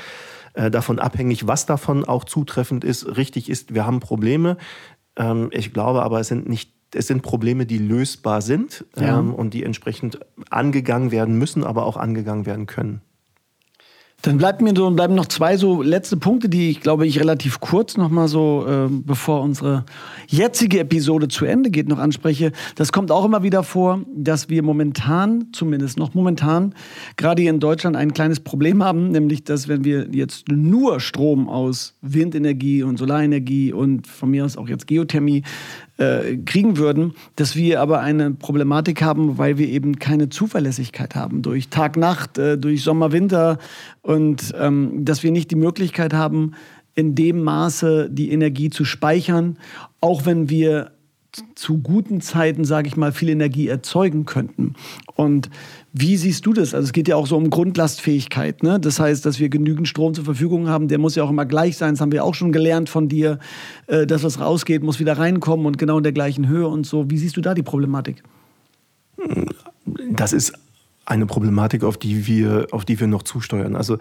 äh, 0.54 0.70
davon 0.70 0.98
abhängig, 0.98 1.46
was 1.46 1.66
davon 1.66 2.04
auch 2.04 2.24
zutreffend 2.24 2.84
ist, 2.84 3.16
richtig 3.16 3.48
ist. 3.48 3.74
Wir 3.74 3.86
haben 3.86 4.00
Probleme. 4.00 4.56
Ähm, 5.16 5.48
ich 5.52 5.72
glaube 5.72 6.02
aber, 6.02 6.20
es 6.20 6.28
sind 6.28 6.48
nicht 6.48 6.78
es 6.94 7.06
sind 7.06 7.22
Probleme, 7.22 7.66
die 7.66 7.78
lösbar 7.78 8.40
sind 8.40 8.86
ja. 8.98 9.18
ähm, 9.18 9.34
und 9.34 9.54
die 9.54 9.64
entsprechend 9.64 10.20
angegangen 10.50 11.10
werden 11.10 11.36
müssen, 11.36 11.64
aber 11.64 11.84
auch 11.84 11.96
angegangen 11.96 12.46
werden 12.46 12.66
können. 12.66 13.02
Dann 14.22 14.36
bleibt 14.36 14.60
mir 14.60 14.74
so, 14.76 14.90
bleiben 14.90 15.14
noch 15.14 15.26
zwei 15.26 15.56
so 15.56 15.80
letzte 15.80 16.16
Punkte, 16.16 16.48
die 16.48 16.70
ich 16.70 16.80
glaube 16.80 17.06
ich 17.06 17.20
relativ 17.20 17.60
kurz 17.60 17.96
noch 17.96 18.08
mal 18.08 18.26
so, 18.26 18.66
äh, 18.66 18.88
bevor 18.90 19.42
unsere 19.42 19.84
jetzige 20.26 20.80
Episode 20.80 21.28
zu 21.28 21.44
Ende 21.44 21.70
geht, 21.70 21.88
noch 21.88 22.00
anspreche. 22.00 22.50
Das 22.74 22.90
kommt 22.90 23.12
auch 23.12 23.24
immer 23.24 23.44
wieder 23.44 23.62
vor, 23.62 24.00
dass 24.12 24.48
wir 24.48 24.64
momentan, 24.64 25.46
zumindest 25.52 25.98
noch 25.98 26.14
momentan, 26.14 26.74
gerade 27.16 27.42
hier 27.42 27.52
in 27.52 27.60
Deutschland 27.60 27.94
ein 27.94 28.12
kleines 28.12 28.40
Problem 28.40 28.82
haben, 28.82 29.12
nämlich 29.12 29.44
dass 29.44 29.68
wenn 29.68 29.84
wir 29.84 30.08
jetzt 30.10 30.48
nur 30.48 30.98
Strom 30.98 31.48
aus 31.48 31.94
Windenergie 32.02 32.82
und 32.82 32.96
Solarenergie 32.96 33.72
und 33.72 34.08
von 34.08 34.30
mir 34.30 34.44
aus 34.44 34.56
auch 34.56 34.68
jetzt 34.68 34.88
Geothermie 34.88 35.44
äh, 35.98 36.36
kriegen 36.36 36.76
würden, 36.76 37.14
dass 37.36 37.56
wir 37.56 37.80
aber 37.80 38.00
eine 38.00 38.30
Problematik 38.30 39.02
haben, 39.02 39.36
weil 39.36 39.58
wir 39.58 39.68
eben 39.68 39.98
keine 39.98 40.28
Zuverlässigkeit 40.28 41.14
haben 41.14 41.42
durch 41.42 41.68
Tag-Nacht, 41.68 42.38
äh, 42.38 42.56
durch 42.56 42.82
Sommer-Winter 42.82 43.58
und 44.02 44.54
ähm, 44.58 45.04
dass 45.04 45.22
wir 45.22 45.32
nicht 45.32 45.50
die 45.50 45.56
Möglichkeit 45.56 46.14
haben, 46.14 46.52
in 46.94 47.14
dem 47.14 47.42
Maße 47.42 48.08
die 48.10 48.30
Energie 48.32 48.70
zu 48.70 48.84
speichern, 48.84 49.58
auch 50.00 50.24
wenn 50.24 50.48
wir 50.48 50.92
zu 51.54 51.78
guten 51.78 52.20
Zeiten, 52.20 52.64
sage 52.64 52.88
ich 52.88 52.96
mal, 52.96 53.12
viel 53.12 53.28
Energie 53.28 53.68
erzeugen 53.68 54.24
könnten. 54.24 54.74
Und 55.14 55.50
wie 55.92 56.16
siehst 56.16 56.44
du 56.44 56.52
das? 56.52 56.74
Also 56.74 56.86
es 56.86 56.92
geht 56.92 57.08
ja 57.08 57.16
auch 57.16 57.26
so 57.26 57.36
um 57.36 57.48
Grundlastfähigkeit. 57.50 58.62
Ne? 58.62 58.78
Das 58.78 59.00
heißt, 59.00 59.24
dass 59.24 59.38
wir 59.38 59.48
genügend 59.48 59.88
Strom 59.88 60.14
zur 60.14 60.24
Verfügung 60.24 60.68
haben. 60.68 60.88
Der 60.88 60.98
muss 60.98 61.14
ja 61.14 61.24
auch 61.24 61.30
immer 61.30 61.46
gleich 61.46 61.76
sein. 61.76 61.94
Das 61.94 62.00
haben 62.00 62.12
wir 62.12 62.24
auch 62.24 62.34
schon 62.34 62.52
gelernt 62.52 62.88
von 62.88 63.08
dir. 63.08 63.38
Äh, 63.86 64.06
das, 64.06 64.22
was 64.22 64.38
rausgeht, 64.38 64.82
muss 64.82 65.00
wieder 65.00 65.18
reinkommen 65.18 65.66
und 65.66 65.78
genau 65.78 65.96
in 65.96 66.02
der 66.02 66.12
gleichen 66.12 66.46
Höhe 66.46 66.68
und 66.68 66.86
so. 66.86 67.10
Wie 67.10 67.16
siehst 67.16 67.36
du 67.36 67.40
da 67.40 67.54
die 67.54 67.62
Problematik? 67.62 68.22
Das 70.10 70.32
ist 70.32 70.52
eine 71.06 71.24
Problematik, 71.24 71.84
auf 71.84 71.96
die 71.96 72.26
wir, 72.26 72.66
auf 72.70 72.84
die 72.84 73.00
wir 73.00 73.06
noch 73.06 73.22
zusteuern. 73.22 73.74
Also 73.74 73.96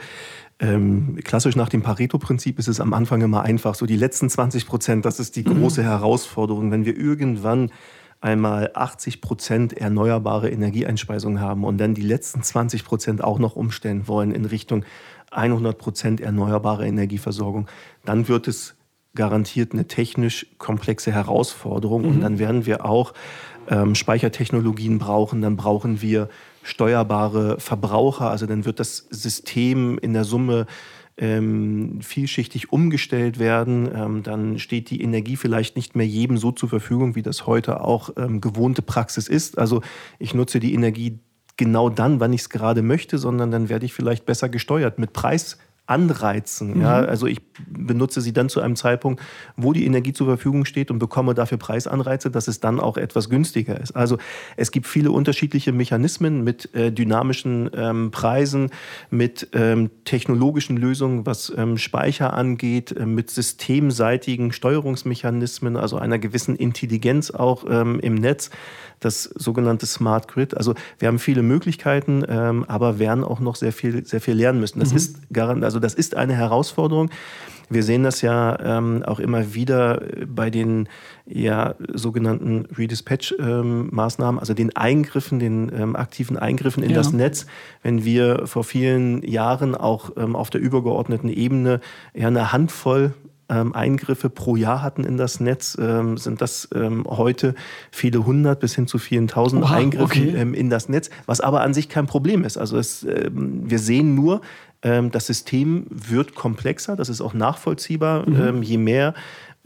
ähm, 0.60 1.17
klassisch 1.23 1.56
nach 1.56 1.69
dem 1.69 1.84
Pareto-Prinzip 1.84 2.60
ist 2.60 2.67
es 2.67 2.82
am 2.82 2.93
Anfang 2.93 3.21
immer 3.21 3.43
einfach. 3.43 3.76
So 3.76 3.86
die 3.86 3.95
letzten 3.95 4.30
20 4.30 4.67
Prozent, 4.67 5.06
das 5.06 5.19
ist 5.19 5.38
die 5.38 5.43
mhm. 5.43 5.60
große 5.60 5.82
mhm. 5.82 5.86
Herausforderung. 5.86 6.71
Wenn 6.71 6.86
wir 6.86 6.97
irgendwann 6.97 7.71
einmal 8.19 8.71
80 8.73 9.21
Prozent 9.21 9.73
erneuerbare 9.73 10.49
Energieeinspeisung 10.49 11.39
haben 11.39 11.63
und 11.63 11.77
dann 11.77 11.93
die 11.93 12.01
letzten 12.01 12.41
20 12.41 12.84
Prozent 12.84 13.23
auch 13.23 13.39
noch 13.39 13.56
umstellen 13.56 14.08
wollen 14.08 14.32
in 14.32 14.45
Richtung 14.45 14.86
100 15.32 15.77
Prozent 15.77 16.21
erneuerbare 16.21 16.88
Energieversorgung, 16.88 17.67
dann 18.06 18.27
wird 18.27 18.47
es 18.47 18.75
garantiert 19.13 19.73
eine 19.73 19.88
technisch 19.88 20.45
komplexe 20.58 21.12
Herausforderung 21.12 22.03
mhm. 22.03 22.08
und 22.10 22.21
dann 22.21 22.39
werden 22.39 22.65
wir 22.65 22.86
auch 22.86 23.13
ähm, 23.67 23.95
Speichertechnologien 23.95 24.99
brauchen, 24.99 25.41
dann 25.41 25.58
brauchen 25.58 26.01
wir 26.01 26.30
steuerbare 26.63 27.60
Verbraucher. 27.60 28.30
Also 28.30 28.45
dann 28.45 28.65
wird 28.65 28.80
das 28.80 29.08
System 29.10 29.97
in 29.97 30.13
der 30.13 30.23
Summe 30.23 30.65
ähm, 31.17 31.99
vielschichtig 32.01 32.71
umgestellt 32.71 33.39
werden. 33.39 33.89
Ähm, 33.93 34.23
dann 34.23 34.60
steht 34.60 34.89
die 34.89 35.01
Energie 35.01 35.36
vielleicht 35.36 35.75
nicht 35.75 35.95
mehr 35.95 36.08
jedem 36.08 36.38
so 36.38 36.51
zur 36.51 36.69
Verfügung, 36.69 37.15
wie 37.15 37.23
das 37.23 37.47
heute 37.47 37.82
auch 37.82 38.12
ähm, 38.17 38.39
gewohnte 38.41 38.82
Praxis 38.82 39.27
ist. 39.27 39.58
Also 39.58 39.82
ich 40.19 40.34
nutze 40.34 40.60
die 40.60 40.73
Energie 40.73 41.19
genau 41.58 41.89
dann, 41.89 42.19
wann 42.19 42.34
ich 42.34 42.41
es 42.41 42.49
gerade 42.49 42.84
möchte, 42.84 43.17
sondern 43.17 43.51
dann 43.51 43.67
werde 43.67 43.86
ich 43.86 43.93
vielleicht 43.93 44.25
besser 44.25 44.47
gesteuert 44.47 44.99
mit 44.99 45.13
Preis 45.13 45.58
anreizen. 45.88 46.76
Mhm. 46.76 46.82
Ja? 46.82 46.95
Also 47.00 47.26
ich 47.26 47.41
benutze 47.65 48.21
sie 48.21 48.34
dann 48.34 48.50
zu 48.50 48.62
einem 48.62 48.76
Zeitpunkt, 48.76 49.21
wo 49.56 49.73
die 49.73 49.86
Energie 49.86 50.13
zur 50.13 50.28
Verfügung 50.28 50.65
steht 50.65 50.91
und 50.91 51.00
bekomme 51.00 51.34
dafür 51.34 51.58
Preisanreize, 51.58 52.30
dass 52.30 52.47
es 52.47 52.60
dann 52.60 52.80
auch 52.80 52.97
etwas 52.97 53.30
günstiger 53.30 53.80
ist. 53.80 53.95
Also 53.95 54.17
es 54.58 54.71
gibt 54.71 54.86
viele 54.86 55.12
unterschiedliche 55.12 55.71
Mechanismen 55.71 56.43
mit 56.43 56.73
äh, 56.76 56.91
dynamischen 56.91 57.69
ähm, 57.73 58.12
Preisen, 58.12 58.69
mit 59.10 59.50
ähm, 59.54 59.89
technologischen 60.06 60.78
Lösungen, 60.78 61.26
was 61.26 61.52
ähm, 61.56 61.78
Speicher 61.78 62.34
angeht, 62.34 62.91
äh, 62.91 63.06
mit 63.06 63.30
systemseitigen 63.30 64.52
Steuerungsmechanismen, 64.52 65.78
also 65.78 65.97
einer 65.97 66.19
gewissen 66.19 66.56
Intelligenz 66.56 67.32
auch 67.32 67.65
ähm, 67.69 68.00
im 68.02 68.15
Netz 68.15 68.50
das 69.00 69.23
sogenannte 69.23 69.86
Smart 69.86 70.28
Grid. 70.28 70.58
Also 70.58 70.73
wir 71.00 71.08
haben 71.08 71.19
viele 71.19 71.43
Möglichkeiten, 71.43 72.23
ähm, 72.28 72.65
aber 72.67 73.00
werden 73.00 73.23
auch 73.23 73.39
noch 73.39 73.56
sehr 73.56 73.71
viel, 73.71 74.06
sehr 74.06 74.21
viel 74.21 74.34
lernen 74.36 74.60
müssen. 74.60 74.80
Das 74.80 74.91
mhm. 74.91 74.97
ist 74.97 75.17
garant, 75.32 75.63
also 75.63 75.77
das 75.80 75.94
ist 75.94 76.16
eine 76.16 76.34
Herausforderung. 76.34 77.10
Wir 77.70 77.84
sehen 77.84 78.04
das 78.04 78.22
ja 78.22 78.58
ähm, 78.78 79.04
auch 79.06 79.20
immer 79.20 79.54
wieder 79.54 80.02
bei 80.26 80.50
den 80.50 80.88
ja, 81.26 81.76
sogenannten 81.94 82.66
Redispatch-Maßnahmen, 82.78 84.38
ähm, 84.38 84.40
also 84.40 84.54
den 84.54 84.74
Eingriffen, 84.78 85.40
den 85.40 85.70
ähm, 85.78 85.98
aktiven 85.98 86.38
Eingriffen 86.38 86.82
in 86.82 86.92
ja. 86.92 86.96
das 86.96 87.12
Netz. 87.12 87.46
Wenn 87.84 88.06
wir 88.06 88.48
vor 88.48 88.63
vielen 88.63 89.22
Jahren 89.22 89.76
auch 89.76 90.12
ähm, 90.16 90.38
auf 90.38 90.50
der 90.50 90.62
übergeordneten 90.62 91.30
Ebene 91.30 91.82
ja 92.13 92.28
eine 92.28 92.54
Handvoll 92.54 93.13
ähm, 93.50 93.76
Eingriffe 93.76 94.30
pro 94.30 94.56
Jahr 94.56 94.82
hatten 94.82 95.04
in 95.04 95.18
das 95.18 95.42
Netz, 95.42 95.78
ähm, 95.78 96.18
sind 96.18 96.40
das 96.40 96.70
heute 96.74 97.54
viele 97.92 98.26
hundert 98.26 98.62
bis 98.62 98.76
hin 98.76 98.88
zu 98.88 98.98
vielen 98.98 99.28
tausend 99.28 99.70
Eingriffe 99.70 100.04
okay. 100.04 100.52
In 100.54 100.70
das 100.70 100.88
Netz, 100.88 101.10
was 101.26 101.42
aber 101.42 101.62
an 101.62 101.74
sich 101.74 101.90
kein 101.90 102.08
Problem 102.08 102.46
ist. 102.46 102.58
Also 102.58 102.78
es, 102.78 103.06
wir 103.06 103.80
sehen 103.80 104.16
nur, 104.16 104.42
das 105.12 105.28
System 105.28 105.86
wird 105.89 106.36
komplexer, 106.36 106.95
das 106.95 107.10
ist 107.10 107.21
auch 107.21 107.34
nachvollziehbar, 107.34 108.28
mhm. 108.30 108.63
je 108.63 108.78
mehr 108.78 109.13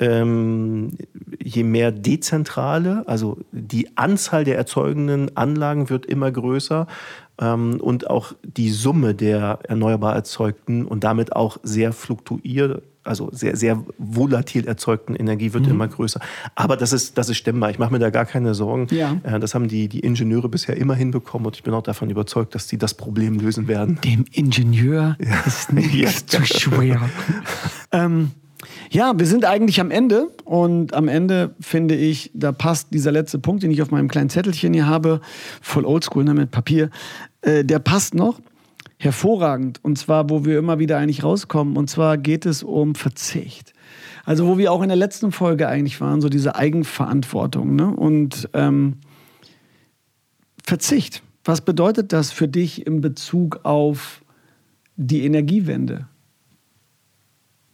je 0.02 1.64
mehr 1.64 1.92
dezentrale, 1.92 3.04
also 3.06 3.38
die 3.52 3.96
Anzahl 3.98 4.44
der 4.44 4.58
erzeugenden 4.58 5.38
Anlagen 5.38 5.92
wird 5.92 6.08
immer 6.08 6.32
größer 6.32 6.88
und 7.38 8.10
auch 8.10 8.34
die 8.42 8.72
Summe 8.72 9.14
der 9.14 9.60
erneuerbar 9.64 10.16
erzeugten 10.16 10.86
und 10.86 11.04
damit 11.04 11.36
auch 11.36 11.58
sehr 11.62 11.94
fluktuiert, 11.94 12.82
also 13.04 13.30
sehr, 13.32 13.56
sehr 13.56 13.84
volatil 13.98 14.68
erzeugten 14.68 15.16
Energie 15.16 15.54
wird 15.54 15.66
mhm. 15.66 15.72
immer 15.72 15.88
größer. 15.88 16.20
Aber 16.56 16.78
das 16.78 16.94
ist, 16.94 17.18
das 17.18 17.30
ist 17.30 17.38
stemmbar. 17.38 17.72
Ich 17.72 17.80
mache 17.80 17.92
mir 17.92 18.00
da 18.00 18.10
gar 18.10 18.26
keine 18.26 18.54
Sorgen. 18.54 18.88
Ja. 18.92 19.18
Äh, 19.24 19.40
das 19.40 19.56
haben 19.56 19.68
die, 19.68 19.88
die 19.88 20.00
Ingenieure 20.00 20.50
bisher 20.50 20.78
immer 20.78 20.96
hinbekommen 20.96 21.48
und 21.48 21.56
ich 21.56 21.64
bin 21.64 21.74
auch 21.74 21.84
davon 21.84 22.10
überzeugt, 22.10 22.56
dass 22.56 22.68
sie 22.68 22.78
das 22.78 22.94
Problem 22.94 23.40
lösen 23.40 23.68
werden. 23.68 24.00
Dem 24.04 24.26
Ingenieur 24.32 25.18
ja. 25.20 25.40
ist 25.46 25.74
nichts 25.74 26.26
ja. 26.34 26.40
zu 26.40 26.46
schwer. 26.46 27.10
ähm, 27.92 28.32
ja, 28.92 29.18
wir 29.18 29.26
sind 29.26 29.46
eigentlich 29.46 29.80
am 29.80 29.90
Ende 29.90 30.28
und 30.44 30.94
am 30.94 31.08
Ende 31.08 31.56
finde 31.60 31.96
ich, 31.96 32.30
da 32.34 32.52
passt 32.52 32.94
dieser 32.94 33.12
letzte 33.12 33.40
Punkt, 33.40 33.64
den 33.64 33.72
ich 33.72 33.82
auf 33.82 33.90
meinem 33.90 34.08
kleinen 34.08 34.30
Zettelchen 34.30 34.74
hier 34.74 34.86
habe, 34.86 35.22
voll 35.62 35.86
oldschool 35.86 36.24
ne, 36.24 36.34
mit 36.34 36.52
Papier, 36.52 36.90
äh, 37.42 37.64
der 37.64 37.80
passt 37.80 38.14
noch 38.14 38.40
hervorragend. 39.02 39.80
Und 39.84 39.98
zwar, 39.98 40.30
wo 40.30 40.46
wir 40.46 40.60
immer 40.60 40.80
wieder 40.80 40.98
eigentlich 40.98 41.24
rauskommen. 41.24 41.76
Und 41.76 41.90
zwar 41.90 42.18
geht 42.18 42.46
es 42.46 42.62
um 42.64 42.96
Verzicht. 42.96 43.74
Also, 44.24 44.48
wo 44.48 44.58
wir 44.58 44.72
auch 44.72 44.84
in 44.84 44.90
der 44.90 44.98
letzten 44.98 45.32
Folge 45.32 45.68
eigentlich 45.68 46.00
waren, 46.00 46.22
so 46.22 46.30
diese 46.30 46.56
Eigenverantwortung. 46.56 47.76
Ne? 47.76 47.88
Und 47.88 48.48
ähm, 48.54 48.98
Verzicht. 50.64 51.24
Was 51.44 51.62
bedeutet 51.62 52.14
das 52.14 52.32
für 52.32 52.48
dich 52.48 52.86
in 52.86 53.02
Bezug 53.02 53.62
auf 53.64 54.22
die 54.96 55.26
Energiewende? 55.26 56.08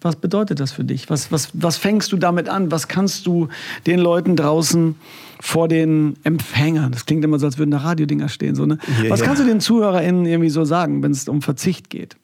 Was 0.01 0.15
bedeutet 0.15 0.60
das 0.60 0.71
für 0.71 0.83
dich? 0.83 1.10
Was, 1.10 1.31
was, 1.31 1.49
was 1.53 1.77
fängst 1.77 2.12
du 2.12 2.17
damit 2.17 2.49
an? 2.49 2.71
Was 2.71 2.88
kannst 2.88 3.25
du 3.25 3.49
den 3.86 3.99
Leuten 3.99 4.36
draußen 4.36 4.95
vor 5.39 5.67
den 5.67 6.17
Empfängern, 6.23 6.91
das 6.91 7.05
klingt 7.05 7.23
immer 7.23 7.39
so, 7.39 7.45
als 7.45 7.57
würden 7.57 7.71
da 7.71 7.77
Radiodinger 7.77 8.29
stehen, 8.29 8.55
so, 8.55 8.65
ne? 8.65 8.79
Ja, 9.03 9.10
was 9.10 9.21
kannst 9.21 9.41
du 9.41 9.45
den 9.45 9.60
ZuhörerInnen 9.60 10.25
irgendwie 10.25 10.49
so 10.49 10.65
sagen, 10.65 11.03
wenn 11.03 11.12
es 11.12 11.27
um 11.27 11.41
Verzicht 11.41 11.89
geht? 11.89 12.17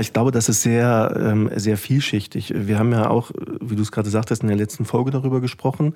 Ich 0.00 0.12
glaube, 0.12 0.32
das 0.32 0.50
ist 0.50 0.60
sehr, 0.60 1.16
ähm, 1.18 1.48
sehr 1.56 1.78
vielschichtig. 1.78 2.52
Wir 2.54 2.78
haben 2.78 2.92
ja 2.92 3.08
auch, 3.08 3.30
wie 3.58 3.74
du 3.74 3.80
es 3.80 3.90
gerade 3.90 4.10
sagtest, 4.10 4.42
in 4.42 4.48
der 4.48 4.56
letzten 4.58 4.84
Folge 4.84 5.10
darüber 5.10 5.40
gesprochen. 5.40 5.94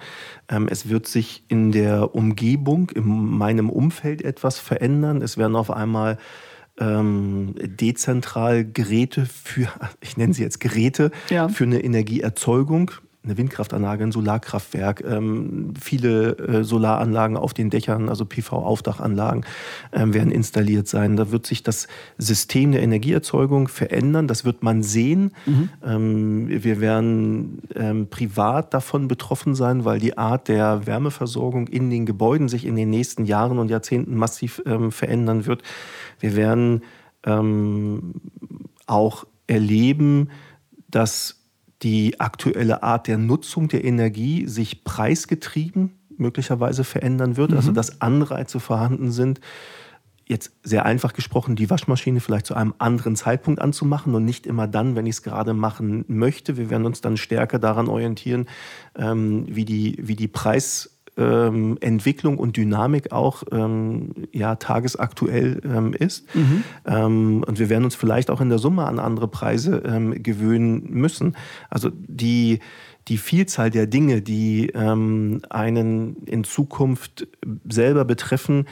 Ähm, 0.48 0.66
es 0.70 0.88
wird 0.88 1.06
sich 1.06 1.44
in 1.48 1.72
der 1.72 2.14
Umgebung, 2.14 2.88
in 2.88 3.04
meinem 3.04 3.68
Umfeld 3.68 4.22
etwas 4.22 4.58
verändern. 4.58 5.20
Es 5.20 5.36
werden 5.36 5.56
auf 5.56 5.70
einmal 5.70 6.16
ähm, 6.78 7.54
dezentral 7.58 8.64
Geräte 8.64 9.26
für, 9.26 9.68
ich 10.00 10.16
nenne 10.16 10.34
sie 10.34 10.42
jetzt 10.42 10.60
Geräte, 10.60 11.10
ja. 11.30 11.48
für 11.48 11.64
eine 11.64 11.82
Energieerzeugung 11.82 12.90
eine 13.26 13.36
Windkraftanlage, 13.36 14.04
ein 14.04 14.12
Solarkraftwerk, 14.12 15.04
ähm, 15.06 15.74
viele 15.80 16.38
äh, 16.38 16.64
Solaranlagen 16.64 17.36
auf 17.36 17.52
den 17.52 17.70
Dächern, 17.70 18.08
also 18.08 18.24
PV-Aufdachanlagen 18.24 19.44
ähm, 19.92 20.14
werden 20.14 20.30
installiert 20.30 20.88
sein. 20.88 21.16
Da 21.16 21.30
wird 21.32 21.46
sich 21.46 21.62
das 21.62 21.88
System 22.18 22.72
der 22.72 22.82
Energieerzeugung 22.82 23.68
verändern. 23.68 24.28
Das 24.28 24.44
wird 24.44 24.62
man 24.62 24.82
sehen. 24.82 25.32
Mhm. 25.44 25.68
Ähm, 25.84 26.48
wir 26.48 26.80
werden 26.80 27.62
ähm, 27.74 28.08
privat 28.08 28.72
davon 28.72 29.08
betroffen 29.08 29.54
sein, 29.54 29.84
weil 29.84 29.98
die 29.98 30.16
Art 30.16 30.48
der 30.48 30.86
Wärmeversorgung 30.86 31.66
in 31.68 31.90
den 31.90 32.06
Gebäuden 32.06 32.48
sich 32.48 32.64
in 32.64 32.76
den 32.76 32.90
nächsten 32.90 33.24
Jahren 33.24 33.58
und 33.58 33.70
Jahrzehnten 33.70 34.16
massiv 34.16 34.62
ähm, 34.66 34.92
verändern 34.92 35.46
wird. 35.46 35.62
Wir 36.20 36.36
werden 36.36 36.82
ähm, 37.24 38.14
auch 38.86 39.26
erleben, 39.48 40.30
dass 40.88 41.45
die 41.82 42.20
aktuelle 42.20 42.82
Art 42.82 43.06
der 43.06 43.18
Nutzung 43.18 43.68
der 43.68 43.84
Energie 43.84 44.46
sich 44.46 44.84
preisgetrieben 44.84 45.92
möglicherweise 46.18 46.84
verändern 46.84 47.36
wird, 47.36 47.52
also 47.52 47.70
mhm. 47.70 47.78
also 47.78 47.92
dass 47.92 48.00
Anreize 48.00 48.60
vorhanden 48.60 49.12
sind, 49.12 49.40
jetzt 50.28 50.52
sehr 50.62 50.84
einfach 50.84 51.12
gesprochen, 51.12 51.54
die 51.54 51.70
Waschmaschine 51.70 52.20
vielleicht 52.20 52.46
zu 52.46 52.54
einem 52.54 52.74
anderen 52.78 53.14
Zeitpunkt 53.14 53.60
anzumachen 53.60 54.14
und 54.14 54.24
nicht 54.24 54.46
immer 54.46 54.66
dann, 54.66 54.96
wenn 54.96 55.06
ich 55.06 55.16
es 55.16 55.22
gerade 55.22 55.54
machen 55.54 56.04
möchte. 56.08 56.56
Wir 56.56 56.68
werden 56.68 56.84
uns 56.84 57.00
dann 57.00 57.16
stärker 57.16 57.60
daran 57.60 57.88
orientieren, 57.88 58.46
ähm, 58.96 59.46
wie, 59.48 59.64
die, 59.64 59.96
wie 60.00 60.16
die 60.16 60.26
Preis 60.26 60.95
ähm, 61.16 61.78
Entwicklung 61.80 62.38
und 62.38 62.56
Dynamik 62.56 63.12
auch 63.12 63.42
ähm, 63.50 64.10
ja, 64.32 64.56
tagesaktuell 64.56 65.60
ähm, 65.64 65.94
ist. 65.94 66.34
Mhm. 66.34 66.64
Ähm, 66.84 67.44
und 67.46 67.58
wir 67.58 67.68
werden 67.68 67.84
uns 67.84 67.94
vielleicht 67.94 68.30
auch 68.30 68.40
in 68.40 68.48
der 68.48 68.58
Summe 68.58 68.84
an 68.84 68.98
andere 68.98 69.28
Preise 69.28 69.82
ähm, 69.86 70.22
gewöhnen 70.22 70.90
müssen. 70.90 71.36
Also 71.70 71.90
die, 71.92 72.60
die 73.08 73.16
Vielzahl 73.16 73.70
der 73.70 73.86
Dinge, 73.86 74.20
die 74.20 74.68
ähm, 74.74 75.40
einen 75.48 76.16
in 76.26 76.44
Zukunft 76.44 77.26
selber 77.68 78.04
betreffen, 78.04 78.66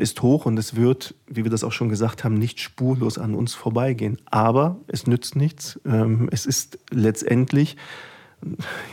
ist 0.00 0.22
hoch 0.22 0.44
und 0.44 0.58
es 0.58 0.74
wird, 0.74 1.14
wie 1.28 1.44
wir 1.44 1.52
das 1.52 1.62
auch 1.62 1.70
schon 1.70 1.88
gesagt 1.88 2.24
haben, 2.24 2.34
nicht 2.34 2.58
spurlos 2.58 3.16
an 3.16 3.36
uns 3.36 3.54
vorbeigehen. 3.54 4.18
Aber 4.26 4.80
es 4.88 5.06
nützt 5.06 5.36
nichts. 5.36 5.78
Es 6.32 6.46
ist 6.46 6.80
letztendlich 6.90 7.76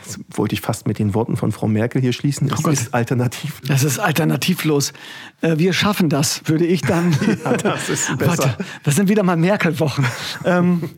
Jetzt 0.04 0.20
wollte 0.32 0.54
ich 0.54 0.62
fast 0.62 0.88
mit 0.88 1.00
den 1.00 1.14
Worten 1.14 1.38
von 1.38 1.52
Frau 1.52 1.68
Merkel 1.68 2.02
hier 2.02 2.14
schließen. 2.14 2.50
Es 2.52 2.66
oh 2.66 2.70
ist 2.70 2.94
alternativ. 2.94 3.62
Es 3.70 3.84
ist 3.84 4.00
alternativlos. 4.00 4.94
Äh, 5.42 5.58
wir 5.58 5.74
schaffen 5.74 6.10
das, 6.10 6.42
würde 6.46 6.66
ich 6.66 6.82
dann. 6.82 7.16
ja, 7.44 7.58
das 7.58 7.90
ist 7.90 8.18
besser. 8.18 8.38
Warte, 8.38 8.58
das 8.84 8.96
sind 8.96 9.08
wieder 9.10 9.24
mal 9.24 9.38
Merkel-Wochen. 9.38 10.06
ähm, 10.46 10.90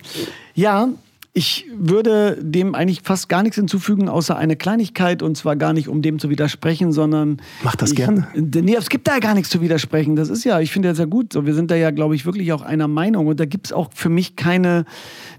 ja, 0.54 0.88
ich 1.38 1.68
würde 1.72 2.40
dem 2.42 2.74
eigentlich 2.74 3.04
fast 3.04 3.30
gar 3.30 3.44
nichts 3.44 3.58
hinzufügen, 3.58 4.10
außer 4.10 4.36
eine 4.36 4.56
Kleinigkeit. 4.56 5.22
Und 5.22 5.38
zwar 5.38 5.56
gar 5.56 5.72
nicht, 5.72 5.88
um 5.88 6.02
dem 6.02 6.18
zu 6.18 6.32
widersprechen, 6.32 6.92
sondern. 6.92 7.38
Mach 7.64 7.76
das 7.76 7.92
ich, 7.92 7.98
gerne. 7.98 8.28
Nee, 8.34 8.74
es 8.74 8.90
gibt 8.90 9.08
da 9.08 9.14
ja 9.14 9.20
gar 9.20 9.36
nichts 9.36 9.52
zu 9.52 9.62
widersprechen. 9.62 10.16
Das 10.16 10.30
ist 10.30 10.46
ja, 10.46 10.60
ich 10.60 10.72
finde 10.72 10.90
das 10.90 10.98
ja 10.98 11.06
gut. 11.06 11.34
So, 11.34 11.46
wir 11.46 11.54
sind 11.54 11.70
da 11.70 11.76
ja, 11.76 11.92
glaube 11.92 12.16
ich, 12.16 12.26
wirklich 12.26 12.54
auch 12.54 12.64
einer 12.64 12.88
Meinung. 12.88 13.28
Und 13.28 13.40
da 13.40 13.46
gibt 13.46 13.68
es 13.68 13.72
auch 13.72 13.92
für 13.94 14.10
mich 14.10 14.36
keine, 14.36 14.86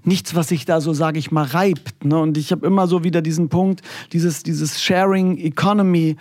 nichts, 0.05 0.35
was 0.35 0.47
sich 0.47 0.63
da 0.63 0.79
so, 0.79 0.93
sage 0.93 1.19
ich 1.19 1.31
mal, 1.31 1.43
reibt. 1.43 2.05
Ne? 2.05 2.17
Und 2.17 2.37
ich 2.37 2.53
habe 2.53 2.65
immer 2.65 2.87
so 2.87 3.03
wieder 3.03 3.21
diesen 3.21 3.49
Punkt, 3.49 3.81
dieses, 4.13 4.41
dieses 4.41 4.81
Sharing 4.81 5.37
Economy 5.37 6.15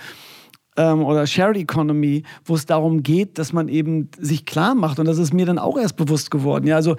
ähm, 0.76 1.05
oder 1.05 1.24
Shared 1.29 1.57
Economy, 1.57 2.24
wo 2.45 2.57
es 2.57 2.66
darum 2.66 3.05
geht, 3.05 3.39
dass 3.39 3.53
man 3.53 3.68
eben 3.68 4.11
sich 4.18 4.45
klar 4.45 4.74
macht. 4.74 4.99
Und 4.99 5.07
das 5.07 5.18
ist 5.18 5.33
mir 5.33 5.47
dann 5.47 5.61
auch 5.61 5.79
erst 5.79 5.97
bewusst 5.97 6.33
geworden. 6.33 6.66
Ja, 6.66 6.74
also 6.74 6.97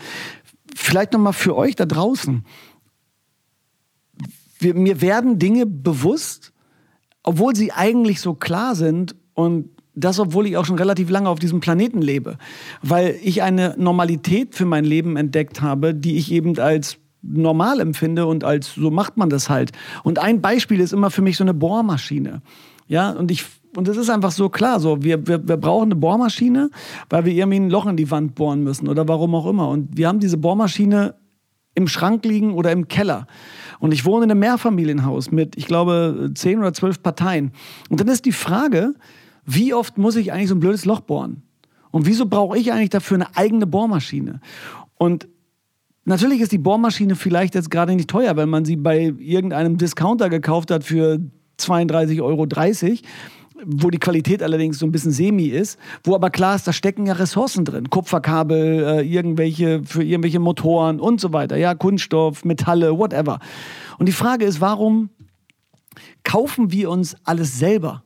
vielleicht 0.73 1.11
nochmal 1.11 1.33
für 1.33 1.57
euch 1.57 1.75
da 1.75 1.85
draußen 1.85 2.45
wir, 4.59 4.75
mir 4.75 5.01
werden 5.01 5.39
Dinge 5.39 5.65
bewusst, 5.65 6.53
obwohl 7.23 7.55
sie 7.55 7.71
eigentlich 7.71 8.21
so 8.21 8.33
klar 8.33 8.75
sind 8.75 9.15
und 9.33 9.69
das, 9.95 10.19
obwohl 10.19 10.47
ich 10.47 10.57
auch 10.57 10.65
schon 10.65 10.77
relativ 10.77 11.09
lange 11.09 11.29
auf 11.29 11.39
diesem 11.39 11.59
Planeten 11.59 12.01
lebe, 12.01 12.37
weil 12.81 13.17
ich 13.21 13.41
eine 13.41 13.75
Normalität 13.77 14.55
für 14.55 14.65
mein 14.65 14.85
Leben 14.85 15.17
entdeckt 15.17 15.61
habe, 15.61 15.93
die 15.93 16.17
ich 16.17 16.31
eben 16.31 16.57
als 16.59 16.97
normal 17.21 17.79
empfinde 17.79 18.25
und 18.25 18.43
als 18.43 18.75
so 18.75 18.91
macht 18.91 19.17
man 19.17 19.29
das 19.29 19.49
halt. 19.49 19.71
Und 20.03 20.19
ein 20.19 20.41
Beispiel 20.41 20.79
ist 20.79 20.93
immer 20.93 21.11
für 21.11 21.21
mich 21.21 21.35
so 21.35 21.43
eine 21.43 21.53
Bohrmaschine. 21.53 22.41
Ja, 22.87 23.11
und 23.11 23.29
ich 23.29 23.45
und 23.75 23.87
es 23.87 23.97
ist 23.97 24.09
einfach 24.09 24.31
so 24.31 24.49
klar, 24.49 24.79
so 24.79 25.03
wir, 25.03 25.27
wir, 25.27 25.47
wir 25.47 25.57
brauchen 25.57 25.89
eine 25.91 25.95
Bohrmaschine, 25.95 26.71
weil 27.09 27.25
wir 27.25 27.33
irgendwie 27.33 27.59
ein 27.59 27.69
Loch 27.69 27.85
in 27.85 27.97
die 27.97 28.09
Wand 28.09 28.33
bohren 28.35 28.63
müssen 28.63 28.87
oder 28.87 29.07
warum 29.07 29.35
auch 29.35 29.45
immer. 29.45 29.69
Und 29.69 29.95
wir 29.95 30.07
haben 30.07 30.19
diese 30.19 30.37
Bohrmaschine 30.37 31.13
im 31.75 31.87
Schrank 31.87 32.25
liegen 32.25 32.53
oder 32.53 32.71
im 32.71 32.87
Keller. 32.87 33.27
Und 33.79 33.93
ich 33.93 34.05
wohne 34.05 34.25
in 34.25 34.31
einem 34.31 34.39
Mehrfamilienhaus 34.39 35.31
mit, 35.31 35.57
ich 35.57 35.65
glaube, 35.65 36.31
zehn 36.33 36.59
oder 36.59 36.73
zwölf 36.73 37.01
Parteien. 37.01 37.51
Und 37.89 37.99
dann 37.99 38.07
ist 38.07 38.25
die 38.25 38.31
Frage, 38.31 38.93
wie 39.45 39.73
oft 39.73 39.97
muss 39.97 40.15
ich 40.15 40.31
eigentlich 40.31 40.49
so 40.49 40.55
ein 40.55 40.59
blödes 40.59 40.85
Loch 40.85 40.99
bohren? 41.01 41.43
Und 41.91 42.05
wieso 42.05 42.25
brauche 42.25 42.57
ich 42.57 42.71
eigentlich 42.71 42.89
dafür 42.89 43.15
eine 43.15 43.35
eigene 43.35 43.65
Bohrmaschine? 43.65 44.41
Und 44.97 45.27
natürlich 46.05 46.41
ist 46.41 46.51
die 46.51 46.57
Bohrmaschine 46.57 47.15
vielleicht 47.15 47.55
jetzt 47.55 47.71
gerade 47.71 47.95
nicht 47.95 48.09
teuer, 48.09 48.35
wenn 48.35 48.49
man 48.49 48.65
sie 48.65 48.75
bei 48.75 49.13
irgendeinem 49.17 49.77
Discounter 49.77 50.29
gekauft 50.29 50.71
hat 50.71 50.83
für 50.83 51.19
32,30 51.59 52.21
Euro 52.21 52.45
wo 53.65 53.89
die 53.89 53.99
Qualität 53.99 54.43
allerdings 54.43 54.79
so 54.79 54.85
ein 54.85 54.91
bisschen 54.91 55.11
semi 55.11 55.45
ist, 55.45 55.79
wo 56.03 56.15
aber 56.15 56.29
klar 56.29 56.55
ist, 56.55 56.67
da 56.67 56.73
stecken 56.73 57.05
ja 57.05 57.13
Ressourcen 57.13 57.65
drin. 57.65 57.89
Kupferkabel, 57.89 58.83
äh, 58.83 59.01
irgendwelche 59.01 59.81
für 59.83 60.03
irgendwelche 60.03 60.39
Motoren 60.39 60.99
und 60.99 61.19
so 61.19 61.33
weiter. 61.33 61.57
Ja, 61.57 61.75
Kunststoff, 61.75 62.45
Metalle, 62.45 62.97
whatever. 62.97 63.39
Und 63.97 64.07
die 64.07 64.13
Frage 64.13 64.45
ist, 64.45 64.61
warum 64.61 65.09
kaufen 66.23 66.71
wir 66.71 66.89
uns 66.89 67.15
alles 67.23 67.57
selber? 67.57 68.03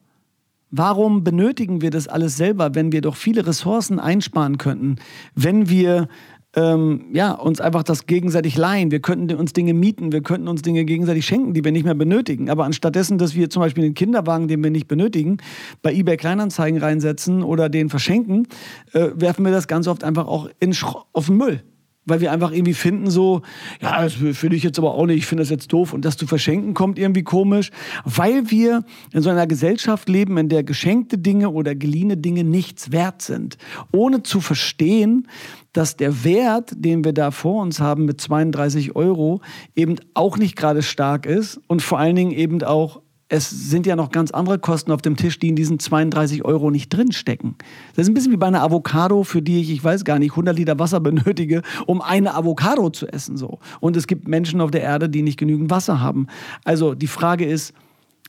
Warum 0.76 1.24
benötigen 1.24 1.82
wir 1.82 1.91
das 1.91 2.08
alles 2.08 2.36
selber, 2.36 2.74
wenn 2.74 2.91
wir 2.91 3.01
doch 3.01 3.16
viele 3.16 3.45
Ressourcen 3.45 3.99
einsparen 3.99 4.58
könnten, 4.58 4.95
wenn 5.36 5.70
wir 5.70 6.08
ähm, 6.56 7.06
ja, 7.14 7.32
uns 7.32 7.60
einfach 7.60 7.84
das 7.84 8.06
gegenseitig 8.06 8.58
leihen. 8.58 8.91
Wir 8.91 8.99
könnten 8.99 9.36
uns 9.36 9.54
Dinge 9.54 9.74
mieten, 9.74 10.12
wir 10.12 10.22
könnten 10.22 10.47
uns 10.47 10.62
Dinge 10.62 10.86
gegenseitig 10.86 11.26
schenken, 11.26 11.54
die 11.54 11.64
wir 11.64 11.72
nicht 11.72 11.86
mehr 11.86 11.95
benötigen. 11.95 12.49
Aber 12.49 12.66
anstattdessen, 12.66 13.18
dass 13.18 13.36
wir 13.36 13.49
zum 13.49 13.62
Beispiel 13.62 13.84
den 13.84 13.93
Kinderwagen, 13.95 14.47
den 14.47 14.64
wir 14.64 14.72
nicht 14.72 14.88
benötigen, 14.88 15.38
bei 15.82 15.93
eBay 15.93 16.18
Kleinanzeigen 16.18 16.80
reinsetzen 16.80 17.43
oder 17.43 17.70
den 17.70 17.89
verschenken, 17.89 18.47
äh, 18.93 19.10
werfen 19.16 19.45
wir 19.45 19.51
das 19.51 19.68
ganz 19.68 19.88
oft 19.88 20.04
einfach 20.04 20.28
auch 20.28 20.49
in 20.60 20.74
auf 21.14 21.28
den 21.28 21.38
Müll 21.38 21.64
weil 22.06 22.22
wir 22.22 22.32
einfach 22.32 22.51
irgendwie 22.51 22.74
finden 22.74 23.10
so, 23.10 23.41
ja, 23.82 24.01
das 24.04 24.14
finde 24.14 24.56
ich 24.56 24.64
jetzt 24.64 24.78
aber 24.78 24.93
auch 24.95 25.06
nicht, 25.06 25.20
ich 25.20 25.26
finde 25.26 25.43
das 25.43 25.49
jetzt 25.49 25.72
doof 25.72 25.93
und 25.93 26.04
das 26.04 26.18
zu 26.18 26.28
verschenken 26.28 26.74
kommt 26.74 26.99
irgendwie 26.99 27.24
komisch, 27.24 27.72
weil 28.04 28.51
wir 28.51 28.84
in 29.14 29.22
so 29.22 29.30
einer 29.30 29.47
Gesellschaft 29.47 30.10
leben, 30.10 30.38
in 30.38 30.49
der 30.49 30.64
geschenkte 30.64 31.18
Dinge 31.18 31.49
oder 31.49 31.76
geliehene 31.76 32.18
Dinge 32.18 32.43
nichts 32.43 32.91
wert 32.91 33.22
sind, 33.22 33.58
ohne 33.91 34.24
zu 34.24 34.41
verstehen, 34.41 35.28
dass 35.74 35.98
der 35.98 36.24
Wert, 36.24 36.72
den 36.76 37.04
wir 37.04 37.14
da 37.14 37.32
vor 37.32 37.62
uns 37.62 37.80
haben 37.80 38.06
mit 38.06 38.22
32 38.22 38.96
Euro, 38.96 39.42
eben 39.76 39.96
auch 40.14 40.38
nicht 40.38 40.56
gerade 40.56 40.84
stark 40.84 41.26
ist 41.26 41.60
und 41.68 41.82
vor 41.82 42.00
allen 42.00 42.16
Dingen 42.16 42.32
eben 42.32 42.64
auch 42.64 43.02
es 43.30 43.50
sind 43.50 43.88
ja 43.88 43.96
noch 43.96 44.12
ganz 44.12 44.30
andere 44.30 44.60
Kosten 44.60 44.92
auf 44.92 45.02
dem 45.02 45.16
Tisch, 45.16 45.40
die 45.40 45.48
in 45.48 45.56
diesen 45.56 45.80
32 45.80 46.46
Euro 46.46 46.70
nicht 46.70 46.90
drinstecken. 46.90 47.56
Das 47.96 48.06
ist 48.06 48.12
ein 48.12 48.14
bisschen 48.14 48.32
wie 48.32 48.38
bei 48.38 48.46
einer 48.46 48.62
Avocado, 48.62 49.24
für 49.24 49.42
die 49.42 49.60
ich, 49.60 49.72
ich 49.72 49.84
weiß 49.84 50.04
gar 50.06 50.20
nicht, 50.20 50.34
100 50.34 50.56
Liter 50.56 50.78
Wasser 50.78 51.00
benötige, 51.00 51.64
um 51.88 52.04
eine 52.04 52.36
Avocado 52.36 52.92
zu 52.92 53.08
essen. 53.08 53.36
So. 53.36 53.58
Und 53.80 53.98
es 53.98 54.06
gibt 54.06 54.28
Menschen 54.28 54.62
auf 54.62 54.70
der 54.70 54.82
Erde, 54.82 55.10
die 55.10 55.24
nicht 55.24 55.40
genügend 55.40 55.72
Wasser 55.72 56.00
haben. 56.00 56.28
Also 56.64 56.94
die 56.94 57.08
Frage 57.08 57.46
ist, 57.46 57.74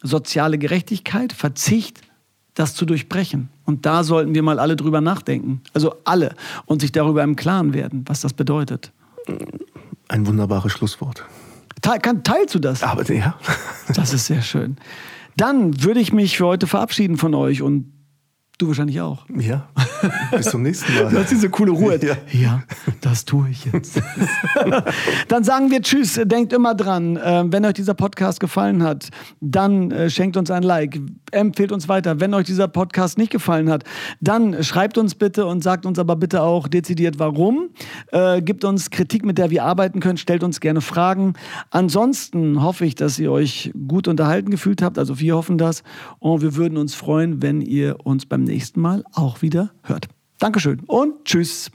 soziale 0.02 0.56
Gerechtigkeit, 0.56 1.34
Verzicht, 1.34 2.00
das 2.54 2.74
zu 2.74 2.86
durchbrechen. 2.86 3.48
Und 3.64 3.86
da 3.86 4.04
sollten 4.04 4.34
wir 4.34 4.42
mal 4.42 4.58
alle 4.58 4.76
drüber 4.76 5.00
nachdenken. 5.00 5.60
Also 5.72 5.96
alle. 6.04 6.34
Und 6.66 6.80
sich 6.80 6.92
darüber 6.92 7.22
im 7.22 7.36
Klaren 7.36 7.74
werden, 7.74 8.04
was 8.06 8.20
das 8.20 8.32
bedeutet. 8.32 8.92
Ein 10.08 10.26
wunderbares 10.26 10.72
Schlusswort. 10.72 11.24
Te 11.82 11.98
teilst 12.22 12.54
du 12.54 12.58
das? 12.58 12.82
Aber 12.82 13.10
ja. 13.12 13.36
das 13.94 14.14
ist 14.14 14.26
sehr 14.26 14.42
schön. 14.42 14.76
Dann 15.36 15.82
würde 15.82 16.00
ich 16.00 16.12
mich 16.12 16.36
für 16.36 16.46
heute 16.46 16.66
verabschieden 16.66 17.16
von 17.16 17.34
euch 17.34 17.60
und 17.60 17.92
Du 18.56 18.68
wahrscheinlich 18.68 19.00
auch. 19.00 19.26
Ja. 19.36 19.68
Bis 20.30 20.46
zum 20.46 20.62
nächsten 20.62 20.94
Mal. 20.94 21.08
Du 21.10 21.18
hast 21.18 21.32
diese 21.32 21.50
coole 21.50 21.72
Ruhe. 21.72 21.98
Ja, 22.00 22.16
ja 22.30 22.62
das 23.00 23.24
tue 23.24 23.48
ich 23.50 23.64
jetzt. 23.64 24.00
dann 25.28 25.42
sagen 25.42 25.72
wir 25.72 25.82
Tschüss. 25.82 26.20
Denkt 26.24 26.52
immer 26.52 26.76
dran, 26.76 27.16
äh, 27.16 27.44
wenn 27.46 27.64
euch 27.64 27.74
dieser 27.74 27.94
Podcast 27.94 28.38
gefallen 28.38 28.84
hat, 28.84 29.08
dann 29.40 29.90
äh, 29.90 30.08
schenkt 30.08 30.36
uns 30.36 30.52
ein 30.52 30.62
Like. 30.62 31.00
Empfehlt 31.32 31.72
uns 31.72 31.88
weiter. 31.88 32.20
Wenn 32.20 32.32
euch 32.32 32.46
dieser 32.46 32.68
Podcast 32.68 33.18
nicht 33.18 33.32
gefallen 33.32 33.68
hat, 33.68 33.82
dann 34.20 34.62
schreibt 34.62 34.98
uns 34.98 35.16
bitte 35.16 35.46
und 35.46 35.64
sagt 35.64 35.84
uns 35.84 35.98
aber 35.98 36.14
bitte 36.14 36.42
auch 36.42 36.68
dezidiert 36.68 37.18
warum. 37.18 37.70
Äh, 38.12 38.40
gibt 38.40 38.64
uns 38.64 38.90
Kritik, 38.90 39.24
mit 39.24 39.36
der 39.36 39.50
wir 39.50 39.64
arbeiten 39.64 39.98
können. 39.98 40.16
Stellt 40.16 40.44
uns 40.44 40.60
gerne 40.60 40.80
Fragen. 40.80 41.34
Ansonsten 41.70 42.62
hoffe 42.62 42.86
ich, 42.86 42.94
dass 42.94 43.18
ihr 43.18 43.32
euch 43.32 43.72
gut 43.88 44.06
unterhalten 44.06 44.50
gefühlt 44.50 44.80
habt. 44.80 44.96
Also 44.96 45.18
wir 45.18 45.34
hoffen 45.34 45.58
das. 45.58 45.82
Und 46.20 46.40
wir 46.40 46.54
würden 46.54 46.78
uns 46.78 46.94
freuen, 46.94 47.42
wenn 47.42 47.60
ihr 47.60 47.96
uns 48.04 48.26
beim 48.26 48.43
nächsten 48.44 48.80
Mal 48.80 49.04
auch 49.12 49.42
wieder 49.42 49.72
hört. 49.82 50.08
Dankeschön 50.38 50.80
und 50.86 51.24
tschüss. 51.24 51.70